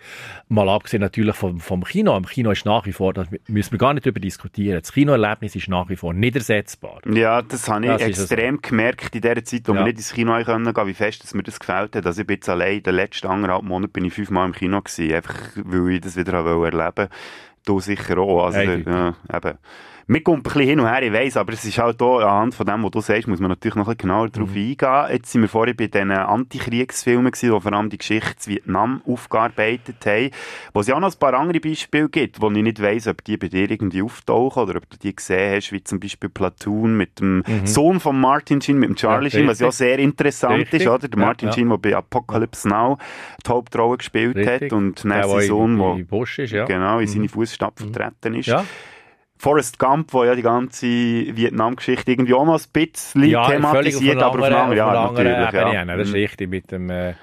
Mal 0.49 0.69
abgesehen 0.69 1.01
natürlich 1.01 1.35
vom, 1.35 1.59
vom 1.59 1.83
Kino. 1.83 2.17
Im 2.17 2.27
Kino 2.27 2.53
ist 2.53 2.65
nach 2.65 2.87
wie 2.87 2.93
vor, 2.93 3.15
da 3.15 3.25
müssen 3.49 3.73
wir 3.73 3.79
gar 3.79 3.95
nicht 3.95 4.07
darüber 4.07 4.21
diskutieren, 4.21 4.81
das 4.81 4.93
Kinoerlebnis 4.93 5.57
ist 5.57 5.69
nach 5.69 5.89
wie 5.89 5.97
vor 5.97 6.15
nicht 6.15 6.37
ersetzbar. 6.37 7.01
Ja, 7.13 7.43
das 7.43 7.69
habe 7.69 7.87
ich 7.87 7.91
das 7.93 8.03
extrem 8.03 8.63
gemerkt 8.63 9.15
in 9.15 9.23
der 9.23 9.45
Zeit, 9.45 9.63
wo 9.67 9.73
ja. 9.73 9.81
wir 9.81 9.85
nicht 9.87 9.99
ins 9.99 10.13
Kino 10.13 10.41
können 10.45 10.67
wie 10.77 10.95
fest 10.95 11.25
dass 11.25 11.35
mir 11.35 11.43
das 11.43 11.59
gefällt 11.59 11.97
hat. 11.97 12.07
Also 12.07 12.21
ich 12.21 12.27
bin 12.27 12.37
jetzt 12.37 12.49
allein, 12.49 12.77
in 12.77 12.83
den 12.85 12.95
letzten 12.95 13.27
anderthalb 13.27 13.65
Monaten 13.65 13.93
bin 13.93 14.05
ich 14.05 14.15
fünfmal 14.15 14.47
im 14.47 14.53
Kino 14.53 14.81
gewesen, 14.81 15.13
einfach 15.13 15.35
weil 15.57 15.95
ich 15.95 16.01
das 16.01 16.17
wieder 16.17 16.35
erleben 16.35 16.61
wollte. 16.61 17.09
Du 17.65 17.81
sicher 17.81 18.19
auch. 18.19 18.47
Also, 18.47 18.59
hey, 18.61 18.85
ja, 18.87 19.15
eben. 19.35 19.59
Mir 20.09 20.21
kommt 20.21 20.39
ein 20.39 20.43
bisschen 20.45 20.63
hin 20.63 20.79
und 20.79 20.87
her, 20.87 21.03
ich 21.03 21.13
weiss, 21.13 21.37
aber 21.37 21.53
es 21.53 21.65
ist 21.65 21.79
halt 21.79 22.01
auch, 22.01 22.21
anhand 22.21 22.55
von 22.55 22.65
dem, 22.65 22.85
was 22.85 22.93
du 22.93 23.01
sagst, 23.01 23.27
muss 23.27 23.41
man 23.41 23.49
natürlich 23.49 23.75
noch 23.75 23.89
ein 23.89 23.97
bisschen 23.97 24.09
genauer 24.09 24.29
darauf 24.29 24.51
mhm. 24.51 24.57
eingehen. 24.57 25.07
Jetzt 25.11 25.33
sind 25.33 25.43
wir 25.43 25.49
vorhin 25.49 25.75
bei 25.75 25.89
diesen 25.89 26.13
Antikriegsfilmen 26.13 27.33
gewesen, 27.33 27.53
die 27.53 27.61
vor 27.61 27.73
allem 27.73 27.91
die 27.91 27.99
Geschichte 27.99 28.47
Vietnam 28.47 29.03
aufgearbeitet 29.05 30.07
haben, 30.07 30.31
wo 30.73 30.81
es 30.81 30.87
ja 30.87 30.95
auch 30.95 31.01
noch 31.01 31.13
ein 31.13 31.19
paar 31.19 31.35
andere 31.35 31.59
Beispiele 31.59 32.09
gibt, 32.09 32.41
wo 32.41 32.49
ich 32.53 32.63
nicht 32.63 32.81
weiss, 32.81 33.09
ob 33.09 33.25
die 33.25 33.37
bei 33.37 33.49
dir 33.49 33.69
irgendwie 33.69 34.01
auftauchen 34.01 34.63
oder 34.63 34.77
ob 34.77 34.89
du 34.89 34.97
die 34.97 35.17
gesehen 35.17 35.57
hast, 35.57 35.73
wie 35.73 35.83
zum 35.83 35.99
Beispiel 35.99 36.31
Platoon 36.31 36.97
mit 36.97 37.19
dem 37.19 37.43
mhm. 37.45 37.67
Sohn 37.67 37.99
von 37.99 38.21
Martin 38.21 38.63
Sheen, 38.63 38.79
mit 38.79 38.91
dem 38.91 38.95
Charlie 38.95 39.29
ja, 39.29 39.31
Sheen, 39.31 39.49
was 39.49 39.59
ja 39.59 39.73
sehr 39.73 39.99
interessant 39.99 40.59
richtig. 40.61 40.83
ist, 40.83 40.87
oder? 40.87 41.09
Der 41.09 41.19
Martin 41.19 41.49
ja, 41.49 41.55
Sheen, 41.55 41.69
der 41.69 41.79
bei 41.79 41.97
Apocalypse 41.97 42.69
Now 42.69 42.97
die 43.45 43.51
Hauptrolle 43.51 43.97
gespielt 43.99 44.37
richtig. 44.37 44.71
hat 44.71 44.73
und 44.73 45.05
dann 45.05 45.29
sein 45.29 45.41
Sohn, 45.49 46.07
der 46.09 46.47
ja. 46.47 46.65
genau 46.65 47.01
in 47.01 47.09
seine 47.09 47.25
mhm. 47.25 47.29
Fußstapfen 47.29 47.93
vertreten 47.93 48.35
ist. 48.35 48.47
Ja. 48.47 48.65
Forrest 49.39 49.79
Gump, 49.79 50.13
wo 50.13 50.25
ja 50.25 50.35
die 50.35 50.43
ganze 50.43 50.87
Vietnam-Geschichte 50.87 52.11
irgendwie 52.11 52.35
auch 52.35 52.47
noch 52.47 52.59
ein 52.59 52.71
bisschen 52.73 53.25
ja, 53.25 53.47
thematisiert, 53.47 54.23
aber 54.23 54.39
auf 54.39 54.45
eine 54.45 54.57
andere 54.57 54.85
Art 54.85 55.13
natürlich. 55.13 55.73
Ja. 55.73 55.85
Das 55.85 56.09
ist 56.09 56.15
richtig 56.15 56.51
mit 56.51 56.71
dem... 56.71 56.91
Äh 56.91 57.15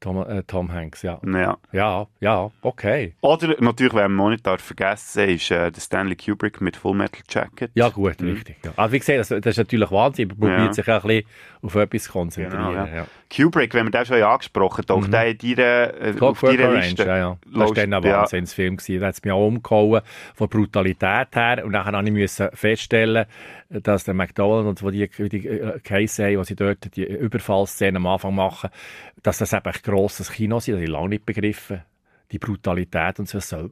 Tom, 0.00 0.26
äh, 0.26 0.42
Tom 0.44 0.72
Hanks, 0.72 1.02
ja. 1.02 1.20
ja. 1.24 1.58
Ja, 1.72 2.06
ja, 2.20 2.50
okay. 2.62 3.14
Oder 3.20 3.54
natürlich, 3.60 3.92
wenn 3.92 4.12
man 4.12 4.30
nicht 4.30 4.46
darf 4.46 4.62
vergessen 4.62 5.28
ist 5.28 5.50
äh, 5.50 5.70
der 5.70 5.80
Stanley 5.80 6.16
Kubrick 6.16 6.62
mit 6.62 6.76
Full 6.76 6.94
Metal 6.94 7.20
Jacket. 7.28 7.70
Ja, 7.74 7.90
gut, 7.90 8.20
mhm. 8.20 8.30
richtig. 8.30 8.56
Ja. 8.64 8.72
Also, 8.76 8.92
wie 8.92 8.98
gesagt, 8.98 9.18
das, 9.18 9.28
das 9.28 9.46
ist 9.46 9.58
natürlich 9.58 9.90
Wahnsinn. 9.90 10.28
Man 10.28 10.38
probiert 10.38 10.66
ja. 10.66 10.72
sich 10.72 10.88
auch 10.88 11.04
ein 11.04 11.08
bisschen 11.08 11.26
auf 11.62 11.74
etwas 11.74 12.02
zu 12.04 12.12
konzentrieren. 12.12 12.72
Genau, 12.72 12.86
ja. 12.86 13.06
Kubrick, 13.34 13.74
wenn 13.74 13.86
wir 13.86 13.90
das 13.90 14.08
schon 14.08 14.22
angesprochen 14.22 14.84
haben, 14.88 15.02
mhm. 15.02 15.10
der 15.10 15.26
in 15.28 15.38
deiner, 15.38 16.02
äh, 16.02 16.20
auf 16.20 16.40
deiner 16.40 16.72
Liste. 16.72 17.04
Ja, 17.04 17.18
ja. 17.18 17.36
Das 17.44 17.68
war 17.68 17.74
dann 17.74 17.92
ein 17.92 18.02
Wahnsinnsfilm. 18.04 18.78
Da 18.78 19.06
hat 19.06 19.14
es 19.14 19.22
mich 19.22 19.32
auch 19.32 19.46
umgehauen, 19.46 20.00
von 20.34 20.48
Brutalität 20.48 21.28
her. 21.34 21.62
Und 21.64 21.72
dann 21.72 22.12
musste 22.14 22.50
ich 22.52 22.58
feststellen, 22.58 23.26
dass 23.70 24.04
der 24.04 24.14
McDonald's, 24.14 24.82
wo 24.82 24.90
die, 24.90 25.08
die 25.08 25.46
äh, 25.46 25.78
Case 25.80 26.24
haben, 26.24 26.38
wo 26.38 26.42
sie 26.42 26.56
dort 26.56 26.96
die 26.96 27.04
Überfallszene 27.04 27.96
am 27.96 28.06
Anfang 28.06 28.34
machen, 28.34 28.70
dass 29.22 29.38
das 29.38 29.52
eben 29.52 29.66
ein 29.66 29.80
grosses 29.82 30.32
Kino 30.32 30.58
ist, 30.58 30.68
das 30.68 30.74
habe 30.74 30.84
ich 30.84 30.90
lange 30.90 31.10
nicht 31.10 31.26
begriffen. 31.26 31.82
Die 32.32 32.38
Brutalität 32.38 33.18
und 33.18 33.28
so, 33.28 33.38
es 33.38 33.48
soll 33.48 33.70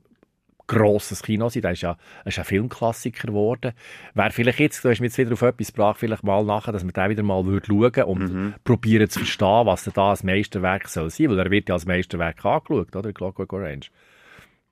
grosses 0.69 1.23
Kino 1.23 1.49
sein. 1.49 1.63
Das 1.63 1.73
ist 1.73 1.83
ja, 1.83 1.97
das 2.25 2.35
ist 2.35 2.39
ein 2.39 2.45
Filmklassiker 2.45 3.27
geworden. 3.29 3.73
Wäre 4.15 4.31
vielleicht 4.31 4.61
jetzt, 4.61 4.85
du 4.85 4.91
hast 4.91 5.01
mir 5.01 5.07
jetzt 5.07 5.19
wieder 5.19 5.33
auf 5.33 5.43
etwas 5.43 5.73
gebracht, 5.73 5.99
vielleicht 5.99 6.23
mal 6.23 6.45
nachher, 6.45 6.73
dass 6.73 6.85
man 6.85 6.93
den 6.93 7.11
wieder 7.11 7.23
mal 7.25 7.45
würde 7.45 7.67
schauen 7.67 8.05
und 8.05 8.33
mhm. 8.33 8.55
probieren 8.63 9.09
zu 9.09 9.21
verstehen, 9.21 9.67
was 9.67 9.85
da 9.85 10.11
als 10.11 10.23
Meisterwerk 10.23 10.89
soll 10.89 11.11
sein, 11.11 11.31
weil 11.31 11.39
er 11.41 11.51
wird 11.51 11.69
ja 11.69 11.75
als 11.75 11.87
Meisterwerk 11.87 12.45
angeschaut, 12.45 12.95
oder? 12.95 13.13
Clockwork 13.13 13.53
Orange. 13.53 13.91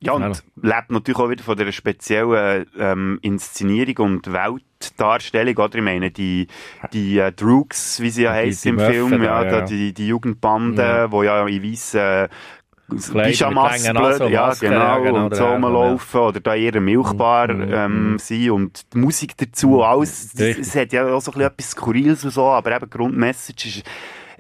Ja, 0.01 0.13
und 0.13 0.43
lebt 0.61 0.91
natürlich 0.91 1.19
auch 1.19 1.31
wieder 1.31 1.43
von 1.43 1.57
der 1.57 1.73
speziellen 1.73 2.67
ähm, 2.79 3.19
Inszenierung 3.23 3.97
und 4.07 4.33
Weltdarstellung, 4.33 5.57
oder? 5.57 5.77
Ich 5.77 5.85
meine, 5.85 6.11
die, 6.11 6.49
die 6.93 7.19
äh, 7.19 7.33
Droogs, 7.33 8.01
wie 8.01 8.11
sie 8.11 8.25
ja 8.25 8.33
heißen 8.33 8.73
im 8.73 8.79
Film, 8.79 9.23
ja, 9.23 9.43
ja, 9.43 9.61
die, 9.63 9.95
die 9.95 10.09
Jugendbande, 10.09 10.83
ja. 10.83 11.13
wo 11.13 11.23
ja 11.23 11.47
in 11.47 11.63
weissen 11.63 12.29
Pyjamas 12.89 13.83
blöd, 13.83 14.31
ja, 14.31 14.53
genau, 14.55 15.03
genau, 15.03 15.25
und 15.25 15.35
so 15.35 15.47
rumlaufen, 15.47 16.21
ja. 16.21 16.27
oder 16.27 16.41
da 16.41 16.55
eher 16.55 16.81
Milchbar 16.81 17.53
mm, 17.53 17.73
ähm, 17.73 18.15
mm. 18.15 18.19
sein 18.19 18.51
und 18.51 18.93
die 18.93 18.99
Musik 18.99 19.37
dazu, 19.37 19.83
alles, 19.83 20.35
es 20.35 20.77
hat 20.77 20.93
ja 20.93 21.07
auch 21.09 21.21
so 21.21 21.33
ein 21.33 21.39
bisschen 21.39 21.51
etwas 21.51 21.71
Skurriles 21.71 22.25
und 22.25 22.31
so, 22.31 22.45
aber 22.45 22.77
eben 22.77 22.89
Grundmessage 22.89 23.67
ist 23.67 23.83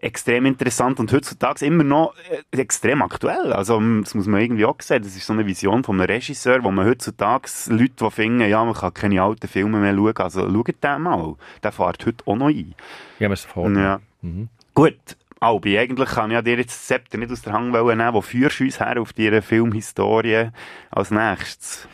extrem 0.07 0.47
interessant 0.47 0.99
und 1.01 1.12
heutzutage 1.12 1.66
immer 1.66 1.85
noch 1.85 2.14
äh, 2.31 2.61
extrem 2.61 3.03
aktuell. 3.03 3.53
Also, 3.53 3.81
das 4.01 4.14
muss 4.14 4.27
man 4.27 4.40
irgendwie 4.40 4.64
auch 4.64 4.81
sehen. 4.81 5.03
Das 5.03 5.16
ist 5.16 5.27
so 5.27 5.33
eine 5.33 5.47
Vision 5.47 5.85
von 5.85 6.01
einem 6.01 6.11
Regisseur, 6.11 6.62
wo 6.64 6.71
man 6.71 6.87
heutzutage 6.87 7.49
Leute, 7.69 7.92
die 8.01 8.11
finden, 8.11 8.49
ja, 8.49 8.64
man 8.64 8.75
kann 8.75 8.95
keine 8.95 9.23
alten 9.23 9.49
Filme 9.49 9.79
mehr 9.79 9.95
schauen, 9.95 10.16
also 10.16 10.40
schaut 10.51 10.83
den 10.83 11.03
mal. 11.03 11.35
Der 11.62 11.73
fährt 11.73 12.07
heute 12.07 12.25
auch 12.27 12.37
noch 12.37 12.49
ein. 12.49 12.75
Ja, 13.19 13.29
wir 13.29 13.37
vor. 13.37 13.71
Ja. 13.71 14.01
Mhm. 14.23 14.49
Gut. 14.75 15.16
Albi, 15.38 15.79
eigentlich 15.79 16.09
kann 16.09 16.31
ich 16.31 16.40
dir 16.40 16.57
jetzt 16.57 16.71
das 16.71 16.87
Zepter 16.87 17.19
nicht 17.19 17.31
aus 17.31 17.42
der 17.42 17.53
Hand 17.53 17.71
nehmen. 17.71 18.14
Wo 18.14 18.23
führst 18.23 18.59
du 18.59 18.64
uns 18.64 18.81
her 18.81 19.01
auf 19.01 19.12
diese 19.12 19.42
Filmhistorie 19.42 20.49
als 20.90 21.11
nächstes? 21.11 21.87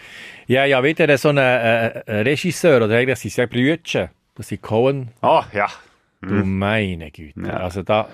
Ja, 0.47 0.65
ja, 0.65 0.83
wieder 0.83 1.19
so 1.19 1.31
ein 1.31 1.39
äh, 1.39 2.03
Regisseur, 2.23 2.85
oder 2.85 2.97
eigentlich 2.97 3.19
sind 3.19 3.31
es 3.31 3.37
ja 3.37 3.47
Brüder. 3.47 4.11
Das 4.35 4.49
sind 4.49 4.63
Cohen. 4.63 5.09
Ah, 5.21 5.41
oh, 5.41 5.45
ja. 5.57 5.69
Du 6.23 6.35
mhm. 6.35 6.59
meine 6.59 7.11
Güte. 7.11 7.41
Ja. 7.47 7.59
Also 7.59 7.83
da, 7.83 8.09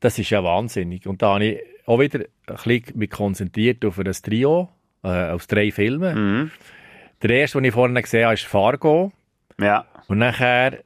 das 0.00 0.18
ist 0.18 0.30
ja 0.30 0.42
wahnsinnig. 0.42 1.06
Und 1.06 1.22
da 1.22 1.34
habe 1.34 1.44
ich 1.44 1.60
auch 1.86 2.00
wieder 2.00 2.20
ein 2.20 2.26
bisschen 2.46 2.98
mich 2.98 3.10
konzentriert 3.10 3.84
auf 3.84 3.98
ein 3.98 4.12
Trio, 4.12 4.68
äh, 5.02 5.30
aus 5.30 5.46
drei 5.46 5.70
Filmen. 5.70 6.42
Mhm. 6.42 6.50
Der 7.22 7.30
erste, 7.30 7.58
den 7.58 7.66
ich 7.66 7.74
vorhin 7.74 7.94
gesehen 7.94 8.24
habe, 8.24 8.34
ist 8.34 8.44
Fargo. 8.44 9.12
Ja. 9.58 9.86
Und 10.08 10.18
nachher 10.18 10.80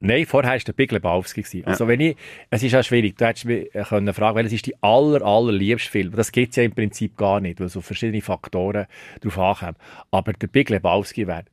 Nein, 0.00 0.26
vorher 0.26 0.52
war 0.52 0.58
der 0.58 0.72
Big 0.74 0.92
Lebowski. 0.92 1.42
Ja. 1.60 1.66
Also 1.66 1.88
wenn 1.88 1.98
ich, 1.98 2.16
es 2.50 2.62
ist 2.62 2.74
auch 2.74 2.82
schwierig, 2.82 3.16
du 3.16 3.24
hättest 3.24 3.46
mich 3.46 3.70
können 3.88 4.12
fragen, 4.12 4.36
welches 4.36 4.52
ist 4.52 4.66
die 4.66 4.74
aller, 4.82 5.22
allerliebste 5.22 5.90
Film? 5.90 6.12
Das 6.12 6.30
gibt 6.30 6.50
es 6.50 6.56
ja 6.56 6.62
im 6.62 6.72
Prinzip 6.72 7.16
gar 7.16 7.40
nicht, 7.40 7.58
weil 7.58 7.70
so 7.70 7.80
verschiedene 7.80 8.20
Faktoren 8.20 8.86
darauf 9.22 9.38
ankommen. 9.38 9.76
Aber 10.10 10.34
der 10.34 10.48
Big 10.48 10.68
Lebowski 10.68 11.26
wäre 11.26 11.44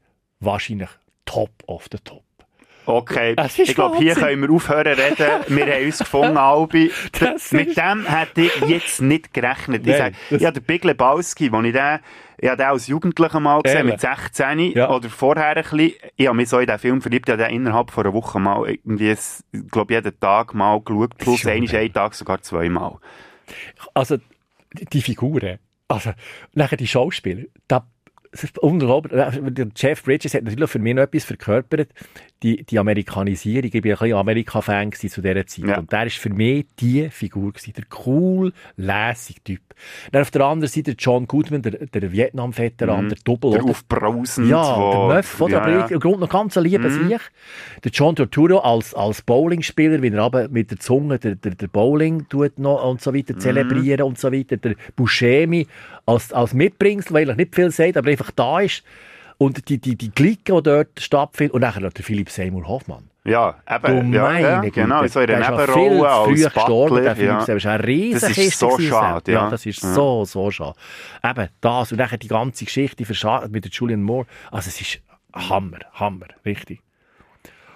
wahrscheinlich 0.42 0.90
top 1.24 1.52
of 1.68 1.88
the 1.94 1.98
top. 2.04 2.24
Okay, 2.86 3.36
ich 3.58 3.76
glaube, 3.76 3.98
hier 3.98 4.16
können 4.16 4.42
wir 4.42 4.52
aufhören 4.52 5.00
reden. 5.00 5.18
Wir 5.48 5.66
haben 5.66 5.86
uns 5.86 6.00
gefunden, 6.00 6.38
Albi. 6.38 6.92
Mit 7.52 7.78
dem 7.78 8.06
hätte 8.06 8.42
ich 8.42 8.56
jetzt 8.68 9.02
nicht 9.02 9.34
gerechnet. 9.34 9.86
Ich 9.86 9.98
sage, 9.98 10.16
ja, 10.32 10.52
der 10.52 10.62
Big 10.62 10.84
Lebowski, 10.84 11.50
den 11.50 11.66
ich 11.66 11.74
den, 11.74 12.00
ich 12.38 12.48
habe 12.50 12.58
den 12.58 12.66
als 12.68 12.88
Jugendlicher 12.88 13.40
mal 13.40 13.62
gesehen, 13.62 13.86
mit 13.86 14.02
16 14.02 14.60
ja. 14.72 14.90
oder 14.90 15.10
vorher 15.10 15.56
ein 15.56 15.64
bisschen. 15.64 15.94
Ich 16.16 16.28
habe 16.28 16.36
mich 16.36 16.50
so 16.50 16.60
in 16.60 16.66
den 16.66 16.80
Film 16.80 17.02
verliebt, 17.02 17.30
ich 17.30 17.34
habe 17.34 17.44
den 17.44 17.54
innerhalb 17.54 17.92
von 17.92 18.06
einer 18.06 18.14
Woche 18.14 18.40
mal 18.40 18.68
irgendwie, 18.68 19.12
ich 19.12 19.72
glaube, 19.72 19.94
jeden 19.94 20.20
Tag 20.20 20.54
mal 20.56 20.82
geschaut, 20.82 21.18
plus 21.18 21.46
einen, 21.46 21.70
einen 21.70 21.94
Tag 21.94 22.16
sogar 22.16 22.42
zweimal. 22.42 22.98
Also, 23.94 24.18
die 24.74 25.02
Figuren, 25.02 25.60
also, 25.88 26.14
nachher 26.54 26.78
die 26.78 26.88
Schauspieler, 26.88 27.44
da 27.68 27.86
unglaublich. 28.62 29.14
Der 29.40 29.68
Jeff 29.76 30.04
Bridges 30.04 30.34
hat 30.34 30.44
natürlich 30.44 30.70
für 30.70 30.80
mich 30.80 30.94
noch 30.96 31.04
etwas 31.04 31.24
verkörpert. 31.26 31.90
Die, 32.44 32.64
die 32.64 32.80
Amerikanisierung. 32.80 33.66
Ich 33.66 33.72
bin 33.72 33.92
ein 33.92 33.98
bisschen 34.00 34.14
Amerika-Fan 34.18 34.92
zu 34.94 35.22
dieser 35.22 35.46
Zeit. 35.46 35.66
Ja. 35.66 35.78
Und 35.78 35.92
der 35.92 36.08
ist 36.08 36.16
für 36.18 36.32
mich 36.32 36.66
die 36.80 37.08
Figur 37.10 37.54
gewesen. 37.54 37.74
Der 37.78 37.84
cool, 38.08 38.52
lässige 38.78 39.44
Typ. 39.44 39.62
Dann 40.12 40.24
auf 40.24 40.32
der 40.32 40.42
anderen 40.46 40.72
Seite 40.72 40.96
John 40.98 41.28
Goodman, 41.28 41.62
der, 41.62 41.72
der 41.86 42.12
Vietnam-Veteran, 42.12 43.06
Mhm. 43.06 43.10
der 43.10 43.18
Doppel. 43.24 43.52
Der 43.52 43.64
aufbrausend, 43.64 44.48
Ja, 44.50 44.76
wo- 44.76 45.08
der 45.08 45.16
Möff, 45.18 45.40
oder? 45.42 45.52
ja, 45.54 45.62
aber 45.62 45.72
ja. 45.72 45.86
im 45.86 46.00
Grunde 46.00 46.20
noch 46.22 46.30
ganz 46.30 46.58
ein 46.58 46.64
lieber 46.64 46.90
Mhm. 46.90 47.10
Sieg. 47.10 47.20
Der 47.84 47.92
John 47.92 48.16
Torturo 48.16 48.58
als, 48.60 48.96
als 48.96 49.22
Bowlingspieler, 49.22 50.02
wie 50.02 50.08
er 50.10 50.24
aber 50.24 50.48
mit 50.50 50.72
der 50.72 50.80
Zunge 50.80 51.20
der, 51.20 51.36
der, 51.36 51.54
der 51.54 51.68
Bowling 51.68 52.28
tut 52.28 52.58
noch 52.58 52.84
und 52.90 53.02
so 53.02 53.12
Mhm. 53.12 53.18
weiter, 53.18 53.38
zelebrieren 53.38 54.02
und 54.08 54.18
so 54.18 54.32
weiter. 54.32 54.58
Der 54.58 54.76
Buscemi 54.96 55.68
als, 56.12 56.34
als 56.34 56.54
Mitbringsel, 56.54 57.14
weil 57.14 57.30
er 57.30 57.36
nicht 57.36 57.56
viel 57.56 57.72
sagt, 57.72 57.98
aber 57.98 58.10
einfach 58.10 58.32
da 58.32 58.60
ist. 58.62 58.84
Und 59.38 59.70
die, 59.70 59.80
die, 59.80 59.96
die 59.96 60.12
Clique, 60.12 60.54
die 60.54 60.64
dort 60.64 61.00
stattfindet. 61.00 61.54
Und 61.56 61.62
nachher 61.62 61.82
noch 61.82 61.94
der 61.94 62.04
Philipp 62.06 62.30
Seymour 62.30 62.68
Hoffmann. 62.68 63.10
Ja, 63.24 63.56
Du 63.68 63.88
eben. 63.88 64.14
Ja, 64.14 64.24
meine 64.24 64.48
ja, 64.48 64.62
Güte, 64.62 64.82
genau, 64.82 65.08
so 65.08 65.20
in 65.20 65.28
der 65.28 65.40
ja 65.40 65.52
Nebenrolle 65.52 66.10
als 66.10 66.28
früh 66.28 66.44
gestorben, 66.44 67.04
der 67.04 67.16
Philipp 67.16 67.32
ja. 67.32 67.42
Seymour. 67.42 67.56
Das 67.56 67.64
ist 67.64 67.66
eine 67.66 67.88
riesen 67.88 68.30
Das 68.30 68.38
ist 68.38 68.60
so 68.60 68.80
schade, 68.80 69.32
ja. 69.32 69.50
das 69.50 69.66
ist 69.66 69.82
Ja. 69.82 69.94
so, 69.94 70.26
so 70.26 70.52
schade. 70.52 70.76
Eben, 71.24 71.48
das 71.60 71.92
und 71.92 71.98
dann 71.98 72.10
die 72.20 72.28
ganze 72.28 72.66
Geschichte 72.66 73.04
mit 73.50 73.64
der 73.64 73.72
Julian 73.72 74.04
Moore. 74.04 74.28
Also 74.52 74.70
es 74.70 74.82
ist 74.82 75.02
Hammer, 75.34 75.80
Hammer, 75.94 76.28
richtig. 76.46 76.82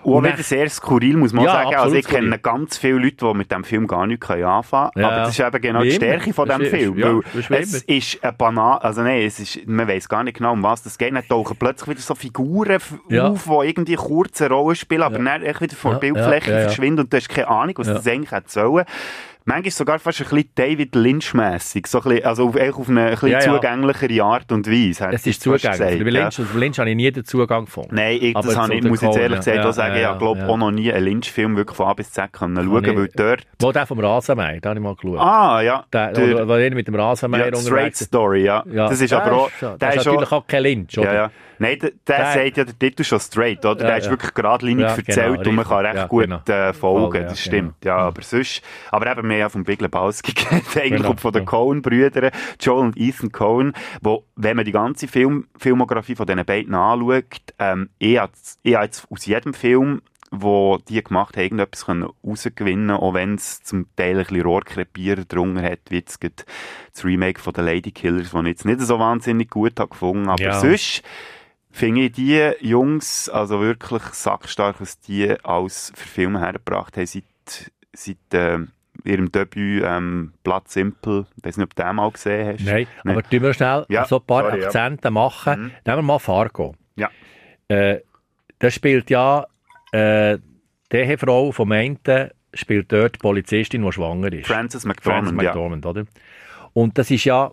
Und 0.06 0.26
auch 0.26 0.34
wieder 0.34 0.44
sehr 0.44 0.70
skurril, 0.70 1.18
muss 1.18 1.34
man 1.34 1.46
Ja, 1.46 1.52
sagen. 1.52 1.76
Also 1.76 1.96
ich 1.96 2.06
kenne 2.08 2.28
skurril. 2.28 2.40
ganz 2.42 2.78
viele 2.78 3.00
Leute, 3.00 3.26
die 3.26 3.34
mit 3.34 3.52
dem 3.52 3.64
Film 3.64 3.88
gar 3.88 4.06
nichts 4.08 4.30
anfangen 4.30 4.92
können. 4.94 5.04
Ja. 5.04 5.08
Aber 5.10 5.16
das 5.22 5.30
ist 5.30 5.40
eben 5.40 5.62
genau 5.62 5.82
die. 5.82 5.92
Stärke 5.92 6.34
von 6.34 6.48
diesem 6.48 6.66
Film. 6.66 6.98
ja, 6.98 7.16
weil 7.50 7.60
ist 7.62 7.74
es 7.74 7.82
ist 7.84 8.24
ein 8.24 8.38
banal, 8.38 8.78
also 8.80 9.02
nein, 9.02 9.22
es 9.22 9.40
ist, 9.40 9.68
man 9.68 9.88
weiß 9.88 10.08
gar 10.08 10.24
nicht 10.24 10.38
genau, 10.38 10.54
um 10.54 10.64
was 10.64 10.84
das 10.84 10.98
geht. 10.98 11.14
Dann 11.16 11.28
tauchen 11.28 11.58
plötzlich 11.58 11.90
wieder 11.90 12.02
so 12.02 12.16
Figuren 12.16 12.80
Ja. 13.10 13.30
auf, 13.30 13.44
die 13.46 13.68
irgendwie 13.68 13.96
kurze 13.96 14.48
Rollen 14.50 14.76
spielen, 14.76 15.02
aber 15.02 15.18
Ja. 15.18 15.24
dann 15.24 15.42
echt 15.44 15.62
wieder 15.62 15.76
vor 15.76 15.92
der 15.94 16.00
Bildfläche 16.00 16.52
verschwinden 16.52 17.02
und 17.02 17.12
du 17.14 17.18
hast 17.18 17.30
keine 17.30 17.48
Ahnung, 17.48 17.74
was 17.78 17.88
das 17.88 18.08
eigentlich 18.08 18.32
sollen. 18.48 18.86
Manchmal 19.48 19.70
sogar 19.72 20.00
fast 20.00 20.22
ein 20.22 20.28
bisschen 20.28 20.50
David 20.56 20.96
Lynch-mässig. 20.96 21.86
So 21.86 22.00
ein 22.00 22.04
bisschen, 22.10 22.26
also 22.26 22.48
auf, 22.48 22.56
auf 22.56 22.90
eine 22.90 23.02
ein 23.06 23.10
bisschen 23.12 23.30
Ja, 23.30 23.40
ja. 23.42 23.54
zugänglichere 23.54 24.24
Art 24.24 24.52
und 24.52 24.66
Weise. 24.66 25.08
Es 25.12 25.28
ist 25.28 25.40
zugänglich. 25.40 25.72
gesagt, 25.72 26.00
Bei 26.04 26.10
ja. 26.10 26.24
Lynch, 26.24 26.42
bei 26.52 26.60
Lynch 26.60 26.80
habe 26.80 26.90
ich 26.90 26.96
nie 26.96 27.12
den 27.12 27.26
Zugang 27.26 27.66
gefunden. 27.66 27.94
Nein, 27.94 28.18
ich, 28.20 28.34
das 28.34 28.58
habe 28.58 28.74
ich, 28.74 28.84
muss 28.84 29.04
ich 29.04 29.08
jetzt 29.08 29.18
ehrlich 29.20 29.38
gesagt 29.38 29.58
ja, 29.58 29.70
auch 29.70 29.72
sagen, 29.74 30.00
ja, 30.02 30.14
ich 30.14 30.18
glaube 30.18 30.40
ja. 30.40 30.48
auch 30.48 30.58
noch 30.58 30.72
nie 30.72 30.92
einen 30.92 31.06
Lynch-Film 31.06 31.56
wirklich 31.58 31.78
von 31.78 31.86
A 31.86 31.94
bis 31.94 32.12
Z 32.12 32.34
können 32.34 32.56
schauen, 32.56 32.86
ich- 32.86 32.96
weil 32.98 33.08
dort... 33.16 33.44
Wo 33.60 33.72
der 33.72 33.86
vom 33.86 34.00
Rasenmäher, 34.00 34.60
da 34.62 34.70
habe 34.70 34.80
ich 34.80 34.84
mal 34.84 34.96
geschaut. 34.96 35.20
Ah, 35.20 35.62
ja. 35.62 35.86
Der, 35.94 36.12
der- 36.14 36.48
wo 36.48 36.76
mit 36.76 36.88
dem 36.88 36.96
Rasenmäher 36.96 37.50
ja, 37.54 37.56
Straight. 37.56 37.96
Story, 37.98 38.46
ja. 38.46 38.64
Ja, 38.66 38.90
Das 38.90 39.00
ist 39.00 39.14
aber 39.14 39.32
auch... 39.32 39.52
der 39.62 39.94
ist 39.96 40.06
natürlich 40.08 40.32
auch 40.32 40.48
kein 40.48 40.64
Lynch, 40.64 40.98
oder? 40.98 41.30
Nein, 41.60 41.80
der, 41.80 41.92
der, 42.08 42.18
Der- 42.18 42.34
sagt 42.34 42.58
ja 42.58 42.64
der 42.66 42.78
Titel 42.80 43.04
schon 43.04 43.20
straight, 43.20 43.66
oder? 43.66 43.82
Ja, 43.82 43.88
der 43.88 43.98
ist 43.98 44.06
ja. 44.06 44.12
wirklich 44.12 44.34
geradlinig 44.34 44.84
Ja, 44.84 44.96
erzählt 44.96 45.38
genau, 45.38 45.50
und 45.50 45.56
man 45.56 45.66
kann 45.66 45.86
recht. 45.86 45.96
Ja, 45.96 46.08
gut 46.08 46.24
genau. 46.24 46.42
äh, 46.48 46.74
folgen, 46.74 47.24
das 47.24 47.40
stimmt. 47.42 47.84
Ja, 47.84 47.98
aber 47.98 48.22
sonst... 48.22 48.62
Aber 48.92 49.06
eben, 49.12 49.24
wir 49.24 49.34
haben 49.36 49.40
ja 49.40 49.50
vom 49.50 49.64
Big 49.64 49.82
Lebowski 49.82 50.34
eigentlich 50.76 50.92
Genau, 50.98 51.10
und 51.12 51.22
von 51.22 51.34
den. 51.34 51.46
Coen-Brüdern, 51.46 52.32
Joel 52.60 52.80
und 52.86 52.98
Ethan 52.98 53.32
Coen, 53.32 53.74
wo, 54.02 54.26
wenn 54.36 54.56
man 54.56 54.66
die 54.66 54.72
ganze 54.72 55.08
Film, 55.08 55.48
Filmografie 55.58 56.16
von 56.16 56.26
diesen 56.26 56.46
beiden 56.46 56.74
anschaut, 56.74 57.24
ähm, 57.60 57.90
ich 58.00 58.18
habe 58.18 58.32
habe 58.66 58.86
jetzt 58.86 59.08
aus 59.10 59.26
jedem 59.26 59.54
Film 59.54 60.02
wo 60.32 60.80
die 60.90 61.02
gemacht 61.04 61.38
haben, 61.38 61.44
irgendetwas 61.44 61.86
können 61.86 62.10
rausgewinnen 62.26 62.92
auch 62.92 63.14
wenn 63.14 63.36
es 63.36 63.64
zum 63.64 63.86
Teil 63.96 64.18
ein 64.18 64.26
bisschen 64.26 64.42
Rohrkrepierer 64.42 65.24
drunter 65.24 65.62
hat, 65.64 65.80
wie 65.90 65.98
jetzt 65.98 66.20
das 66.24 67.06
Remake 67.06 67.40
von 67.40 67.54
den 67.54 67.66
Lady 67.66 67.92
Killers, 67.92 68.32
das 68.32 68.42
ich 68.42 68.48
jetzt 68.48 68.66
nicht 68.66 68.82
so 68.82 69.00
wahnsinnig 69.00 69.50
gut 69.50 69.80
habe 69.80 69.90
gefunden, 69.90 70.28
aber 70.28 70.42
Ja. 70.42 70.60
sonst 70.60 71.04
finde 71.76 72.02
ich 72.02 72.14
die 72.14 72.52
Jungs 72.62 73.30
also 73.30 73.60
wirklich 73.60 74.02
sackstark, 74.04 74.80
was 74.80 75.00
die 75.00 75.30
als 75.44 75.92
Verfilmer 75.96 76.40
hergebracht 76.40 76.96
haben, 76.98 77.06
seit, 77.06 77.72
seit 77.94 78.34
äh, 78.34 78.60
ihrem 79.04 79.32
Debüt 79.32 79.84
ähm, 79.86 80.34
Blood 80.44 80.70
Simple, 80.70 81.26
ich 81.38 81.44
weiß 81.44 81.58
nicht, 81.58 81.66
ob 81.66 81.76
du 81.76 81.84
den 81.84 81.96
mal 81.96 82.12
gesehen 82.12 82.54
hast. 82.54 82.66
Nein, 82.66 82.88
aber 83.04 83.24
tun 83.24 83.42
wir 83.42 83.54
schnell 83.54 83.86
Ja, 83.90 84.06
so 84.06 84.20
ein 84.20 84.26
paar 84.26 84.44
sorry, 84.44 84.62
ja. 84.62 84.68
Akzente 84.68 85.12
machen. 85.12 85.62
Mhm. 85.64 85.72
Nehmen 85.86 85.98
wir 85.98 86.02
mal 86.02 86.20
Fargo. 86.20 86.76
Ja. 86.96 87.10
Äh, 87.68 88.00
da 88.60 88.72
spielt 88.72 89.10
ja 89.10 89.46
äh, 89.92 90.38
die 90.92 90.98
Ehefrau 90.98 91.52
vom 91.52 91.72
einen 91.74 92.00
spielt 92.54 92.90
dort 92.92 93.16
die 93.16 93.20
Polizistin, 93.20 93.84
die 93.84 93.92
schwanger 93.92 94.32
ist. 94.32 94.48
Frances 94.48 94.86
McDormand, 94.86 95.28
Frances 95.28 95.44
ja. 95.44 95.50
McDormand, 95.50 95.86
oder? 95.86 96.06
Und 96.72 96.98
das 96.98 97.12
ist 97.12 97.26
ja 97.26 97.52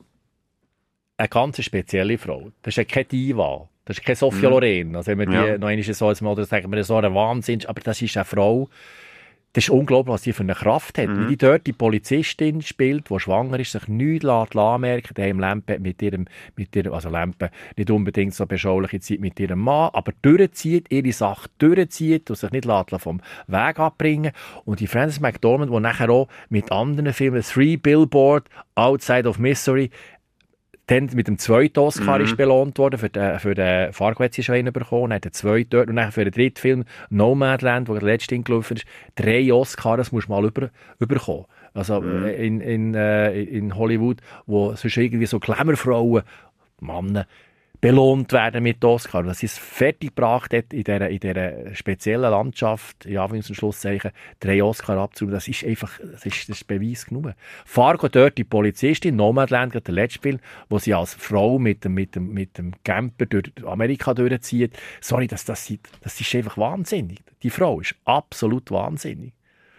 eine 1.17 1.29
ganz 1.29 1.61
spezielle 1.63 2.19
Frau. 2.19 2.53
Das 2.63 2.73
ist 2.73 2.77
ja 2.77 2.85
keine 2.85 3.07
Diva. 3.07 3.69
Das 3.85 3.99
ist 3.99 4.05
keine 4.05 4.17
Sophia 4.17 4.49
Mhm. 4.49 4.55
Loren. 4.55 4.97
Also 4.97 5.11
wenn 5.11 5.19
wir 5.19 5.27
die 5.27 5.33
Ja. 5.35 5.59
noch 5.59 5.69
einmal 5.69 5.83
so, 5.83 6.13
mal, 6.25 6.31
oder 6.33 6.45
sagen 6.45 6.71
wir 6.71 6.85
so 6.85 6.97
eine 6.97 7.15
Wahnsinn, 7.15 7.67
aber 7.67 7.81
das 7.81 8.01
ist 8.01 8.17
eine 8.17 8.25
Frau, 8.25 8.69
das 9.55 9.65
ist 9.65 9.71
unglaublich, 9.71 10.15
was 10.15 10.23
die 10.23 10.33
für 10.33 10.45
eine 10.45 10.55
Kraft 10.55 10.97
hat. 10.97 11.09
Mhm. 11.09 11.25
Wie 11.25 11.27
die 11.27 11.37
dort 11.37 11.67
die 11.67 11.75
Polizistin 11.75 12.63
spielt, 12.63 13.11
die 13.11 13.21
schwanger 13.21 13.61
ist, 13.61 13.73
sich 13.73 13.87
nichts 13.87 14.25
lässt 14.25 14.57
anmerken, 14.57 15.13
die 15.15 15.29
im 15.29 15.41
Lampe 15.41 15.79
mit 15.79 16.01
ihrem, 16.01 16.25
mit 16.57 16.75
ihrem, 16.75 16.95
also 16.95 17.11
Lampe, 17.11 17.51
nicht 17.77 17.91
unbedingt 17.91 18.33
so 18.33 18.47
beschauliche 18.47 19.01
Zeit 19.01 19.21
mit 19.21 19.39
ihrem 19.39 19.59
Mann, 19.59 19.91
aber 19.93 20.13
durchzieht, 20.23 20.87
ihre 20.91 21.13
Sache 21.13 21.51
durchzieht 21.59 22.31
und 22.31 22.37
sich 22.37 22.51
nicht 22.51 22.65
lässt 22.65 22.91
vom 22.99 23.21
Weg 23.47 23.79
abbringen. 23.79 24.33
Und 24.65 24.81
die 24.81 24.87
Frances 24.87 25.21
McDormand, 25.21 25.71
die 25.71 25.81
nachher 25.81 26.09
auch 26.09 26.29
mit 26.49 26.73
anderen 26.73 27.13
Filmen, 27.13 27.43
Three 27.43 27.77
Billboard, 27.77 28.49
Outside 28.75 29.29
of 29.29 29.39
Missouri, 29.39 29.91
dann 30.87 31.11
mit 31.15 31.29
dem 31.29 31.39
zweiten 31.39 31.79
Oscar 31.79 32.19
Mhm. 32.19 32.25
ist 32.25 32.37
belohnt 32.37 32.79
worden, 32.79 32.99
für 32.99 33.09
den, 33.09 33.39
für 33.39 33.55
den 33.55 33.93
Fargo 33.93 34.25
hat 34.25 34.35
sie 34.35 34.43
schon 34.43 34.57
einen 34.57 34.73
bekommen, 34.73 35.11
dann 35.11 35.17
hat 35.17 35.25
der 35.25 35.33
zweite 35.33 35.67
dort 35.71 35.89
und 35.89 35.97
dann 35.97 36.11
für 36.13 36.25
den 36.25 36.33
dritten 36.33 36.61
Film 36.61 36.85
Nomadland, 37.09 37.89
wo 37.89 37.95
der 37.95 38.03
letzte 38.03 38.39
gelaufen 38.39 38.77
ist, 38.77 38.87
drei 39.15 39.53
Oscars, 39.53 39.97
das 39.99 40.13
muss 40.13 40.29
mal 40.29 40.45
über, 40.45 40.71
überkommen. 40.99 41.45
Also 41.73 42.01
Mhm. 42.01 42.25
äh, 42.25 42.47
in, 42.47 42.61
in, 42.61 42.95
äh, 42.95 43.41
in 43.43 43.77
Hollywood, 43.77 44.19
wo 44.47 44.75
sonst 44.75 44.97
irgendwie 44.97 45.27
so 45.27 45.39
Glamourfrauen, 45.39 46.23
Männer, 46.81 47.27
belohnt 47.83 48.33
werden 48.33 48.63
mit 48.63 48.83
Oscar. 48.85 49.25
Dass 49.25 49.41
sie 49.41 49.47
es 49.47 49.59
fertig 49.59 50.15
gebracht 50.15 50.55
hat, 50.55 50.73
in 50.73 50.85
dieser, 50.85 51.11
in 51.11 51.19
dieser 51.19 51.75
speziellen 51.75 52.31
Landschaft, 52.31 53.05
in 53.05 53.19
Anführungs- 53.19 53.49
und 53.49 53.57
Schlusszeichen, 53.57 54.13
drei 54.41 54.63
Oscar 54.63 54.97
abzunehmen, 54.97 55.35
das 55.35 55.49
ist 55.49 55.65
einfach, 55.65 55.99
das 56.01 56.25
ist, 56.25 56.49
das 56.49 56.59
ist 56.59 56.67
Beweis 56.67 57.05
genug. 57.05 57.33
Fargo 57.67 58.09
dort 58.09 58.39
die 58.39 58.45
Polizistin, 58.45 59.17
Nomadland, 59.17 59.75
der 59.75 59.95
letzte 59.95 60.21
Film, 60.21 60.39
wo 60.71 60.79
sie 60.79 60.95
als 60.95 61.13
Frau 61.13 61.59
mit 61.59 61.85
dem, 61.85 61.95
mit 61.95 62.15
dem, 62.15 62.33
mit 62.33 62.57
dem 62.57 62.73
Camper 62.85 63.27
durch 63.27 63.51
Amerika 63.67 64.15
durchzieht. 64.15 64.79
Sorry, 65.01 65.27
das, 65.27 65.45
das, 65.45 65.71
das 66.01 66.21
ist 66.21 66.35
einfach 66.37 66.57
wahnsinnig. 66.57 67.21
Die 67.43 67.51
Frau 67.51 67.81
ist 67.81 67.97
absolut 68.05 68.71
wahnsinnig. 68.71 69.33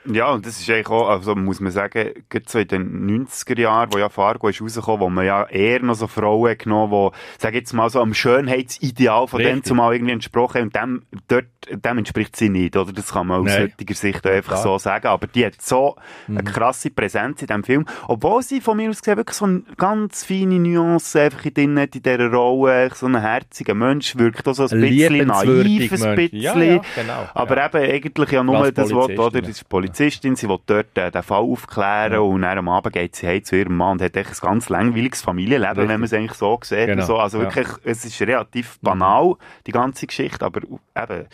Ja, 0.05 0.31
und 0.31 0.45
das 0.45 0.59
ist 0.59 0.69
eigentlich 0.69 0.87
auch, 0.89 1.07
also 1.09 1.33
muss 1.35 1.59
man 1.59 1.71
sagen, 1.71 2.09
gerade 2.29 2.45
so 2.47 2.59
in 2.59 2.67
den 2.67 3.25
90er 3.27 3.59
Jahren, 3.59 3.93
wo 3.93 3.97
ja 3.97 4.09
Fargo 4.09 4.49
ist 4.49 4.61
rausgekommen, 4.61 4.99
wo 5.01 5.09
man 5.09 5.25
ja 5.25 5.45
eher 5.45 5.81
noch 5.81 5.95
so 5.95 6.07
Frauen 6.07 6.51
hat 6.51 6.59
genommen, 6.59 7.11
die, 7.11 7.17
sag 7.41 7.53
jetzt 7.53 7.73
mal 7.73 7.89
so 7.89 8.01
am 8.01 8.13
Schönheitsideal 8.13 9.27
von 9.27 9.39
dem 9.39 9.47
Richtig. 9.47 9.65
zumal 9.65 9.93
irgendwie 9.93 10.13
entsprochen 10.13 10.71
haben, 10.73 11.01
und 11.03 11.07
dem, 11.15 11.21
dort, 11.29 11.45
dem 11.85 11.97
entspricht 11.97 12.35
sie 12.35 12.49
nicht, 12.49 12.75
oder? 12.75 12.91
Das 12.91 13.13
kann 13.13 13.27
man 13.27 13.41
aus 13.41 13.47
Nein. 13.47 13.63
heutiger 13.63 13.93
Sicht 13.93 14.25
einfach 14.27 14.53
Klar. 14.53 14.63
so 14.63 14.77
sagen. 14.77 15.07
Aber 15.07 15.27
die 15.27 15.45
hat 15.45 15.61
so 15.61 15.95
eine 16.27 16.41
Mhm. 16.41 16.45
krasse 16.45 16.89
Präsenz 16.89 17.41
in 17.41 17.47
diesem 17.47 17.63
Film, 17.63 17.85
obwohl 18.07 18.41
sie 18.43 18.59
von 18.59 18.75
mir 18.77 18.89
aus 18.89 18.99
gesehen 19.01 19.17
wirklich 19.17 19.37
so 19.37 19.45
eine 19.45 19.63
ganz 19.77 20.25
feine 20.25 20.59
Nuance 20.59 21.19
einfach 21.21 21.45
in 21.45 21.53
drin 21.53 21.79
hat, 21.79 21.95
in 21.95 22.03
dieser 22.03 22.29
Rolle, 22.31 22.89
so 22.93 23.05
ein 23.05 23.19
herziger 23.19 23.73
Mensch, 23.73 24.17
wirkt 24.17 24.45
auch 24.47 24.53
so 24.53 24.63
ein 24.67 24.81
bisschen 24.81 25.27
naiv, 25.27 25.91
ein 25.93 26.15
bisschen. 26.15 26.29
Ja, 26.39 26.57
ja, 26.57 26.81
genau, 26.95 27.29
Aber 27.33 27.57
ja. 27.57 27.65
eben 27.67 27.91
eigentlich 27.91 28.31
ja 28.31 28.43
nur 28.43 28.71
das 28.71 28.91
Wort, 28.91 29.17
oder? 29.17 29.41
Das 29.41 29.49
ist 29.49 29.69
Polizistin, 29.93 30.35
sie 30.35 30.49
will 30.49 30.59
dort 30.65 30.97
äh, 30.97 31.11
den 31.11 31.21
Fall 31.23 31.41
aufklären 31.41 32.17
und 32.19 32.41
dann 32.41 32.57
am 32.57 32.69
Abend 32.69 32.93
geht 32.93 33.15
sie 33.15 33.41
zu 33.43 33.55
ihrem 33.57 33.77
Mann 33.77 33.93
und 33.93 34.01
hat 34.01 34.15
echt 34.17 34.29
ein 34.31 34.47
ganz 34.47 34.69
langweiliges 34.69 35.21
Familienleben, 35.21 35.67
Richtig. 35.77 35.89
wenn 35.89 35.99
man 35.99 36.05
es 36.05 36.13
eigentlich 36.13 36.33
so 36.33 36.59
sieht. 36.63 36.87
Genau, 36.87 37.05
so. 37.05 37.17
Also 37.17 37.37
ja. 37.37 37.43
wirklich, 37.43 37.67
es 37.83 38.03
ist 38.03 38.19
relativ 38.21 38.79
banal, 38.81 39.35
die 39.67 39.71
ganze 39.71 40.07
Geschichte, 40.07 40.43
aber 40.45 40.61
eben, 40.63 41.25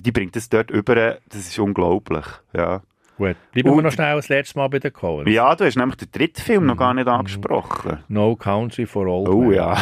die 0.00 0.12
bringt 0.12 0.36
es 0.36 0.48
dort 0.50 0.70
über, 0.70 0.94
das 1.28 1.40
ist 1.40 1.58
unglaublich. 1.58 2.26
Ja. 2.54 2.82
Gut. 3.16 3.36
Bleiben 3.52 3.68
wir 3.70 3.72
Und- 3.72 3.84
noch 3.84 3.92
schnell 3.92 4.16
das 4.16 4.28
letzte 4.28 4.58
Mal 4.58 4.68
bei 4.68 4.80
den 4.80 4.92
Coens. 4.92 5.30
ja, 5.30 5.54
du 5.54 5.64
hast 5.64 5.76
nämlich 5.76 5.96
den 5.96 6.08
dritten 6.12 6.40
Film 6.42 6.66
noch 6.66 6.76
gar 6.76 6.92
nicht 6.94 7.06
angesprochen. 7.08 7.98
No 8.08 8.34
Country 8.36 8.86
for 8.86 9.06
Old 9.06 9.28
Oh 9.28 9.42
Men. 9.42 9.52
ja. 9.54 9.76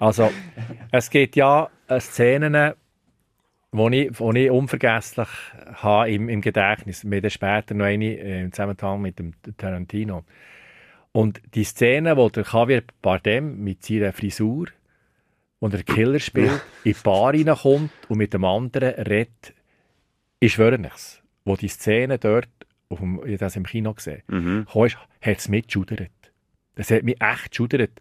Also, 0.00 0.30
es 0.90 1.08
gibt 1.08 1.36
ja 1.36 1.68
äh, 1.88 2.00
Szenen, 2.00 2.74
wo 3.76 3.88
ich, 3.88 4.20
wo 4.20 4.32
ich 4.32 4.50
unvergesslich 4.50 5.28
habe 5.74 6.10
im, 6.12 6.28
im 6.28 6.40
Gedächtnis. 6.40 7.04
Wir 7.10 7.20
dann 7.20 7.30
später 7.30 7.74
noch 7.74 7.86
eine 7.86 8.04
äh, 8.04 8.42
im 8.42 8.52
Zusammenhang 8.52 9.02
mit 9.02 9.18
dem 9.18 9.32
Tarantino. 9.56 10.24
Und 11.10 11.40
die 11.54 11.64
Szene, 11.64 12.16
wo 12.16 12.28
der 12.28 12.44
Javier 12.44 12.84
Bardem 13.02 13.62
mit 13.64 13.84
seiner 13.84 14.12
Frisur, 14.12 14.66
wo 15.58 15.68
der 15.68 15.82
Killer 15.82 16.20
spielt, 16.20 16.62
in 16.84 16.92
die 16.92 17.02
Bar 17.02 17.34
reinkommt 17.34 17.90
und 18.08 18.18
mit 18.18 18.32
dem 18.32 18.44
anderen 18.44 18.94
redet, 18.94 19.54
ich 20.38 20.52
schwöre 20.52 20.78
nichts. 20.78 21.20
Wo 21.44 21.56
die 21.56 21.68
Szene 21.68 22.18
dort, 22.18 22.48
auf 22.88 23.00
dem, 23.00 23.16
ich 23.18 23.22
habe 23.32 23.36
das 23.38 23.56
im 23.56 23.66
Kino 23.66 23.92
gesehen, 23.92 24.22
Mhm. 24.28 24.66
kam, 24.72 24.82
hat 24.84 25.38
es 25.38 25.48
mitgeschudert. 25.48 26.10
Das 26.76 26.90
hat 26.90 27.04
mich 27.04 27.20
echt 27.22 27.50
geschudert. 27.50 27.92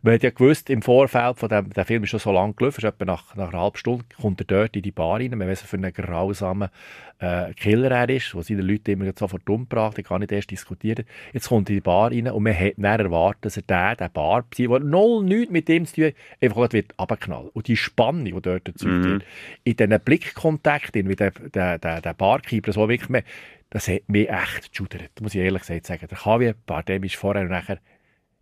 Man 0.00 0.14
hat 0.14 0.22
ja 0.22 0.30
gewusst, 0.30 0.70
im 0.70 0.82
Vorfeld 0.82 1.38
von 1.38 1.48
dem, 1.48 1.70
der 1.70 1.84
Film 1.84 2.02
ist 2.02 2.10
schon 2.10 2.18
so 2.20 2.32
lang 2.32 2.56
gelaufen, 2.56 2.78
ist 2.80 2.84
etwa 2.84 3.04
nach, 3.04 3.36
nach 3.36 3.52
einer 3.52 3.60
halben 3.60 3.76
Stunde, 3.76 4.04
kommt 4.20 4.40
er 4.40 4.46
dort 4.46 4.74
in 4.74 4.82
die 4.82 4.90
Bar 4.90 5.20
rein, 5.20 5.30
man 5.36 5.48
weiß, 5.48 5.62
für 5.62 5.76
einen 5.76 5.92
grausamen 5.92 6.70
äh, 7.18 7.52
Killer 7.54 7.90
er 7.90 8.08
ist, 8.08 8.34
wo 8.34 8.42
seine 8.42 8.62
Leute 8.62 8.92
immer 8.92 9.12
sofort 9.16 9.48
umgebracht, 9.48 9.96
der 9.96 10.04
kann 10.04 10.20
nicht 10.20 10.32
erst 10.32 10.50
diskutieren. 10.50 11.04
Jetzt 11.32 11.48
kommt 11.48 11.68
er 11.68 11.74
in 11.74 11.76
die 11.76 11.80
Bar 11.82 12.10
rein 12.10 12.28
und 12.28 12.42
man 12.42 12.58
hat 12.58 12.72
dann 12.78 13.00
erwartet, 13.00 13.44
dass 13.44 13.56
er 13.58 13.62
der, 13.62 13.96
der 13.96 14.08
Bar, 14.08 14.44
der 14.58 14.80
null 14.80 15.24
nichts 15.24 15.52
mit 15.52 15.68
dem 15.68 15.86
zu 15.86 15.94
tun 15.94 16.04
hat, 16.06 16.14
einfach 16.40 16.72
wird 16.72 16.94
abknallen. 16.96 17.50
Und 17.52 17.68
die 17.68 17.76
Spannung, 17.76 18.24
die 18.24 18.40
dort 18.40 18.66
dazu 18.66 18.88
Mhm. 18.88 19.04
wird, 19.04 19.24
in 19.64 19.76
diesen 19.76 20.00
Blickkontakten 20.00 21.06
mit 21.06 21.20
dem 21.20 21.32
der, 21.52 21.78
der, 21.78 22.00
der 22.00 22.14
Barkeeper, 22.14 22.72
so 22.72 22.88
wirklich, 22.88 23.08
mehr, 23.10 23.22
das 23.70 23.88
hat 23.88 24.08
mich 24.08 24.28
echt 24.28 24.70
geschudert, 24.70 25.10
muss 25.20 25.34
ich 25.34 25.40
ehrlich 25.40 25.62
gesagt 25.62 25.86
sagen. 25.86 26.06
Der 26.10 26.18
Javier 26.22 26.54
Bardem 26.66 27.04
ist 27.04 27.16
vorher 27.16 27.42
und 27.42 27.50
nachher 27.50 27.78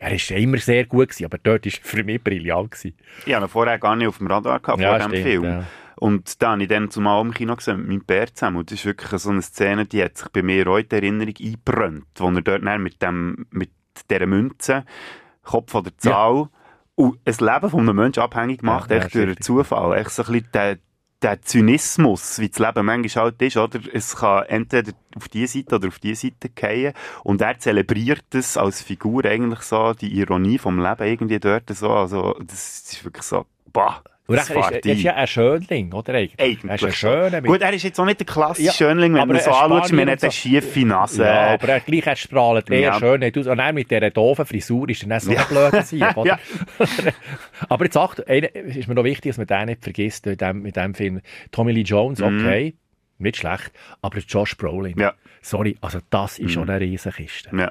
er 0.01 0.13
war 0.13 0.37
immer 0.39 0.59
sehr 0.59 0.87
gut, 0.87 1.11
gewesen, 1.11 1.27
aber 1.27 1.39
dort 1.39 1.67
war 1.67 1.73
er 1.73 1.79
für 1.83 2.03
mich 2.05 2.23
brillant. 2.25 2.71
Gewesen. 2.73 2.97
Ich 3.27 3.35
habe 3.35 3.45
ihn 3.45 3.49
vorher 3.49 3.79
gar 3.79 3.95
nicht 3.97 4.09
auf 4.09 4.19
dem 4.19 4.27
Radar 4.27 4.59
gehabt, 4.59 4.81
Ja, 4.81 4.91
vor 4.91 4.99
dem 4.99 5.11
stimmt, 5.11 5.25
Film. 5.27 5.45
ja. 5.45 5.65
Und 5.97 6.43
dann 6.43 6.53
habe 6.53 6.63
ich 6.63 6.69
dann 6.69 6.91
zumal 6.91 7.21
im 7.21 7.35
Kino 7.35 7.55
gesehen 7.55 7.81
mit 7.81 7.89
meinem 7.89 8.05
Bär 8.05 8.35
zusammen. 8.35 8.57
Und 8.57 8.71
das 8.71 8.79
ist 8.79 8.87
wirklich 8.87 9.21
so 9.21 9.29
eine 9.29 9.43
Szene, 9.43 9.85
die 9.85 10.03
hat 10.03 10.17
sich 10.17 10.29
bei 10.31 10.43
mir 10.43 10.65
heute 10.65 10.97
in 10.97 11.03
Erinnerung 11.03 11.35
eingebrannt, 11.39 12.07
wo 12.17 12.29
er 12.31 12.41
dort 12.41 12.63
mit, 12.81 13.03
dem, 13.03 13.47
mit 13.51 13.71
dieser 14.11 14.27
Münze, 14.27 14.85
Kopf 15.43 15.75
oder 15.75 15.91
Zahl, 15.99 16.49
und 16.95 17.19
ein 17.27 17.35
Leben 17.39 17.71
von 17.71 17.81
einem 17.81 17.97
Menschen 17.97 18.23
abhängig 18.23 18.61
gemacht, 18.61 18.91
Ja, 18.91 18.97
ja, 18.97 19.03
echt 19.05 19.15
durch 19.15 19.27
einen. 19.27 19.41
Zufall. 19.41 19.99
Echt 19.99 20.11
so 20.11 20.23
ein 20.25 20.33
bisschen 20.33 20.81
der, 21.23 21.43
Zynismus, 21.43 22.39
wie 22.39 22.49
das 22.49 22.59
Leben 22.59 22.87
manchmal 22.87 23.25
halt 23.25 23.43
ist, 23.43 23.57
oder? 23.57 23.81
Es 23.93 24.17
kann 24.17 24.45
entweder 24.47 24.93
auf 25.17 25.29
die 25.29 25.47
Seite 25.47 25.77
oder 25.77 25.89
auf 25.89 25.99
die 25.99 26.15
Seite 26.15 26.51
fallen. 26.55 26.93
Und 27.25 27.41
er 27.41 27.59
zelebriert 27.59 28.25
das 28.31 28.57
als 28.57 28.83
Figur 28.83 29.25
eigentlich 29.25 29.61
so, 29.61 29.93
die 29.93 30.19
Ironie 30.19 30.59
vom 30.59 30.79
Leben 30.79 31.07
irgendwie 31.07 31.41
dort 31.41 31.69
so. 31.71 31.91
Also, 31.91 32.37
das 32.41 32.93
ist 32.93 33.05
wirklich 33.05 33.25
so, 33.25 33.47
bah. 33.73 34.03
Und 34.31 34.37
das 34.37 34.51
er 34.51 34.61
ist, 34.77 34.87
er 34.87 34.93
ist 34.95 35.03
ja 35.03 35.15
ein 35.15 35.27
Schönling, 35.27 35.93
oder? 35.93 36.15
Eigentlich. 36.15 36.41
Eigentlich. 36.41 36.71
Er 36.71 36.75
ist 36.77 36.85
ein 36.85 36.93
Schöner. 36.93 37.41
mit- 37.41 37.47
Gut, 37.51 37.61
er 37.63 37.73
ist 37.73 37.83
jetzt 37.83 37.99
auch 38.01 38.05
nicht 38.05 38.21
der 38.21 38.27
klassische 38.27 38.67
Ja, 38.69 38.73
Schönling, 38.73 39.15
wenn 39.15 39.29
man 39.29 39.41
so 39.41 39.51
anschaut. 39.51 39.93
Man 39.93 40.09
hat 40.11 40.23
eine 40.23 40.33
schiefe 40.33 40.81
Nase. 40.87 41.25
Ja, 41.25 41.55
aber 41.55 41.69
er 41.69 41.81
gleich 41.81 42.07
er 42.07 42.17
strahlt 42.17 42.71
eher 42.71 42.81
Ja. 42.81 42.99
schön 42.99 43.23
aus. 43.25 43.47
Und 43.47 43.59
er 43.59 43.73
mit 43.73 43.91
dieser 43.91 44.11
doofen 44.11 44.47
Frisur 44.47 44.89
ist 44.89 45.03
dann 45.03 45.13
auch 45.13 45.21
so 45.21 45.33
Ja. 45.33 45.43
blöder 45.45 45.83
Sieg, 45.83 46.03
oder? 46.17 46.39
Aber 47.69 47.85
jetzt 47.85 47.97
acht, 47.97 48.19
ist 48.21 48.89
mir 48.89 48.95
noch 48.95 49.05
wichtig, 49.05 49.31
dass 49.31 49.39
man 49.39 49.47
den 49.47 49.67
nicht 49.67 49.83
vergisst 49.83 50.27
in 50.27 50.37
dem, 50.37 50.65
in 50.67 50.73
dem 50.73 50.95
Film. 50.95 51.21
Tommy 51.51 51.73
Lee 51.73 51.83
Jones, 51.83 52.21
okay, 52.23 52.75
nicht 53.19 53.37
schlecht, 53.37 53.71
aber 54.01 54.19
Josh 54.21 54.57
Brolin, 54.57 54.95
Mhm. 54.95 55.01
Ja. 55.03 55.15
sorry, 55.43 55.77
also 55.83 55.99
das 56.09 56.39
ist 56.39 56.47
Mhm. 56.47 56.49
schon 56.51 56.71
eine 56.71 56.81
Riesenkiste. 56.81 57.51
Ja. 57.55 57.71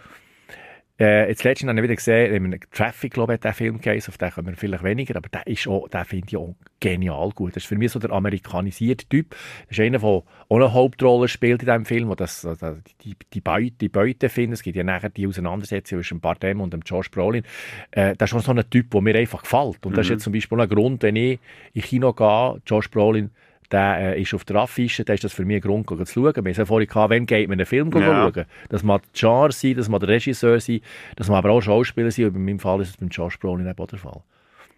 Äh, 0.99 1.29
jetzt 1.29 1.43
letztens 1.43 1.69
habe 1.69 1.79
ich 1.79 1.83
wieder 1.83 1.95
gesehen, 1.95 2.53
in 2.53 2.59
Traffic, 2.71 3.13
glaube 3.13 3.35
ich, 3.35 3.41
hat 3.43 3.55
Film 3.55 3.79
geheißen, 3.79 4.11
auf 4.11 4.17
den 4.17 4.31
kommen 4.31 4.47
wir 4.47 4.57
vielleicht 4.57 4.83
weniger, 4.83 5.15
aber 5.15 5.29
der 5.29 5.47
ist 5.47 5.67
auch, 5.67 5.87
den 5.87 6.03
finde 6.03 6.27
ich 6.27 6.37
auch 6.37 6.55
genial 6.81 7.29
gut. 7.31 7.55
Das 7.55 7.63
ist 7.63 7.69
für 7.69 7.77
mich 7.77 7.91
so 7.91 7.99
der 7.99 8.11
amerikanisierte 8.11 9.07
Typ. 9.07 9.29
Das 9.67 9.77
ist 9.77 9.79
einer, 9.79 9.99
der 9.99 10.07
auch 10.07 10.25
eine 10.49 10.73
Hauptrolle 10.73 11.27
spielt 11.27 11.61
in 11.61 11.67
diesem 11.67 11.85
Film, 11.85 12.09
wo 12.09 12.15
das, 12.15 12.45
also 12.45 12.77
die, 13.03 13.15
die, 13.33 13.41
Beute, 13.41 13.71
die 13.71 13.89
Beute 13.89 14.27
findet. 14.29 14.59
Es 14.59 14.63
gibt 14.63 14.75
ja 14.75 14.83
nachher 14.83 15.09
die 15.09 15.25
Auseinandersetzung 15.27 15.99
zwischen 15.99 16.19
Bardem 16.19 16.59
und 16.59 16.73
dem 16.73 16.81
Josh 16.85 17.09
Brolin. 17.11 17.43
Äh, 17.91 18.15
das 18.17 18.27
ist 18.27 18.31
schon 18.31 18.41
so 18.41 18.51
ein 18.51 18.69
Typ, 18.69 18.91
der 18.91 19.01
mir 19.01 19.15
einfach 19.15 19.43
gefällt. 19.43 19.85
Und 19.85 19.95
das 19.97 20.05
ist 20.05 20.09
Mhm. 20.09 20.13
jetzt 20.15 20.23
zum 20.23 20.33
Beispiel 20.33 20.59
ein 20.59 20.69
Grund, 20.69 21.03
wenn 21.03 21.15
ich 21.15 21.39
in 21.73 21.81
Kino 21.81 22.13
gehe, 22.13 22.61
Josh 22.65 22.89
Brolin, 22.91 23.31
der 23.71 24.15
äh, 24.15 24.21
ist 24.21 24.33
auf 24.33 24.45
der 24.45 24.57
Affische, 24.57 25.03
dann 25.05 25.15
ist 25.15 25.23
das 25.23 25.33
für 25.33 25.45
mich 25.45 25.57
ein 25.57 25.61
Grund, 25.61 25.87
zu 25.87 25.95
schauen. 26.05 26.45
Wir 26.45 26.53
haben 26.53 26.65
vorhin 26.65 26.87
gehabt, 26.87 27.09
wann 27.11 27.25
geht 27.25 27.47
man 27.49 27.59
einen 27.59 27.65
Film 27.65 27.91
Ja. 27.93 28.31
schauen? 28.31 28.45
Das 28.69 28.83
mag 28.83 29.01
der 29.03 29.11
Genre 29.13 29.51
sein, 29.51 29.75
das 29.75 29.89
mag 29.89 29.99
der 30.01 30.09
Regisseur 30.09 30.59
sein, 30.59 30.81
das 31.15 31.27
mag 31.29 31.37
aber 31.39 31.51
auch 31.51 31.61
Schauspieler 31.61 32.11
sein. 32.11 32.25
Und 32.25 32.35
in 32.35 32.45
meinem 32.45 32.59
Fall 32.59 32.81
ist 32.81 32.89
es 32.89 32.97
beim 32.97 33.09
Josh 33.09 33.39
Brolin 33.39 33.67
eben 33.67 33.77
auch 33.77 33.87
der 33.87 33.99
Fall. 33.99 34.21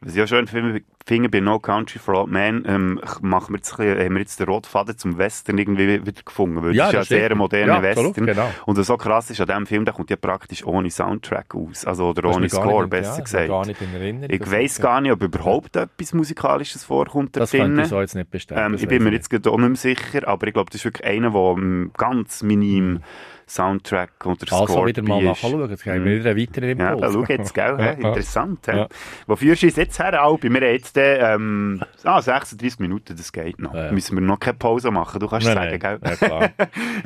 Was 0.04 0.16
ich 0.16 0.22
auch 0.24 0.28
schön 0.28 0.48
finde, 0.48 0.82
bei 1.30 1.42
No 1.42 1.60
Country 1.60 2.00
for 2.00 2.16
Old 2.16 2.32
Men, 2.32 2.64
ähm, 2.68 3.00
machen 3.22 3.54
wir 3.54 3.58
jetzt 3.58 3.78
bisschen, 3.78 4.00
haben 4.04 4.14
wir 4.16 4.20
jetzt 4.22 4.40
den 4.40 4.48
Rotfaden 4.48 4.98
zum 4.98 5.20
Western 5.20 5.60
irgendwie 5.60 6.04
wieder 6.04 6.22
gefunden. 6.26 6.64
Weil 6.64 6.74
Ja, 6.76 6.86
das 6.86 6.94
das 6.94 7.04
ist 7.04 7.10
ja 7.12 7.18
sehr 7.20 7.36
moderner 7.36 7.84
Ja, 7.84 7.90
absolut, 7.92 8.10
Western. 8.18 8.26
genau. 8.26 8.52
Und 8.66 8.78
was 8.80 8.88
so 8.88 8.98
krass 8.98 9.30
ist 9.30 9.40
an 9.42 9.46
diesem 9.48 9.68
Film, 9.68 9.86
der 9.86 9.94
kommt 9.94 10.10
ja 10.10 10.16
praktisch 10.16 10.66
ohne 10.66 10.90
Soundtrack 10.90 11.54
aus. 11.54 11.86
Also, 11.86 12.10
oder 12.10 12.24
Das 12.24 12.36
ohne 12.36 12.50
Score, 12.50 12.66
nicht- 12.86 12.94
ja, 12.94 13.00
besser 13.00 13.18
mir 13.18 13.24
gesagt. 13.24 13.48
gar 13.48 13.66
nicht 13.68 13.80
in 13.82 13.94
Erinnerung, 13.94 14.30
ich 14.36 14.52
weiss 14.52 14.82
gar 14.82 15.02
nicht, 15.02 15.12
ob 15.12 15.22
überhaupt 15.22 15.76
etwas 15.76 16.14
Musikalisches 16.16 16.84
vorkommt 16.84 17.36
da 17.36 17.42
Das 17.42 17.52
drinnen. 17.52 17.78
ich 17.82 17.88
so 17.88 18.02
jetzt 18.02 18.16
nicht 18.16 18.32
bestätigen. 18.32 18.66
Ähm, 18.66 18.74
ich 18.74 18.88
bin 18.88 19.04
mir 19.04 19.12
jetzt 19.12 19.32
auch 19.48 19.58
nicht 19.60 19.68
mehr 19.68 19.76
sicher, 19.76 20.28
aber 20.28 20.48
ich 20.48 20.54
glaube, 20.54 20.72
das 20.72 20.82
ist 20.82 20.86
wirklich 20.86 21.06
einer, 21.08 21.30
der 21.30 21.56
ähm, 21.58 21.92
ganz 21.96 22.42
minim 22.42 23.02
Soundtrack 23.54 24.26
oder 24.26 24.46
Score 24.48 24.62
Also 24.62 24.86
wieder 24.86 25.02
mal 25.04 25.22
nachschauen, 25.24 25.70
jetzt 25.70 25.84
geben 25.84 26.06
wir 26.06 26.20
wieder 26.20 26.30
einen 26.32 26.40
weiteren 26.40 26.80
Ja, 26.80 26.94
Impuls. 26.94 27.14
schau 27.14 27.26
jetzt, 27.34 27.54
gell? 27.54 27.76
Ja? 27.80 27.92
Interessant. 27.92 28.68
hä? 28.68 28.78
Ja. 28.78 28.88
Wo 29.28 29.36
führst 29.36 29.64
du 29.64 29.68
uns 29.68 29.76
jetzt 29.76 30.00
her, 30.00 30.22
Albi? 30.22 30.50
Wir 30.50 30.62
haben 30.62 30.74
jetzt 30.74 30.96
ähm, 30.98 31.84
ah, 32.04 32.22
36 32.22 32.80
Minuten, 32.80 33.16
das 33.16 33.32
geht 33.32 33.60
noch. 33.60 33.74
Ja. 33.74 33.92
Müssen 33.92 34.16
wir 34.18 34.22
noch 34.22 34.40
keine 34.40 34.58
Pause 34.58 34.92
machen, 34.92 35.20
du 35.20 35.28
kannst 35.28 35.48
Nein, 35.48 35.56
sagen, 35.80 35.80
nein. 35.82 36.00
gell? 36.00 36.10
Ja, 36.12 36.16
klar. 36.28 36.50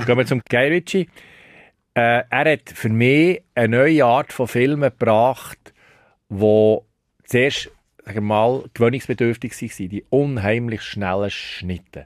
Gehen 0.05 0.17
wir 0.17 0.25
zum 0.25 0.41
Guy 0.49 0.67
Ritchie. 0.67 1.09
Äh, 1.93 2.23
er 2.29 2.51
hat 2.53 2.69
für 2.73 2.89
mich 2.89 3.41
eine 3.55 3.77
neue 3.77 4.05
Art 4.05 4.33
von 4.33 4.47
Filmen 4.47 4.91
gebracht, 4.97 5.73
wo 6.29 6.85
zuerst 7.23 7.71
sagen 8.05 8.17
wir 8.17 8.21
mal, 8.21 8.63
gewöhnungsbedürftig 8.73 9.51
waren, 9.59 9.89
die 9.89 10.05
unheimlich 10.09 10.83
schnellen 10.83 11.31
Schnitte. 11.31 12.05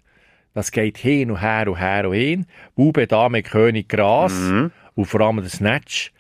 Das 0.54 0.72
geht 0.72 0.97
hin 0.97 1.32
und 1.32 1.41
her 1.41 1.68
und 1.68 1.80
her 1.80 2.08
und 2.10 2.16
hin. 2.16 2.45
Bube, 2.76 3.08
Dame, 3.08 3.43
König, 3.43 3.88
Gras 3.89 4.34
Mhm. 4.34 4.72
und 4.95 5.06
vor 5.06 5.22
allem 5.22 5.38
der 5.38 5.50
Snatch. 5.50 6.12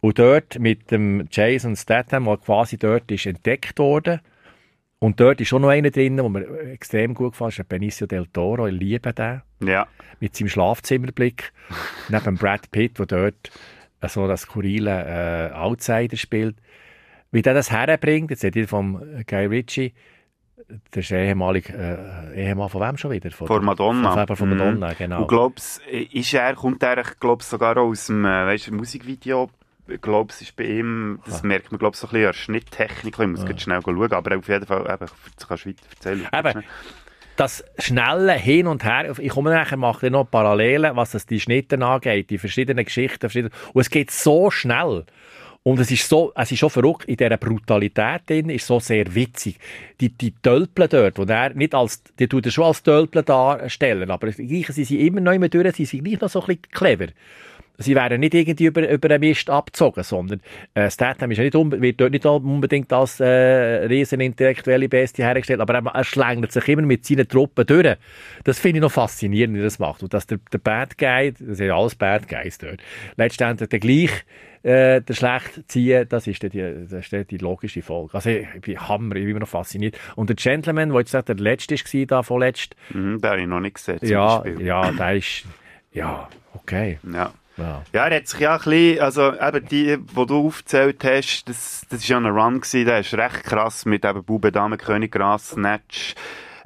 Und 0.00 0.18
dort 0.18 0.58
mit 0.58 0.90
dem 0.90 1.26
Jason 1.30 1.74
Statham, 1.76 2.24
der 2.26 2.36
quasi 2.38 2.76
dort 2.76 3.10
ist 3.10 3.26
entdeckt 3.26 3.78
worden. 3.78 4.20
Und 5.00 5.20
dort 5.20 5.40
ist 5.40 5.48
schon 5.48 5.62
noch 5.62 5.68
einer 5.68 5.90
drin, 5.90 6.16
der 6.16 6.28
mir 6.28 6.44
extrem 6.72 7.14
gut 7.14 7.32
gefallen 7.32 7.50
ist, 7.56 7.68
Benicio 7.68 8.06
del 8.06 8.26
Toro. 8.26 8.66
Ich 8.66 8.74
liebe 8.78 9.12
den. 9.12 9.42
Ja. 9.62 9.86
Mit 10.18 10.34
seinem 10.36 10.48
Schlafzimmerblick. 10.48 11.52
Neben 12.08 12.36
Brad 12.36 12.70
Pitt, 12.72 12.98
der 12.98 13.06
dort 13.06 13.50
so 14.08 14.26
das 14.26 14.42
skurrile 14.42 15.50
äh, 15.52 15.54
Outsider 15.54 16.16
spielt. 16.16 16.56
Wie 17.30 17.42
der 17.42 17.54
das 17.54 17.70
herbringt, 17.70 18.30
jetzt 18.30 18.40
seht 18.40 18.56
ihr 18.56 18.66
vom 18.66 19.00
Guy 19.28 19.46
Ritchie, 19.46 19.92
der 20.94 21.02
ist 21.02 21.10
ehemalig, 21.10 21.70
äh, 21.70 21.96
Ehemann 22.34 22.68
von 22.68 22.80
wem 22.82 22.96
schon 22.96 23.10
wieder? 23.10 23.30
Von, 23.30 23.46
Vor 23.46 23.60
Madonna. 23.60 24.26
Von, 24.26 24.36
von. 24.36 24.50
Madonna, 24.50 24.92
genau. 24.92 25.22
Und 25.22 25.28
glaubst, 25.28 25.80
ist 25.86 26.34
er, 26.34 26.54
kommt 26.54 26.82
er, 26.82 27.02
glaubst 27.18 27.50
sogar 27.50 27.76
aus 27.78 28.06
dem, 28.06 28.24
äh, 28.24 28.46
weißt, 28.46 28.70
Musikvideo? 28.70 29.50
Glaube, 30.02 30.30
es 30.30 30.42
ist 30.42 30.54
bei 30.54 30.64
ihm, 30.64 31.20
das 31.24 31.42
merkt 31.42 31.72
man, 31.72 31.78
glaube 31.78 31.96
so 31.96 32.08
ein 32.08 32.10
bisschen 32.10 32.26
an 32.26 32.34
Schnitttechnik. 32.34 33.18
Ich 33.18 33.26
muss 33.26 33.44
jetzt 33.48 33.62
schnell 33.62 33.80
schauen, 33.82 34.12
aber 34.12 34.36
auf 34.36 34.46
jeden 34.46 34.66
Fall, 34.66 34.80
eben, 34.82 35.10
das 35.36 35.48
kannst 35.48 35.64
du 35.64 35.70
weiter 35.70 35.82
erzählen. 35.90 36.28
Eben, 36.30 36.64
das 37.36 37.64
schnelle 37.78 38.32
Hin 38.32 38.66
und 38.66 38.84
Her, 38.84 39.16
ich 39.18 39.30
komme 39.30 39.50
nachher, 39.50 39.76
mache 39.76 40.10
noch 40.10 40.30
Parallelen, 40.30 40.96
was 40.96 41.12
das 41.12 41.24
die 41.24 41.40
Schnitte 41.40 41.82
angeht, 41.82 42.30
die 42.30 42.36
verschiedenen 42.36 42.84
Geschichten, 42.84 43.20
verschiedene, 43.20 43.52
und 43.72 43.80
es 43.80 43.90
geht 43.90 44.10
so 44.10 44.50
schnell. 44.50 45.06
Und 45.68 45.78
es 45.80 45.90
ist 45.90 46.08
so, 46.08 46.32
es 46.34 46.50
ist 46.50 46.60
schon 46.60 46.70
verrückt, 46.70 47.04
in 47.04 47.18
dieser 47.18 47.36
Brutalität 47.36 48.22
drin, 48.26 48.48
ist 48.48 48.66
so 48.66 48.80
sehr 48.80 49.14
witzig. 49.14 49.58
Die, 50.00 50.08
die 50.08 50.32
Tölpel 50.42 50.88
dort, 50.88 51.18
wo 51.18 51.24
er 51.24 51.52
nicht 51.52 51.74
als, 51.74 52.02
die 52.18 52.26
tut 52.26 52.46
er 52.46 52.52
schon 52.52 52.64
als 52.64 52.82
Tölpel 52.82 53.22
darstellen, 53.22 54.10
aber 54.10 54.30
gleich, 54.30 54.68
sie 54.68 54.84
sind 54.84 54.98
immer 54.98 55.20
noch 55.20 55.32
immer 55.32 55.50
durch, 55.50 55.76
sie 55.76 55.84
sind 55.84 56.04
gleich 56.04 56.22
noch 56.22 56.30
so 56.30 56.40
ein 56.40 56.46
bisschen 56.46 56.62
clever. 56.72 57.08
Sie 57.76 57.94
werden 57.94 58.20
nicht 58.20 58.32
irgendwie 58.32 58.64
über, 58.64 58.88
über 58.88 59.10
einen 59.10 59.20
Mist 59.20 59.50
abgezogen, 59.50 60.02
sondern 60.04 60.40
äh, 60.72 60.90
Statham 60.90 61.30
ist 61.32 61.36
ja 61.36 61.44
nicht 61.44 61.54
wird 61.54 62.00
dort 62.00 62.12
nicht 62.12 62.24
unbedingt 62.24 62.90
als 62.90 63.20
äh, 63.20 63.26
riesen 63.26 64.20
intellektuelle 64.20 64.88
Bestie 64.88 65.22
hergestellt, 65.22 65.60
aber 65.60 65.74
er, 65.74 65.84
er 65.84 66.04
schlängelt 66.04 66.50
sich 66.50 66.66
immer 66.66 66.80
mit 66.80 67.04
seinen 67.04 67.28
Truppen 67.28 67.66
durch. 67.66 67.94
Das 68.42 68.58
finde 68.58 68.78
ich 68.78 68.82
noch 68.82 68.90
faszinierend, 68.90 69.54
wie 69.54 69.60
er 69.60 69.64
das 69.64 69.78
macht. 69.78 70.02
Und 70.02 70.14
dass 70.14 70.26
der, 70.26 70.38
der 70.50 70.58
Bad 70.58 70.96
Guy, 70.96 71.34
das 71.38 71.58
sind 71.58 71.70
alles 71.70 71.94
Bad 71.94 72.26
Guys 72.26 72.56
dort, 72.56 72.80
letztendlich 73.18 73.68
der 73.68 73.78
gleich 73.78 74.24
äh, 74.62 75.00
der 75.00 75.14
schlecht 75.14 75.70
ziehen, 75.70 76.06
das 76.08 76.26
ist 76.26 76.42
dann 76.42 76.50
die, 76.50 76.86
das 76.88 77.12
ist 77.12 77.30
die 77.30 77.38
logische 77.38 77.82
Folge. 77.82 78.14
Also 78.14 78.30
ich, 78.30 78.46
ich 78.54 78.60
bin 78.60 78.88
Hammer, 78.88 79.16
ich 79.16 79.22
bin 79.22 79.30
immer 79.30 79.40
noch 79.40 79.48
fasziniert. 79.48 79.98
Und 80.16 80.28
der 80.28 80.36
Gentleman, 80.36 80.90
der 80.90 80.98
jetzt 81.00 81.14
der 81.14 81.34
letzte 81.36 81.74
war, 81.74 82.06
da 82.06 82.22
vorletzt, 82.22 82.74
Mhm, 82.90 83.20
den 83.20 83.30
habe 83.30 83.40
ich 83.40 83.46
noch 83.46 83.60
nicht 83.60 83.74
gesehen, 83.74 83.98
ja, 84.02 84.44
ja, 84.46 84.92
der 84.92 85.16
ist, 85.16 85.44
ja, 85.92 86.28
okay. 86.54 86.98
Ja. 87.12 87.32
Ja. 87.56 87.82
Ja, 87.92 88.06
er 88.06 88.16
hat 88.16 88.28
sich 88.28 88.40
ja 88.40 88.52
ein 88.52 88.58
bisschen, 88.58 89.00
also 89.00 89.32
eben 89.34 89.66
die, 89.66 89.96
die 89.98 90.26
du 90.26 90.46
aufgezählt 90.46 91.02
hast, 91.02 91.48
das, 91.48 91.84
das 91.90 92.00
ist 92.00 92.08
ja 92.08 92.16
ein 92.16 92.26
Run 92.26 92.60
gewesen, 92.60 92.86
der 92.86 93.00
ist 93.00 93.14
recht 93.14 93.42
krass 93.42 93.84
mit 93.84 94.04
eben 94.04 94.22
Bube, 94.22 94.52
Dame, 94.52 94.78
König, 94.78 95.10
Gras, 95.10 95.50
Snatch. 95.50 96.14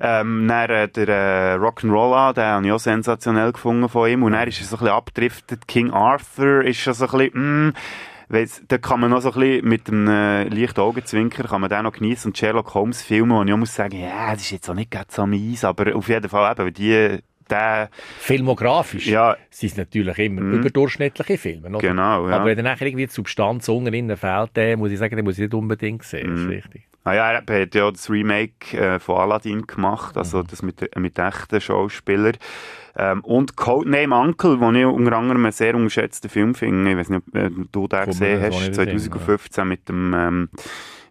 Ähm, 0.05 0.49
dann 0.49 0.71
äh, 0.71 0.89
der 0.89 1.09
äh, 1.09 1.55
Rock'n'Rolla, 1.57 2.33
den 2.33 2.45
habe 2.45 2.67
ich 2.67 2.73
auch 2.73 2.81
sensationell 2.81 3.53
gefunden 3.53 3.89
von 3.89 4.11
ihm. 4.11 4.25
Und 4.25 4.33
dann 4.33 4.49
ist 4.49 4.61
er 4.61 4.67
so 4.67 4.77
ein 4.77 4.81
bisschen 4.81 4.95
abgedriftet. 4.95 5.69
King 5.69 5.91
Arthur 5.93 6.65
ist 6.65 6.81
schon 6.81 6.95
so 6.95 7.07
ein 7.07 7.19
bisschen, 7.19 7.69
mm, 7.69 7.75
weiss, 8.29 8.63
da 8.67 8.79
kann 8.79 8.99
man 9.01 9.11
noch 9.11 9.21
so 9.21 9.31
ein 9.33 9.39
bisschen 9.41 9.69
mit 9.69 9.89
einem 9.89 10.09
äh, 10.09 10.45
leichten 10.49 10.81
Augenzwinker 10.81 11.45
kann 11.45 11.61
man 11.61 11.71
den 11.71 11.85
noch 11.85 11.93
genießen 11.93 12.31
und 12.31 12.39
Sherlock 12.39 12.75
Holmes 12.75 13.03
Filme, 13.03 13.39
und 13.39 13.47
ich 13.47 13.55
auch 13.55 13.59
muss 13.59 13.75
sagen, 13.75 13.97
ja, 14.01 14.33
das 14.33 14.43
ist 14.43 14.51
jetzt 14.51 14.69
auch 14.69 14.75
nicht 14.75 14.91
ganz 14.91 15.15
so 15.15 15.25
meins, 15.27 15.65
aber 15.65 15.95
auf 15.95 16.09
jeden 16.09 16.29
Fall 16.29 16.53
eben, 16.59 16.75
die, 16.75 17.19
der... 17.49 17.91
Filmografisch 18.19 19.07
Ja. 19.07 19.37
sind 19.51 19.73
es 19.73 19.77
natürlich 19.77 20.19
immer 20.19 20.41
überdurchschnittliche 20.41 21.39
Filme. 21.39 21.69
Oder? 21.69 21.79
Genau, 21.79 22.29
ja. 22.29 22.37
Aber 22.37 22.47
wenn 22.47 22.57
dann 22.57 22.65
nachher 22.65 22.87
irgendwie 22.87 23.07
die 23.07 23.13
Substanz 23.13 23.69
unten 23.69 24.17
fehlt, 24.17 24.51
dann 24.55 24.79
muss 24.79 24.91
ich 24.91 24.99
sagen, 24.99 25.15
den 25.15 25.25
muss 25.25 25.35
ich 25.35 25.43
nicht 25.43 25.55
unbedingt 25.55 26.03
sehen. 26.03 26.31
Das 26.31 26.41
ist 26.41 26.49
richtig. 26.49 26.89
Ah 27.05 27.15
ja, 27.15 27.33
er 27.33 27.63
hat 27.63 27.75
ja 27.75 27.91
das 27.91 28.09
Remake 28.09 28.77
äh, 28.77 28.99
von 29.01 29.17
Aladdin 29.17 29.67
gemacht, 29.67 30.17
also 30.17 30.43
das 30.43 30.63
mit, 30.63 30.97
mit 30.97 31.19
echten 31.19 31.61
Schauspielern. 31.61 32.37
Ähm, 32.95 33.25
und 33.25 33.57
Codename 33.57 34.15
Uncle, 34.15 34.59
den 34.59 34.75
ich 34.77 34.85
unter 34.85 35.17
anderem 35.17 35.45
einen 35.45 35.53
sehr 35.53 35.75
unterschätzten 35.75 36.31
Film 36.31 36.55
finde. 36.55 36.93
Ich 36.93 36.97
weiß 36.97 37.09
nicht, 37.09 37.23
ob 37.27 37.35
äh, 37.35 37.51
du 37.73 37.89
den 37.89 38.05
gesehen 38.05 38.41
hast, 38.41 38.55
nicht 38.55 38.79
in 38.79 38.87
den 38.87 38.99
Sinn, 38.99 39.13
2015 39.13 39.69
mit 39.69 39.89
dem, 39.89 40.15
ähm, 40.15 40.49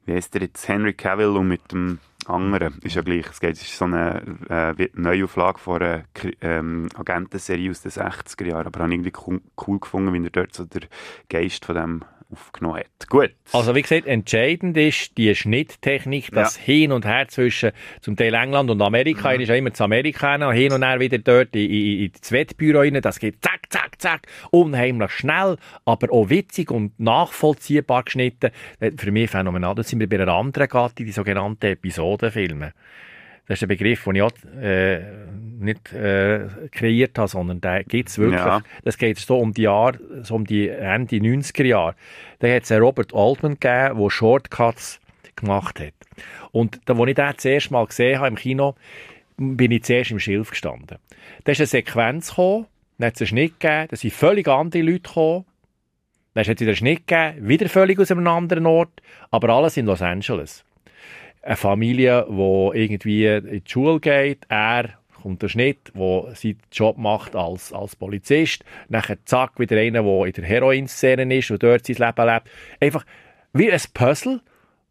wie 0.06 0.14
heißt 0.14 0.34
der 0.34 0.44
jetzt, 0.44 0.68
Henry 0.68 0.94
Cavill 0.94 1.36
und 1.36 1.48
mit 1.48 1.72
dem 1.72 2.00
anderen. 2.26 2.80
Ist 2.84 2.96
ja 2.96 3.02
gleich. 3.02 3.26
Es 3.30 3.40
geht, 3.40 3.54
ist 3.54 3.78
so 3.78 3.86
eine 3.86 4.22
äh, 4.50 4.90
Neuauflage 4.94 5.60
von 5.60 5.82
einer 5.82 6.04
ähm, 6.42 6.88
Agentenserie 6.96 7.72
aus 7.72 7.82
den 7.82 7.92
60er 7.92 8.46
Jahren. 8.46 8.68
Aber 8.68 8.80
ich 8.80 8.84
habe 8.84 8.94
irgendwie 8.94 9.14
cool, 9.26 9.42
cool 9.68 9.80
gefunden, 9.80 10.14
wie 10.14 10.24
er 10.24 10.30
dort 10.30 10.54
so 10.54 10.66
der 10.66 10.84
Geist 11.30 11.66
von 11.66 11.76
dem 11.76 12.02
aufgenommen 12.32 12.80
hat. 12.80 13.10
Gut. 13.10 13.32
Also 13.54 13.76
wie 13.76 13.82
gesagt, 13.82 14.08
entscheidend 14.08 14.78
ist 14.78 15.18
die 15.18 15.36
Schnitttechnik, 15.36 16.32
das 16.32 16.56
Hin 16.58 16.92
und 16.92 17.06
Her 17.06 17.28
zwischen 17.28 17.72
zum 18.02 18.16
Teil 18.16 18.34
England 18.34 18.70
und 18.70 18.82
Amerika. 18.82 19.34
Mhm. 19.34 19.42
ist 19.42 19.50
ja 19.50 19.56
immer 19.56 19.74
zu 19.74 19.84
Amerika 19.84 20.34
hin, 20.38 20.52
hin 20.52 20.74
und 20.74 20.84
her 20.84 21.00
wieder 21.00 21.18
dort 21.18 21.56
in, 21.56 21.70
in, 21.70 22.00
in 22.06 22.12
das 22.20 22.32
Wettbüro 22.32 22.80
rein. 22.80 23.02
Das 23.02 23.20
geht 23.20 23.44
zack, 23.44 23.62
zack, 23.70 24.02
zack, 24.02 24.28
unheimlich 24.52 25.12
schnell, 25.12 25.58
aber 25.86 26.12
auch 26.12 26.30
witzig 26.30 26.72
und 26.72 27.00
nachvollziehbar 27.00 28.04
geschnitten. 28.04 28.52
Äh, 28.80 28.92
Für 28.98 29.12
mich 29.12 29.30
phänomenal. 29.30 29.76
Das 29.76 29.90
sind 29.90 30.00
wir 30.00 30.10
bei 30.10 30.22
einer 30.22 30.32
anderen 30.32 30.68
Gattung, 30.68 31.06
die 31.06 31.12
sogenannten 31.12 31.66
Episodenfilme. 31.66 32.74
Das 33.52 33.58
ist 33.58 33.64
ein 33.64 33.68
Begriff, 33.68 34.06
den 34.06 34.16
ich 34.16 34.22
auch, 34.22 34.32
äh, 34.62 35.02
nicht 35.60 35.92
äh, 35.92 36.48
kreiert 36.72 37.18
habe, 37.18 37.28
sondern 37.28 37.60
der 37.60 37.84
gibt 37.84 38.08
es 38.08 38.18
wirklich. 38.18 38.40
Ja. 38.40 38.62
Das 38.86 38.98
geht 38.98 39.18
so 39.18 39.40
um 39.40 39.54
die 39.54 39.64
Jahre, 39.64 40.00
so 40.24 40.36
um 40.36 40.46
die 40.46 40.70
Ende 40.70 41.18
90er 41.18 41.66
Jahre. 41.66 41.96
Da 42.40 42.48
hat 42.48 42.64
es 42.64 42.72
Robert 42.72 43.14
Altman 43.14 43.60
gegeben, 43.60 44.00
der 44.00 44.10
Shortcuts 44.10 45.02
gemacht 45.36 45.82
hat. 45.82 45.92
Und 46.54 46.80
da, 46.86 46.94
als 46.94 47.10
ich 47.10 47.16
den 47.16 47.34
das 47.36 47.44
erste 47.44 47.74
Mal 47.74 47.86
gesehen 47.88 48.20
habe 48.20 48.30
im 48.30 48.36
Kino, 48.36 48.76
bin 49.36 49.72
ich 49.72 49.84
zuerst 49.84 50.12
im 50.12 50.20
Schilf 50.20 50.52
gestanden. 50.52 51.00
Da 51.44 51.52
ist 51.52 51.60
eine 51.60 51.68
Sequenz 51.68 52.30
gekommen, 52.30 52.68
dann 53.00 53.08
hat 53.08 53.16
es 53.16 53.22
einen 53.24 53.28
Schnitt 53.28 53.60
gegeben, 53.60 53.88
da 53.90 53.98
sind 53.98 54.14
völlig 54.14 54.48
andere 54.48 54.82
Leute 54.82 55.02
gekommen, 55.02 55.44
dann 56.36 56.46
hat 56.46 56.56
es 56.56 56.62
wieder 56.62 56.70
einen 56.70 56.78
Schnitt 56.78 57.06
gegeben, 57.06 57.50
wieder 57.50 57.68
völlig 57.68 58.00
aus 58.00 58.12
einem 58.12 58.26
anderen 58.28 58.66
Ort, 58.66 59.02
aber 59.30 59.50
alles 59.50 59.76
in 59.76 59.88
Los 59.88 60.02
Angeles 60.02 60.64
eine 61.42 61.56
Familie, 61.56 62.26
die 62.30 62.70
irgendwie 62.74 63.26
in 63.26 63.64
die 63.64 63.72
Schule 63.72 64.00
geht, 64.00 64.46
er 64.50 64.90
kommt 65.22 65.42
der 65.42 65.50
Schnitt, 65.50 65.92
der 65.94 66.36
seinen 66.36 66.60
Job 66.72 66.98
macht 66.98 67.36
als, 67.36 67.72
als 67.72 67.96
Polizist, 67.96 68.64
nachher 68.90 69.24
zack, 69.26 69.60
wieder 69.60 69.78
einer, 69.78 70.04
der 70.04 70.26
in 70.26 70.34
der 70.34 70.46
Heroinszene 70.46 71.36
ist 71.36 71.52
und 71.52 71.62
dort 71.62 71.86
sein 71.86 71.96
Leben 71.98 72.28
lebt. 72.28 72.50
Einfach 72.80 73.06
wie 73.54 73.72
ein 73.72 73.82
Puzzle, 73.94 74.42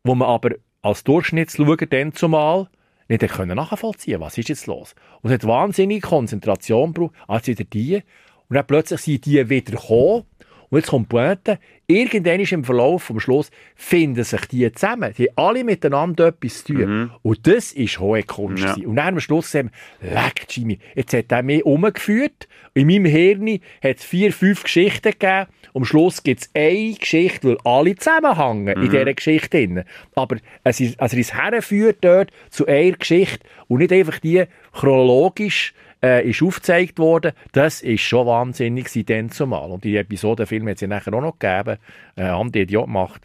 wo 0.04 0.14
man 0.14 0.28
aber 0.28 0.50
als 0.82 1.04
Durchschnittsschauer 1.04 1.76
dann 1.76 2.12
zumal 2.12 2.68
nicht 3.08 3.26
können 3.28 3.56
nachvollziehen 3.56 4.20
was 4.20 4.38
ist 4.38 4.48
jetzt 4.48 4.66
los. 4.66 4.94
Und 5.20 5.30
es 5.30 5.34
hat 5.34 5.46
wahnsinnige 5.46 6.06
Konzentration 6.06 6.92
gebraucht, 6.92 7.14
als 7.26 7.48
wieder 7.48 7.64
die, 7.64 8.02
und 8.48 8.56
dann 8.56 8.66
plötzlich 8.66 9.00
sind 9.00 9.26
die 9.26 9.48
wieder 9.48 9.72
gekommen, 9.72 10.24
und 10.70 10.78
jetzt 10.78 10.88
kommt 10.90 11.06
die 11.06 11.16
Pointe, 11.16 11.58
irgendwann 11.88 12.38
ist 12.38 12.52
im 12.52 12.62
Verlauf 12.62 13.02
vom 13.02 13.18
Schluss 13.18 13.50
finden 13.74 14.22
sich 14.22 14.40
die 14.46 14.72
zusammen. 14.72 15.12
Die 15.18 15.24
haben 15.24 15.36
alle 15.36 15.64
miteinander 15.64 16.28
etwas 16.28 16.64
zu 16.64 16.74
tun. 16.74 17.10
Und 17.22 17.46
das 17.46 17.72
ist 17.72 17.98
hohe 17.98 18.22
Kunst. 18.22 18.62
Ja. 18.62 18.74
Und 18.86 18.96
dann 18.96 19.14
am 19.14 19.20
Schluss 19.20 19.50
sehen 19.50 19.70
wir, 20.00 20.12
leck 20.12 20.46
Jimmy, 20.48 20.78
jetzt 20.94 21.12
hat 21.12 21.32
er 21.32 21.42
mich 21.42 21.64
umgeführt. 21.64 22.46
In 22.74 22.86
meinem 22.86 23.06
Hirn 23.06 23.58
hat 23.82 23.98
es 23.98 24.04
vier, 24.04 24.32
fünf 24.32 24.62
Geschichten 24.62 25.10
gegeben. 25.10 25.46
Am 25.74 25.84
Schluss 25.84 26.22
gibt 26.22 26.42
es 26.42 26.50
eine 26.54 26.94
Geschichte, 26.94 27.48
weil 27.48 27.58
alle 27.64 27.96
zusammenhängen 27.96 28.80
in 28.80 28.90
dieser 28.90 29.12
Geschichte. 29.12 29.48
drin. 29.50 29.84
Aber 30.14 30.36
es 30.62 30.80
ist, 30.80 31.00
also 31.00 31.16
es 31.16 31.34
herführt 31.34 31.98
dort 32.02 32.30
zu 32.50 32.66
einer 32.66 32.92
Geschichte 32.92 33.40
und 33.66 33.78
nicht 33.80 33.92
einfach 33.92 34.20
die 34.20 34.44
chronologisch 34.72 35.74
äh, 36.02 36.28
ist 36.28 36.42
aufgezeigt 36.42 36.98
worden. 36.98 37.32
Das 37.52 37.82
ist 37.82 38.00
schon 38.02 38.26
wahnsinnig 38.26 38.86
gewesen, 38.86 39.06
dann 39.06 39.30
zumal. 39.30 39.70
Und 39.70 39.84
die 39.84 39.96
Episodenfilme 39.96 40.70
hat 40.70 40.76
es 40.76 40.80
ja 40.82 40.88
nachher 40.88 41.14
auch 41.14 41.20
noch 41.20 41.38
gegeben. 41.38 41.78
Äh, 42.16 42.24
haben 42.24 42.52
die 42.52 42.60
Idiot 42.60 42.86
gemacht. 42.86 43.22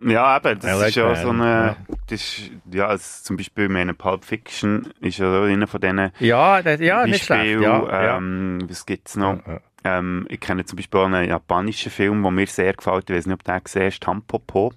Ja, 0.00 0.36
eben, 0.36 0.60
das 0.60 0.80
I 0.80 0.88
ist 0.88 0.94
ja 0.94 1.14
so 1.16 1.30
eine, 1.30 1.76
das 2.06 2.20
ist, 2.20 2.50
ja, 2.72 2.86
also 2.86 3.24
zum 3.24 3.36
Beispiel 3.36 3.64
in 3.64 3.72
meinem 3.72 3.96
Pulp 3.96 4.24
Fiction 4.24 4.92
ist 5.00 5.18
ja 5.18 5.42
einer 5.42 5.66
von 5.66 5.80
diesen 5.80 6.12
Ja, 6.20 6.62
das, 6.62 6.80
ja 6.80 7.04
nicht 7.04 7.24
schlecht. 7.24 7.60
Ja, 7.60 7.82
ja. 7.84 8.16
ähm, 8.16 8.60
was 8.68 8.86
gibt's 8.86 9.16
noch? 9.16 9.40
Ähm, 9.82 10.26
ich 10.28 10.38
kenne 10.38 10.64
zum 10.64 10.76
Beispiel 10.76 11.00
einen 11.00 11.28
japanischen 11.28 11.90
Film, 11.90 12.22
der 12.22 12.30
mir 12.30 12.46
sehr 12.46 12.74
gefällt, 12.74 13.10
ich 13.10 13.16
weiß 13.16 13.26
nicht, 13.26 13.34
ob 13.34 13.42
du 13.42 13.52
den 13.52 13.64
gesehen 13.64 13.86
hast, 13.86 14.00
Tampopo. 14.00 14.72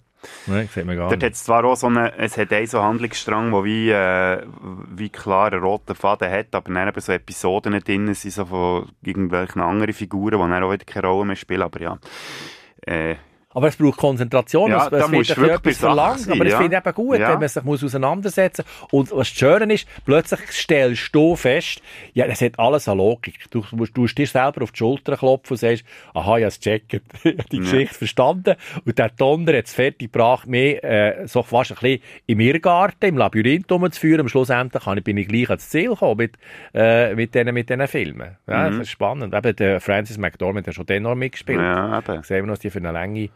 Nein, 0.48 0.70
sieht 0.74 0.86
man 0.86 0.96
gar 0.96 1.10
Dort 1.10 1.22
nicht. 1.22 1.36
zwar 1.36 1.66
auch 1.66 1.76
so 1.76 1.88
einen, 1.88 2.12
es 2.18 2.38
hat 2.38 2.54
einen 2.54 2.68
so 2.68 2.82
Handlungsstrang, 2.82 3.52
der 3.52 3.64
wie, 3.64 3.90
äh, 3.90 4.44
wie 4.96 5.10
klar 5.10 5.52
einen 5.52 5.64
roten 5.64 5.96
Faden 5.96 6.30
hat, 6.32 6.54
aber 6.54 6.74
dann 6.74 6.88
eben 6.88 7.02
so 7.02 7.12
Episoden 7.12 7.80
drin 7.80 8.14
sind, 8.14 8.32
so 8.32 8.46
von 8.46 8.90
irgendwelchen 9.02 9.62
anderen 9.62 9.94
Figuren, 9.94 10.40
die 10.40 10.52
dann 10.52 10.64
auch 10.64 10.72
wieder 10.72 10.86
keine 10.86 11.08
Rolle 11.08 11.26
mehr 11.26 11.36
spielen, 11.36 11.64
aber 11.64 11.82
ja. 11.82 11.98
Äh, 12.86 13.16
Aber 13.54 13.68
es 13.68 13.76
braucht 13.76 13.98
Konzentration. 13.98 14.72
Ja, 14.72 14.88
es, 14.88 14.94
es 15.30 15.38
wird 15.38 15.52
etwas 15.52 15.78
verlangt. 15.78 16.20
sein, 16.22 16.34
aber 16.34 16.46
ich 16.46 16.52
ja. 16.52 16.58
finde 16.60 16.78
eben 16.78 16.94
gut, 16.94 17.20
Ja. 17.20 17.30
wenn 17.34 17.40
man 17.40 17.50
sich 17.50 17.64
muss 17.64 17.84
auseinandersetzen 17.84 18.64
muss. 18.92 19.12
Und 19.12 19.18
was 19.18 19.28
schön 19.28 19.70
ist, 19.70 19.88
plötzlich 20.06 20.40
stellst 20.52 21.14
du 21.14 21.36
fest, 21.36 21.82
ja, 22.14 22.28
das 22.28 22.42
hat 22.42 22.58
alles 22.60 22.88
eine 22.88 22.98
Logik. 22.98 23.50
Du 23.52 23.64
musst, 23.72 23.96
du 23.98 24.02
musst 24.02 24.18
dir 24.18 24.28
selber 24.28 24.64
auf 24.64 24.72
die 24.72 24.78
Schulter 24.78 25.18
klopfen 25.18 25.54
und 25.54 25.58
sagst, 25.58 25.84
aha, 26.14 26.38
ich 26.38 26.44
habe 26.44 26.48
es 26.48 26.60
gecheckt, 26.60 26.92
Ich 27.24 27.38
habe 27.38 27.50
die 27.52 27.60
Geschichte 27.60 27.96
verstanden. 27.96 28.56
Und 28.86 28.98
der 28.98 29.10
Donner 29.10 29.58
hat 29.58 29.66
es 29.66 29.74
fertig 29.74 30.12
gebracht, 30.12 30.48
mich 30.48 30.82
äh, 30.84 31.28
so 31.28 31.44
fast 31.44 31.72
ein 31.72 31.78
bisschen 31.80 32.02
im 32.28 32.40
Irrgarten, 32.40 33.10
im 33.10 33.18
Labyrinth 33.18 33.72
rumzuführen. 33.72 34.22
Am 34.22 34.30
Schlussendlich 34.30 34.84
kann 34.84 34.98
ich- 34.98 35.04
bin 35.04 35.18
ich 35.18 35.28
gleich 35.28 35.50
ans 35.50 35.70
Ziel 35.70 35.90
gekommen 35.90 36.18
mit, 36.18 36.38
äh, 36.74 37.14
mit 37.16 37.36
diesen 37.36 37.54
mit 37.54 37.70
diesen 37.70 37.88
Filmen. 37.88 38.38
Ja, 38.48 38.70
Mhm. 38.70 38.78
Das 38.78 38.88
ist 38.88 38.92
spannend. 38.92 39.34
Eben, 39.34 39.56
der 39.56 39.82
Francis 39.82 40.18
McDormand 40.18 40.68
hat 40.68 40.74
schon 40.76 40.86
dann 40.86 41.04
noch 41.04 41.16
mitgespielt. 41.16 41.60
Ja, 41.60 42.00
eben. 42.00 42.24
Sehen 42.24 42.46
wir 42.46 42.52
was 42.52 42.60
die 42.60 42.70
für 42.70 42.78
eine 42.80 42.92
lange 42.92 43.24
äh, 43.24 43.30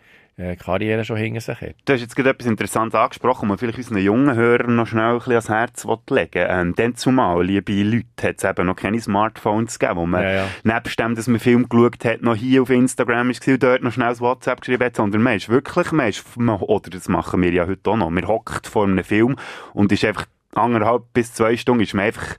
Karriere 0.57 1.05
schon 1.05 1.17
hinter 1.17 1.39
sich 1.39 1.61
hat. 1.61 1.75
Du 1.85 1.93
hast 1.93 2.01
jetzt 2.01 2.15
gerade 2.15 2.31
etwas 2.31 2.47
Interessantes 2.47 2.99
angesprochen, 2.99 3.49
was 3.49 3.59
vielleicht 3.59 3.77
unseren 3.77 3.99
jungen 3.99 4.35
Hörern 4.35 4.75
noch 4.75 4.87
schnell 4.87 5.13
ein 5.13 5.17
bisschen 5.17 5.33
ans 5.33 5.49
Herz 5.49 5.87
legen 6.09 6.45
ähm, 6.49 6.75
Dann 6.75 6.95
zumal, 6.95 7.45
liebe 7.45 7.71
Leute, 7.83 8.05
hat 8.21 8.37
es 8.37 8.43
eben 8.43 8.67
noch 8.67 8.75
keine 8.75 8.99
Smartphones 8.99 9.79
gegeben, 9.79 9.99
wo 9.99 10.05
man 10.05 10.23
Ja, 10.23 10.31
ja. 10.31 10.47
nebst 10.63 10.99
dem, 10.99 11.15
dass 11.15 11.27
man 11.27 11.39
Film 11.39 11.69
geschaut 11.69 12.03
hat, 12.03 12.21
noch 12.21 12.35
hier 12.35 12.61
auf 12.61 12.69
Instagram 12.69 13.29
ist 13.29 13.47
und 13.47 13.63
dort 13.63 13.81
noch 13.81 13.93
schnell 13.93 14.09
das 14.09 14.19
WhatsApp 14.21 14.59
geschrieben 14.61 14.83
hat, 14.83 14.95
sondern 14.97 15.21
man 15.21 15.37
ist 15.37 15.47
wirklich, 15.47 15.91
man 15.93 16.09
ist, 16.09 16.23
oder 16.37 16.89
das 16.89 17.07
machen 17.07 17.41
wir 17.41 17.53
ja 17.53 17.65
heute 17.65 17.89
auch 17.89 17.97
noch, 17.97 18.09
man 18.09 18.27
hockt 18.27 18.67
vor 18.67 18.83
einem 18.83 19.03
Film 19.03 19.37
und 19.73 19.91
ist 19.91 20.03
einfach 20.03 20.25
anderthalb 20.53 21.13
bis 21.13 21.33
zwei 21.33 21.55
Stunden 21.55 21.83
ist 21.83 21.93
man 21.93 22.05
einfach 22.05 22.37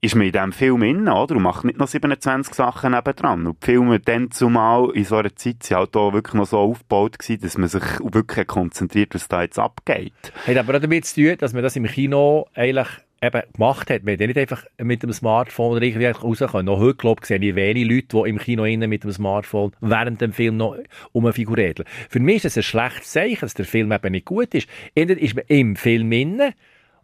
ist 0.00 0.14
man 0.14 0.26
in 0.26 0.32
diesem 0.32 0.52
Film 0.52 0.82
innen, 0.82 1.08
oder? 1.08 1.36
Und 1.36 1.42
macht 1.42 1.64
nicht 1.64 1.78
noch 1.78 1.88
27 1.88 2.54
Sachen 2.54 2.92
nebendran. 2.92 3.46
Und 3.46 3.62
die 3.62 3.66
Filme 3.66 4.00
dann 4.00 4.30
zumal 4.30 4.90
in 4.94 5.04
so 5.04 5.16
einer 5.16 5.34
Zeit 5.34 5.62
sind 5.62 5.76
halt 5.76 5.96
auch 5.96 6.12
wirklich 6.12 6.34
noch 6.34 6.46
so 6.46 6.58
aufgebaut 6.58 7.18
gewesen, 7.18 7.40
dass 7.42 7.58
man 7.58 7.68
sich 7.68 7.82
wirklich 8.00 8.46
konzentriert, 8.46 9.14
was 9.14 9.28
da 9.28 9.42
jetzt 9.42 9.58
abgeht. 9.58 10.12
Hat 10.46 10.56
aber 10.56 10.76
auch 10.76 10.80
damit 10.80 11.04
zu 11.04 11.22
tun, 11.22 11.36
dass 11.38 11.52
man 11.52 11.62
das 11.62 11.76
im 11.76 11.86
Kino 11.86 12.46
eigentlich 12.54 12.88
eben 13.20 13.42
gemacht 13.52 13.90
hat. 13.90 14.04
Man 14.04 14.14
hat 14.14 14.20
nicht 14.20 14.38
einfach 14.38 14.64
mit 14.78 15.02
dem 15.02 15.12
Smartphone 15.12 15.72
oder 15.72 15.82
irgendwie 15.82 16.06
raus 16.06 16.38
können. 16.38 16.66
Noch 16.66 16.78
heute, 16.78 16.94
glaube 16.94 17.20
ich, 17.22 17.26
sehe 17.26 17.38
ich 17.38 17.54
wenig 17.54 17.88
Leute, 17.88 18.06
die 18.08 18.30
im 18.30 18.38
Kino 18.38 18.64
innen 18.64 18.88
mit 18.88 19.04
dem 19.04 19.12
Smartphone 19.12 19.72
während 19.80 20.20
dem 20.20 20.32
Film 20.32 20.56
noch 20.56 20.76
rumfigurieren. 21.14 21.84
Für 22.08 22.20
mich 22.20 22.36
ist 22.36 22.44
es 22.46 22.58
ein 22.58 22.62
schlechtes 22.62 23.10
Zeichen, 23.10 23.40
dass 23.40 23.54
der 23.54 23.64
Film 23.64 23.90
eben 23.92 24.12
nicht 24.12 24.26
gut 24.26 24.54
ist. 24.54 24.68
Entweder 24.94 25.20
ist 25.20 25.34
man 25.34 25.44
im 25.48 25.76
Film 25.76 26.12
innen 26.12 26.54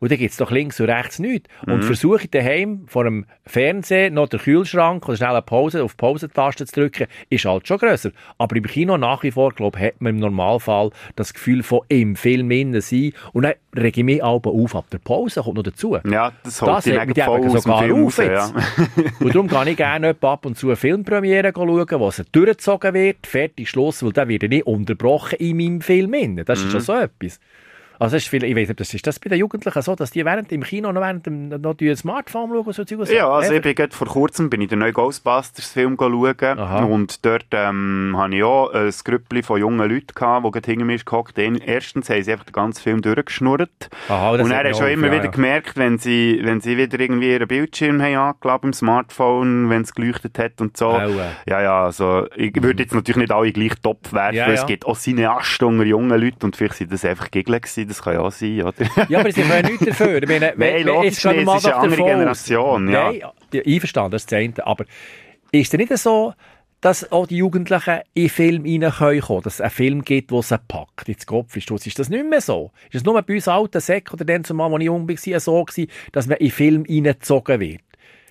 und 0.05 0.11
dann 0.11 0.19
gibt 0.19 0.33
es 0.33 0.37
doch 0.37 0.51
links 0.51 0.79
und 0.81 0.91
rechts 0.91 1.19
nichts. 1.19 1.49
Und 1.67 1.79
Mhm. 1.79 1.83
versuche 1.83 2.25
ich 2.25 2.31
daheim 2.31 2.85
vor 2.87 3.05
dem 3.05 3.25
Fernseher 3.47 4.11
noch 4.11 4.29
den 4.29 4.39
Kühlschrank 4.39 5.09
oder 5.09 5.17
schnell 5.17 5.31
eine 5.31 5.41
Pause 5.41 5.83
auf 5.83 5.93
die 5.93 5.97
Pausentaste 5.97 6.67
zu 6.67 6.79
drücken, 6.79 7.07
ist 7.31 7.47
halt 7.47 7.67
schon 7.67 7.79
grösser. 7.79 8.11
Aber 8.37 8.55
im 8.55 8.65
Kino 8.65 8.99
nach 8.99 9.23
wie 9.23 9.31
vor, 9.31 9.55
glaube 9.55 9.79
ich, 9.79 9.85
hat 9.87 10.01
man 10.03 10.15
im 10.15 10.21
Normalfall 10.21 10.91
das 11.17 11.33
Gefühl 11.33 11.63
von 11.63 11.81
im 11.89 12.17
Film 12.17 12.51
innen 12.51 12.83
sein. 12.83 13.13
Und 13.33 13.45
dann 13.45 13.55
rege 13.75 14.01
ich 14.01 14.05
mich 14.05 14.23
aber 14.23 14.51
auf 14.51 14.77
ab 14.77 14.85
der 14.93 14.99
Pause, 14.99 15.41
kommt 15.41 15.57
noch 15.57 15.63
dazu. 15.63 15.97
Ja, 16.07 16.33
das 16.45 16.61
holt 16.61 16.71
Das 16.71 16.87
hat 16.99 17.07
mich 17.09 17.25
voll 17.25 17.51
sogar 17.61 17.83
Film 17.83 18.05
auf 18.07 18.19
jetzt. 18.19 18.29
ja. 18.55 18.63
Und 19.21 19.35
darum 19.35 19.49
gehe 19.49 19.71
ich 19.71 19.77
gerne 19.79 20.15
ab 20.21 20.45
und 20.45 20.59
zu 20.59 20.67
eine 20.67 20.77
Filmpremiere 20.77 21.51
schauen, 21.55 21.87
wo 22.01 22.09
es 22.09 22.23
durchgezogen 22.31 22.93
wird, 22.93 23.27
fertig, 23.27 23.71
Schluss, 23.71 24.03
weil 24.05 24.13
dann 24.13 24.29
wird 24.29 24.43
er 24.43 24.49
nicht 24.51 24.67
unterbrochen 24.67 25.37
in 25.39 25.57
meinem 25.57 25.81
Film. 25.81 26.13
innen. 26.13 26.45
Das 26.45 26.59
ist 26.59 26.67
Mhm. 26.67 26.71
schon 26.73 26.81
so 26.81 26.93
etwas. 26.95 27.41
Also 27.99 28.17
ist 28.17 28.29
viel, 28.29 28.45
ich 28.45 28.57
weiß 28.57 28.69
nicht, 28.69 28.81
das 28.81 28.93
ist 28.93 29.07
das 29.07 29.19
bei 29.19 29.29
den 29.29 29.39
Jugendlichen 29.39 29.83
so, 29.83 29.95
dass 29.95 30.11
die 30.11 30.25
während 30.25 30.51
im 30.53 30.63
Kino 30.63 30.91
noch 30.93 31.01
während 31.01 31.27
dem 31.27 31.49
noch 31.49 31.77
ein 31.81 31.97
Smartphone 31.97 32.51
schauen 32.51 32.67
und 32.67 32.75
so 32.75 32.85
Zeug? 32.85 33.09
Ja, 33.11 33.29
also 33.29 33.47
Einfach? 33.47 33.57
ich 33.57 33.63
bin 33.63 33.75
gerade 33.75 33.95
vor 33.95 34.07
kurzem 34.09 34.51
bin 34.51 34.61
ich 34.61 34.69
den 34.69 34.81
neuen 34.81 34.93
Ghostbusters-Film 34.93 35.97
schauen 35.99 36.59
Aha. 36.59 36.85
und 36.85 37.25
dort 37.25 37.47
ähm, 37.53 38.15
hatte 38.17 38.37
ich 38.37 38.43
auch 38.43 38.71
ein 38.73 38.93
Grüppli 39.05 39.43
von 39.43 39.61
jungen 39.61 39.89
Leuten, 39.89 40.15
gehabt, 40.15 40.47
die 40.47 40.51
gerade 40.51 40.71
hinter 40.71 40.85
mir 40.85 40.99
gehockt 40.99 41.39
haben. 41.39 41.57
Erstens 41.57 42.11
haben 42.11 42.23
sie 42.23 42.33
einfach 42.33 42.45
den 42.45 42.53
ganzen 42.53 42.83
Film 42.83 43.03
durchgeschnurrt 43.03 43.91
Aha, 44.09 44.31
und 44.33 44.53
hat 44.53 44.65
du 44.65 44.71
auch 44.71 44.79
schon 44.79 44.89
immer 44.89 45.07
ja, 45.09 45.13
wieder 45.15 45.25
ja. 45.25 45.31
gemerkt, 45.31 45.77
wenn 45.77 45.99
sie, 45.99 46.41
wenn 46.43 46.61
sie 46.61 46.77
wieder 46.77 46.99
irgendwie 46.99 47.33
ihren 47.33 47.49
Bildschirm 47.49 48.03
haben 48.03 48.15
angelassen 48.17 48.67
im 48.67 48.73
Smartphone, 48.73 49.71
wenn 49.71 49.83
es 49.83 49.95
geleuchtet 49.95 50.39
hat 50.39 50.61
und 50.61 50.77
so. 50.77 50.89
Aua. 50.89 51.33
Ja, 51.47 51.63
ja, 51.63 51.85
also 51.85 52.27
ich 52.37 52.55
würde 52.63 52.83
jetzt 52.83 52.95
natürlich 52.95 53.17
nicht 53.17 53.33
alle 53.33 53.53
gleich 53.53 53.75
Topf 53.83 54.13
werfen, 54.13 54.37
ja. 54.37 54.49
es 54.49 54.67
gibt 54.67 54.87
auch 54.87 54.97
Cineasten 54.97 55.67
unter 55.67 55.85
jungen 55.85 56.21
Leuten 56.21 56.45
und 56.45 56.57
vielleicht 56.57 56.77
sind 56.77 56.93
das 56.93 57.05
einfach 57.05 57.31
Gegner 57.31 57.61
gewesen, 57.61 57.84
das 57.87 58.03
kann 58.03 58.15
ja 58.15 58.21
auch 58.21 58.33
sein, 58.33 58.63
oder? 58.63 58.75
Ja, 59.09 59.21
aber 59.21 59.33
sie 59.33 59.43
können 59.43 59.67
nichts 59.71 59.87
dafür. 59.87 60.23
Ich 60.23 60.29
meine, 60.29 60.55
Nein, 60.57 60.83
logisch 60.85 61.25
nicht, 61.25 61.45
mal 61.45 61.57
es 61.57 61.65
ist 61.65 61.67
eine 61.71 61.77
andere 61.77 62.03
Generation, 62.03 62.89
ja. 62.89 63.13
Nein, 63.13 63.63
einverstanden, 63.67 64.13
das 64.13 64.27
das 64.27 64.39
eine. 64.39 64.55
Aber 64.67 64.85
ist 65.53 65.73
es 65.73 65.79
nicht 65.79 65.97
so, 65.99 66.35
dass 66.85 67.11
auch 67.13 67.27
die 67.27 67.39
Jugendlichen 67.39 68.01
in 68.13 68.29
Film 68.29 68.63
reinkommen 68.65 69.21
können, 69.21 69.43
dass 69.43 69.55
es 69.55 69.61
einen 69.63 69.71
Film 69.71 70.05
gibt, 70.05 70.31
der 70.31 70.43
sie 70.43 70.59
packt, 70.59 71.09
ins 71.09 71.25
Kopf 71.25 71.57
ist. 71.57 71.71
Ist 71.71 71.99
das 71.99 72.11
nicht 72.11 72.29
mehr 72.29 72.43
so? 72.43 72.73
Ist 72.89 72.97
es 72.97 73.05
nur 73.05 73.21
bei 73.23 73.35
uns 73.35 73.49
alten 73.49 73.81
Säcken 73.81 74.13
oder 74.13 74.27
dann 74.27 74.45
zumal, 74.45 74.71
als 74.71 74.81
ich 74.81 74.87
jung 74.87 75.09
war, 75.09 75.41
so 75.41 75.65
gewesen, 75.65 75.91
dass 76.13 76.27
man 76.27 76.37
in 76.37 76.51
Film 76.51 76.85
reingezogen 76.87 77.61
wird? 77.61 77.81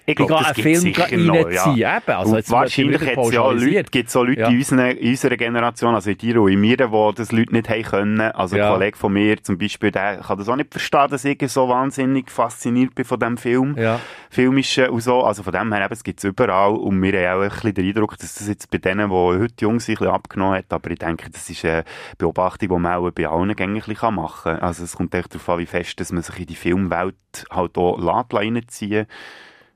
Ich 0.06 0.16
glaube, 0.16 0.34
das 0.34 0.54
gibt 0.54 0.78
sicher 0.78 1.18
noch, 1.18 1.36
ja. 1.50 1.64
reinziehen. 1.64 1.90
Eben, 1.98 2.14
also 2.18 2.36
jetzt 2.36 2.52
wahrscheinlich 2.52 3.02
hat 3.02 3.18
es 3.26 3.32
ja. 3.34 3.50
Leute, 3.52 3.84
gibt 3.92 4.10
so 4.10 4.24
Leute 4.24 4.42
Ja. 4.42 4.48
in, 4.50 4.58
unserer, 4.58 4.92
in 4.92 5.10
unserer 5.12 5.38
Generation, 5.38 5.96
also 5.96 6.10
in 6.10 6.18
dir 6.18 6.42
und 6.42 6.52
in 6.52 6.60
mir, 6.60 6.76
die 6.78 7.12
das 7.16 7.32
Leute 7.32 7.54
nicht 7.54 7.70
haben 7.70 7.84
können. 7.84 8.22
Also 8.22 8.58
Ja. 8.58 8.68
ein 8.68 8.74
Kollege 8.74 8.98
von 8.98 9.14
mir 9.14 9.42
zum 9.42 9.58
Beispiel, 9.58 9.92
der 9.92 10.18
kann 10.18 10.38
das 10.38 10.50
auch 10.50 10.56
nicht 10.58 10.72
verstehen, 10.72 11.08
dass 11.10 11.24
ich 11.24 11.42
so 11.50 11.70
wahnsinnig 11.70 12.30
fasziniert 12.30 12.96
bin 12.96 13.06
von 13.06 13.20
diesem 13.20 13.38
Film. 13.38 13.76
Ja. 13.78 14.00
Filmischen 14.30 14.90
und 14.90 15.02
so. 15.02 15.24
Also 15.24 15.44
von 15.44 15.54
dem 15.54 15.72
her, 15.72 15.86
eben, 15.86 15.94
es 15.94 16.04
gibt 16.04 16.20
es 16.20 16.26
überall. 16.26 16.74
Und 16.74 17.02
wir 17.02 17.14
haben 17.30 17.40
auch 17.40 17.44
ein 17.44 17.50
bisschen 17.50 17.74
den 17.74 17.88
Eindruck, 17.88 18.18
dass 18.18 18.36
das 18.36 18.48
jetzt 18.48 18.70
bei 18.72 18.80
denen, 18.80 19.10
die 19.10 19.16
heute 19.16 19.54
jung 19.60 19.80
sind, 19.80 19.96
ein 19.96 20.00
bisschen 20.00 20.14
abgenommen 20.14 20.58
hat. 20.58 20.66
Aber 20.74 20.92
ich 20.92 21.00
denke, 21.00 21.30
das 21.30 21.50
ist 21.50 21.64
eine 21.64 21.84
Beobachtung, 22.18 22.70
die 22.70 22.76
man 22.78 22.94
auch 22.96 23.12
bei 23.12 23.28
allen 23.28 23.56
bisschen 23.56 24.16
machen 24.16 24.54
kann. 24.54 24.60
Also 24.60 24.84
es 24.84 24.96
kommt 24.98 25.16
echt 25.16 25.34
darauf 25.34 25.48
an, 25.50 25.60
wie 25.60 25.66
fest 25.66 26.00
dass 26.00 26.12
man 26.12 26.24
sich 26.24 26.40
in 26.40 26.46
die 26.48 26.56
Filmwelt 26.56 27.16
halt 27.52 27.78
auch 27.78 27.98
lässt, 28.00 28.82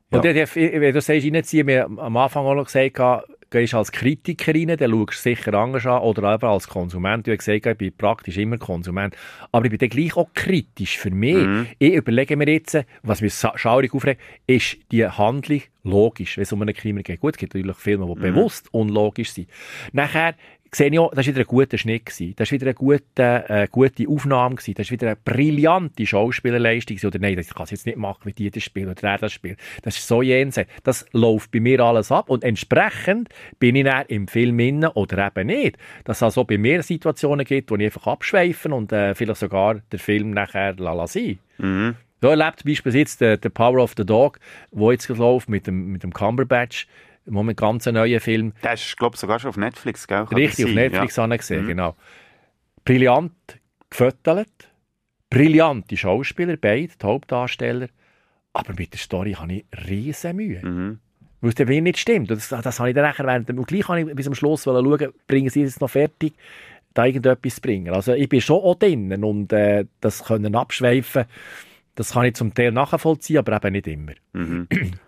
Und 0.09 0.23
Ja. 0.23 0.33
dann, 0.33 0.55
wenn 0.55 0.93
du 0.93 1.01
sagst, 1.01 1.25
reinziehen, 1.25 1.67
wir 1.67 1.83
haben 1.83 1.99
am 1.99 2.15
Anfang 2.17 2.45
auch 2.45 2.55
noch 2.55 2.65
gesagt, 2.65 2.97
gehst 3.49 3.73
als 3.73 3.91
Kritiker 3.93 4.53
rein, 4.53 4.75
dann 4.77 4.91
schaust 4.91 5.25
du 5.25 5.29
sicher 5.29 5.53
anders 5.53 5.85
an, 5.85 6.01
oder 6.01 6.33
eben 6.33 6.45
als 6.47 6.67
Konsument. 6.67 7.25
Du 7.25 7.31
hast 7.31 7.39
gesagt, 7.45 7.65
ich 7.65 7.77
bin 7.77 7.93
praktisch 7.97 8.37
immer 8.37 8.57
Konsument. 8.57 9.15
Aber 9.53 9.65
ich 9.65 9.69
bin 9.71 9.79
dann 9.79 9.89
gleich 9.89 10.17
auch 10.17 10.27
kritisch 10.33 10.97
für 10.97 11.11
mich. 11.11 11.45
Mhm. 11.45 11.67
Ich 11.79 11.93
überlege 11.93 12.35
mir 12.35 12.49
jetzt, 12.49 12.77
was 13.03 13.21
mich 13.21 13.33
schaurig 13.33 13.93
aufregt, 13.93 14.21
ist 14.47 14.77
die 14.91 15.05
Handlung 15.07 15.61
logisch, 15.83 16.35
wenn 16.37 16.43
es 16.43 16.51
um 16.51 16.61
einen 16.61 16.73
Krimi 16.75 17.03
geht. 17.03 17.21
Gut, 17.21 17.35
es 17.35 17.37
gibt 17.37 17.53
natürlich 17.53 17.77
Filme, 17.77 18.05
die 18.05 18.15
Mhm. 18.19 18.21
bewusst 18.33 18.67
unlogisch 18.73 19.31
sind. 19.31 19.49
Nachher 19.93 20.35
sehe 20.72 20.89
ich 20.89 20.99
auch, 20.99 21.11
das 21.11 21.28
war 21.28 21.34
wieder 21.34 21.43
ein 21.43 21.47
guter 21.47 21.78
Schnitt. 21.78 22.05
Gewesen. 22.05 22.34
Das 22.36 22.51
war 22.51 22.53
wieder 22.53 22.68
eine 22.68 22.74
gute, 22.74 23.45
äh, 23.47 23.68
gute 23.70 24.07
Aufnahme. 24.07 24.55
Gewesen. 24.55 24.76
Das 24.76 24.88
war 24.88 24.91
wieder 24.91 25.07
eine 25.07 25.15
brillante 25.15 26.05
Schauspielerleistung. 26.05 26.95
gewesen. 26.95 27.07
Oder 27.07 27.20
nein, 27.20 27.36
das 27.36 27.53
kann 27.53 27.63
es 27.63 27.72
jetzt 27.72 27.86
nicht 27.86 27.97
machen, 27.97 28.22
wie 28.26 28.34
die 28.34 28.49
das 28.49 28.63
spielen 28.63 28.88
oder 28.88 29.01
der 29.01 29.18
das 29.18 29.34
spielt. 29.34 29.59
Das 29.84 29.97
ist 29.97 30.07
so 30.07 30.22
jenseits. 30.22 30.70
Das 30.84 31.05
läuft 31.11 31.51
bei 31.51 31.59
mir 31.59 31.80
alles 31.80 32.11
ab. 32.11 32.30
Und 32.30 32.43
entsprechend 32.43 33.30
bin 33.59 33.76
ich 33.76 33.86
dann 33.86 34.05
im 34.07 34.28
Film 34.28 34.59
inne 34.59 34.91
oder 34.93 35.28
eben 35.28 35.47
nicht. 35.47 35.78
Dass 36.03 36.18
es 36.18 36.24
also 36.24 36.43
bei 36.43 36.57
mir 36.57 36.84
Situationen 36.84 37.45
gibt, 37.45 37.72
wo 37.72 37.76
ich 37.76 37.86
einfach 37.86 38.07
abschweifen 38.07 38.74
und 38.74 38.91
äh, 38.91 39.15
vielleicht 39.15 39.39
sogar 39.39 39.76
den 39.76 39.99
Film 39.99 40.32
nachher 40.32 40.76
la 40.78 40.93
la 40.93 41.07
sein. 41.07 41.39
Mhm. 41.57 41.95
So 42.22 42.30
erlebt 42.30 42.63
beispielsweise 42.65 42.97
jetzt 42.97 43.22
der, 43.22 43.38
der 43.38 43.49
Power 43.49 43.84
of 43.84 43.93
the 43.95 44.05
Dog, 44.05 44.39
wo 44.72 44.91
jetzt 44.91 45.07
läuft 45.07 45.49
mit 45.49 45.68
dem, 45.68 45.91
mit 45.91 46.01
dem 46.01 46.11
Cumberbatch, 46.11 46.88
im 47.28 47.34
Moment 47.34 47.59
ganz 47.59 47.86
ein 47.88 47.93
neuer 47.95 48.19
Film. 48.19 48.53
Der 48.63 48.73
ist, 48.73 48.97
glaube 48.97 49.15
ich, 49.15 49.19
sogar 49.19 49.39
schon 49.39 49.49
auf 49.49 49.57
Netflix, 49.57 50.07
gell? 50.07 50.25
Kann 50.25 50.38
Richtig, 50.38 50.65
auf? 50.65 50.71
Netflix 50.71 51.15
ja. 51.17 51.23
habe 51.23 51.36
ich 51.36 51.39
gesehen, 51.41 51.63
Mhm. 51.65 51.67
genau. 51.67 51.95
Brillant 52.86 53.34
gefüttert, 53.89 54.71
brillante 55.30 55.97
Schauspieler, 55.97 56.57
beide, 56.57 56.88
die 56.99 57.05
Hauptdarsteller. 57.05 57.88
Aber 58.53 58.73
mit 58.78 58.93
der 58.93 58.99
Story 58.99 59.34
habe 59.34 59.53
ich 59.53 59.65
riesen 59.88 60.36
Mühe. 60.38 60.65
Mhm. 60.65 60.99
Weil 61.41 61.49
es 61.49 61.55
dann 61.55 61.67
wieder 61.67 61.82
nicht 61.82 61.99
stimmt. 61.99 62.32
Und 62.32 62.38
Das, 62.38 62.49
das 62.49 62.80
habe 62.80 62.89
ich 62.89 62.95
dann 62.95 63.03
nachher 63.03 63.25
während 63.25 63.47
dem, 63.49 63.59
und 63.59 63.67
gleich 63.67 63.88
habe 63.88 64.01
ich 64.01 64.15
bis 64.15 64.25
zum 64.25 64.34
Schluss 64.36 64.63
schauen, 64.63 65.13
bringen 65.28 65.49
sie 65.49 65.61
es 65.61 65.80
noch 65.80 65.89
fertig, 65.89 66.34
da 66.93 67.05
irgendetwas 67.05 67.55
zu 67.55 67.61
bringen. 67.61 67.93
Also 67.93 68.13
ich 68.13 68.28
bin 68.30 68.41
schon 68.41 68.61
auch 68.61 68.75
drinnen 68.75 69.23
und 69.23 69.53
äh, 69.53 69.86
das 70.01 70.23
können 70.23 70.55
abschweifen, 70.55 71.25
das 71.93 72.13
kann 72.13 72.25
ich 72.25 72.34
zum 72.36 72.53
Teil 72.53 72.71
nachvollziehen, 72.71 73.38
aber 73.39 73.57
eben 73.57 73.73
nicht 73.73 73.88
immer. 73.88 74.13
Mhm. 74.34 74.67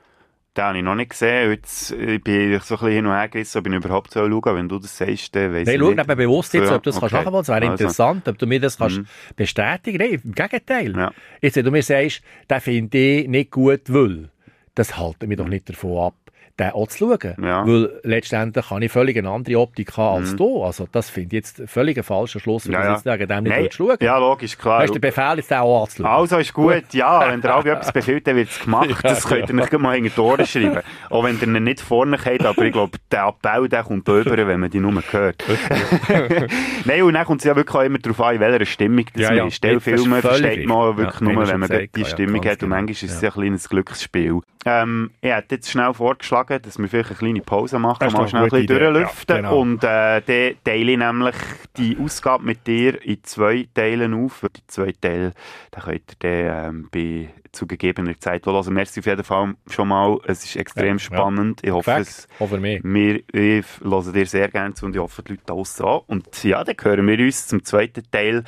Den 0.58 0.64
habe 0.64 0.78
ich 0.78 0.84
noch 0.84 0.96
nicht 0.96 1.12
gesehen. 1.12 1.52
Jetzt 1.52 1.92
äh, 1.92 2.18
bin 2.18 2.54
ich 2.54 2.64
so 2.64 2.76
ein 2.76 2.80
bisschen 2.80 2.92
hin 2.92 3.06
und 3.06 3.14
her 3.14 3.28
gerissen, 3.30 3.60
ob 3.60 3.68
ich 3.68 3.74
überhaupt 3.74 4.12
soll 4.12 4.30
schauen 4.32 4.56
Wenn 4.56 4.68
du 4.70 4.80
das 4.80 4.98
sagst, 4.98 5.36
dann 5.36 5.54
weiss 5.54 5.68
Nein, 5.68 5.76
ich 5.76 5.82
schau 5.82 5.90
nicht. 5.92 6.00
eben 6.00 6.18
bewusst 6.18 6.54
jetzt, 6.54 6.72
ob 6.72 6.84
du 6.84 6.90
das 6.90 7.00
kannst 7.00 7.16
okay. 7.16 7.24
kannst. 7.32 7.50
wäre 7.50 7.62
Also. 7.62 7.72
interessant, 7.72 8.28
ob 8.28 8.38
du 8.38 8.48
mir 8.48 8.60
das 8.60 8.78
kannst 8.78 8.98
Mhm. 8.98 9.06
bestätigen 9.36 9.98
Nein, 10.00 10.22
im 10.24 10.32
Gegenteil. 10.34 10.96
Ja. 10.98 11.12
Jetzt, 11.42 11.56
wenn 11.56 11.66
du 11.66 11.72
mir 11.72 11.84
sagst, 11.84 12.22
den 12.50 12.62
finde 12.62 12.98
ich 12.98 13.28
nicht 13.28 13.52
gut 13.52 13.82
will, 13.90 14.30
das 14.76 14.98
hält 15.00 15.22
mich 15.28 15.38
doch 15.38 15.48
nicht 15.48 15.70
davon 15.70 15.98
ab, 16.08 16.16
den 16.60 16.72
auch 16.72 16.88
zu 16.88 16.98
schauen. 16.98 17.36
Ja. 17.44 17.66
Weil 17.66 18.00
letztendlich 18.04 18.68
kann 18.70 18.82
ich 18.82 18.92
völlig 18.92 19.18
eine 19.18 19.30
andere 19.30 19.58
Optik 19.60 19.96
haben 19.98 20.22
als 20.22 20.34
Mhm. 20.34 20.38
du. 20.38 20.64
Also 20.64 20.88
das 20.92 21.10
finde 21.10 21.28
ich 21.28 21.34
jetzt 21.34 21.62
völlig 21.68 21.98
ein 21.98 22.04
falscher 22.04 22.40
Schluss, 22.40 22.66
wenn 22.68 22.74
Ja, 22.74 22.80
du 22.82 22.86
ja. 22.88 22.94
jetzt 22.94 23.06
wegen 23.06 23.28
dem 23.28 23.44
nicht 23.44 23.56
Nein, 23.56 23.68
schauen 23.72 23.98
Ja, 24.02 24.18
logisch, 24.18 24.58
klar. 24.58 24.82
Hast 24.82 24.90
du 24.90 24.94
den 25.00 25.02
Befehl, 25.02 25.38
jetzt 25.38 25.54
auch 25.54 25.84
anzuschauen? 25.84 26.06
Also 26.12 26.38
ist 26.38 26.54
gut, 26.54 26.84
ja, 26.94 27.32
wenn 27.32 27.42
der 27.42 27.56
Albi 27.56 27.70
etwas 27.70 27.92
befiehlt, 27.94 28.28
dann 28.28 28.36
wird 28.36 28.50
es 28.50 28.60
gemacht. 28.60 28.90
Ja, 28.90 28.96
Das 29.02 29.26
könnt 29.28 29.50
ihr 29.50 29.56
ja. 29.56 29.62
nicht 29.62 29.80
mal 29.80 29.96
hinter 29.96 30.10
die 30.16 30.20
Ohren 30.22 30.46
schreiben. 30.46 30.80
Auch 31.10 31.24
wenn 31.24 31.38
ihr 31.40 31.48
ihn 31.48 31.64
nicht 31.64 31.82
vorne 31.82 32.18
habt, 32.24 32.46
aber 32.46 32.62
ich 32.64 32.74
glaube, 32.74 32.98
der 33.12 33.28
Appell 33.28 33.70
der 33.70 33.84
kommt 33.84 34.08
über, 34.08 34.48
wenn 34.48 34.60
man 34.60 34.70
die 34.70 34.80
nur 34.80 35.02
hört. 35.12 35.44
Nein, 36.86 37.04
und 37.04 37.14
dann 37.14 37.26
kommt 37.26 37.42
es 37.42 37.46
ja 37.46 37.56
wirklich 37.56 37.76
auch 37.76 37.82
immer 37.84 38.00
darauf 38.00 38.22
an, 38.22 38.36
in 38.36 38.42
welcher 38.42 38.66
Stimmung 38.66 39.06
das 39.14 39.22
Ja, 39.22 39.30
man 39.30 39.38
ja. 39.38 39.46
ist. 39.48 39.56
Stellfilme 39.56 40.22
versteht 40.22 40.68
man 40.68 40.98
wirklich 40.98 41.22
Ja, 41.22 41.34
nur, 41.34 41.48
wenn 41.48 41.60
man 41.60 41.70
die 41.70 42.00
ja, 42.02 42.06
Stimmung 42.06 42.44
hat. 42.46 42.52
Und 42.54 42.60
genau. 42.60 42.76
manchmal 42.76 42.92
ist 42.92 43.04
es 43.04 43.22
Ja. 43.22 43.28
ja 43.28 43.34
ein 43.36 43.42
kleines 43.42 43.70
Glücksspiel. 43.70 44.40
Ähm, 44.66 45.12
ich 45.22 45.32
hätte 45.32 45.56
jetzt 45.56 45.72
schnell 45.72 45.94
vorgeschlagen, 45.94 46.49
dass 46.58 46.80
wir 46.80 46.88
vielleicht 46.88 47.10
eine 47.12 47.18
kleine 47.18 47.42
Pause 47.42 47.78
machen, 47.80 48.12
mal 48.12 48.28
schnell 48.28 48.44
ein 48.44 48.50
bisschen 48.50 48.64
Idee, 48.64 48.74
ja, 48.82 48.92
durchlüften. 48.92 49.36
genau. 49.36 49.60
Und 49.60 49.84
äh, 49.84 50.22
dann 50.22 50.56
teile 50.64 50.92
ich 50.92 50.98
nämlich 50.98 51.36
die 51.78 51.98
Ausgabe 52.02 52.44
mit 52.46 52.66
dir 52.66 53.04
in 53.06 53.24
zwei 53.24 53.68
Teilen 53.74 54.14
auf. 54.14 54.46
Die 54.56 54.66
zwei 54.68 54.92
Teile, 55.00 55.34
da 55.72 55.82
könnt 55.82 56.18
ihr 56.24 56.46
dann 56.50 56.70
ähm, 56.76 56.90
bei 56.92 57.30
zu 57.52 57.68
gegebener 57.68 58.20
Zeit 58.20 58.46
hören. 58.46 58.74
Merci 58.74 59.00
auf 59.00 59.06
jeden 59.06 59.24
Fall 59.24 59.56
schon 59.70 59.88
mal. 59.88 60.18
Es 60.26 60.44
ist 60.46 60.56
extrem 60.56 60.98
Ja, 60.98 61.00
spannend. 61.00 61.62
Ich 61.64 61.72
hoffe, 61.72 61.92
es, 61.92 62.28
wir 62.40 63.22
ich 63.34 63.66
hören 63.82 64.14
dir 64.14 64.26
sehr 64.26 64.50
gerne 64.50 64.74
zu 64.74 64.86
und 64.86 64.96
ich 64.96 65.02
hoffe, 65.02 65.24
die 65.24 65.34
Leute 65.34 65.46
draussen 65.46 65.86
auch. 65.86 66.04
Und 66.08 66.44
ja, 66.44 66.64
dann 66.64 66.76
hören 66.82 67.08
wir 67.08 67.20
uns 67.20 67.48
zum 67.48 67.64
zweiten 67.64 68.04
Teil 68.12 68.44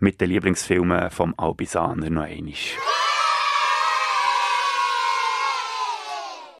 mit 0.00 0.20
den 0.20 0.30
Lieblingsfilmen 0.30 1.10
vom 1.10 1.34
Albisaner 1.36 2.10
noch 2.10 2.22
einmal. 2.22 2.52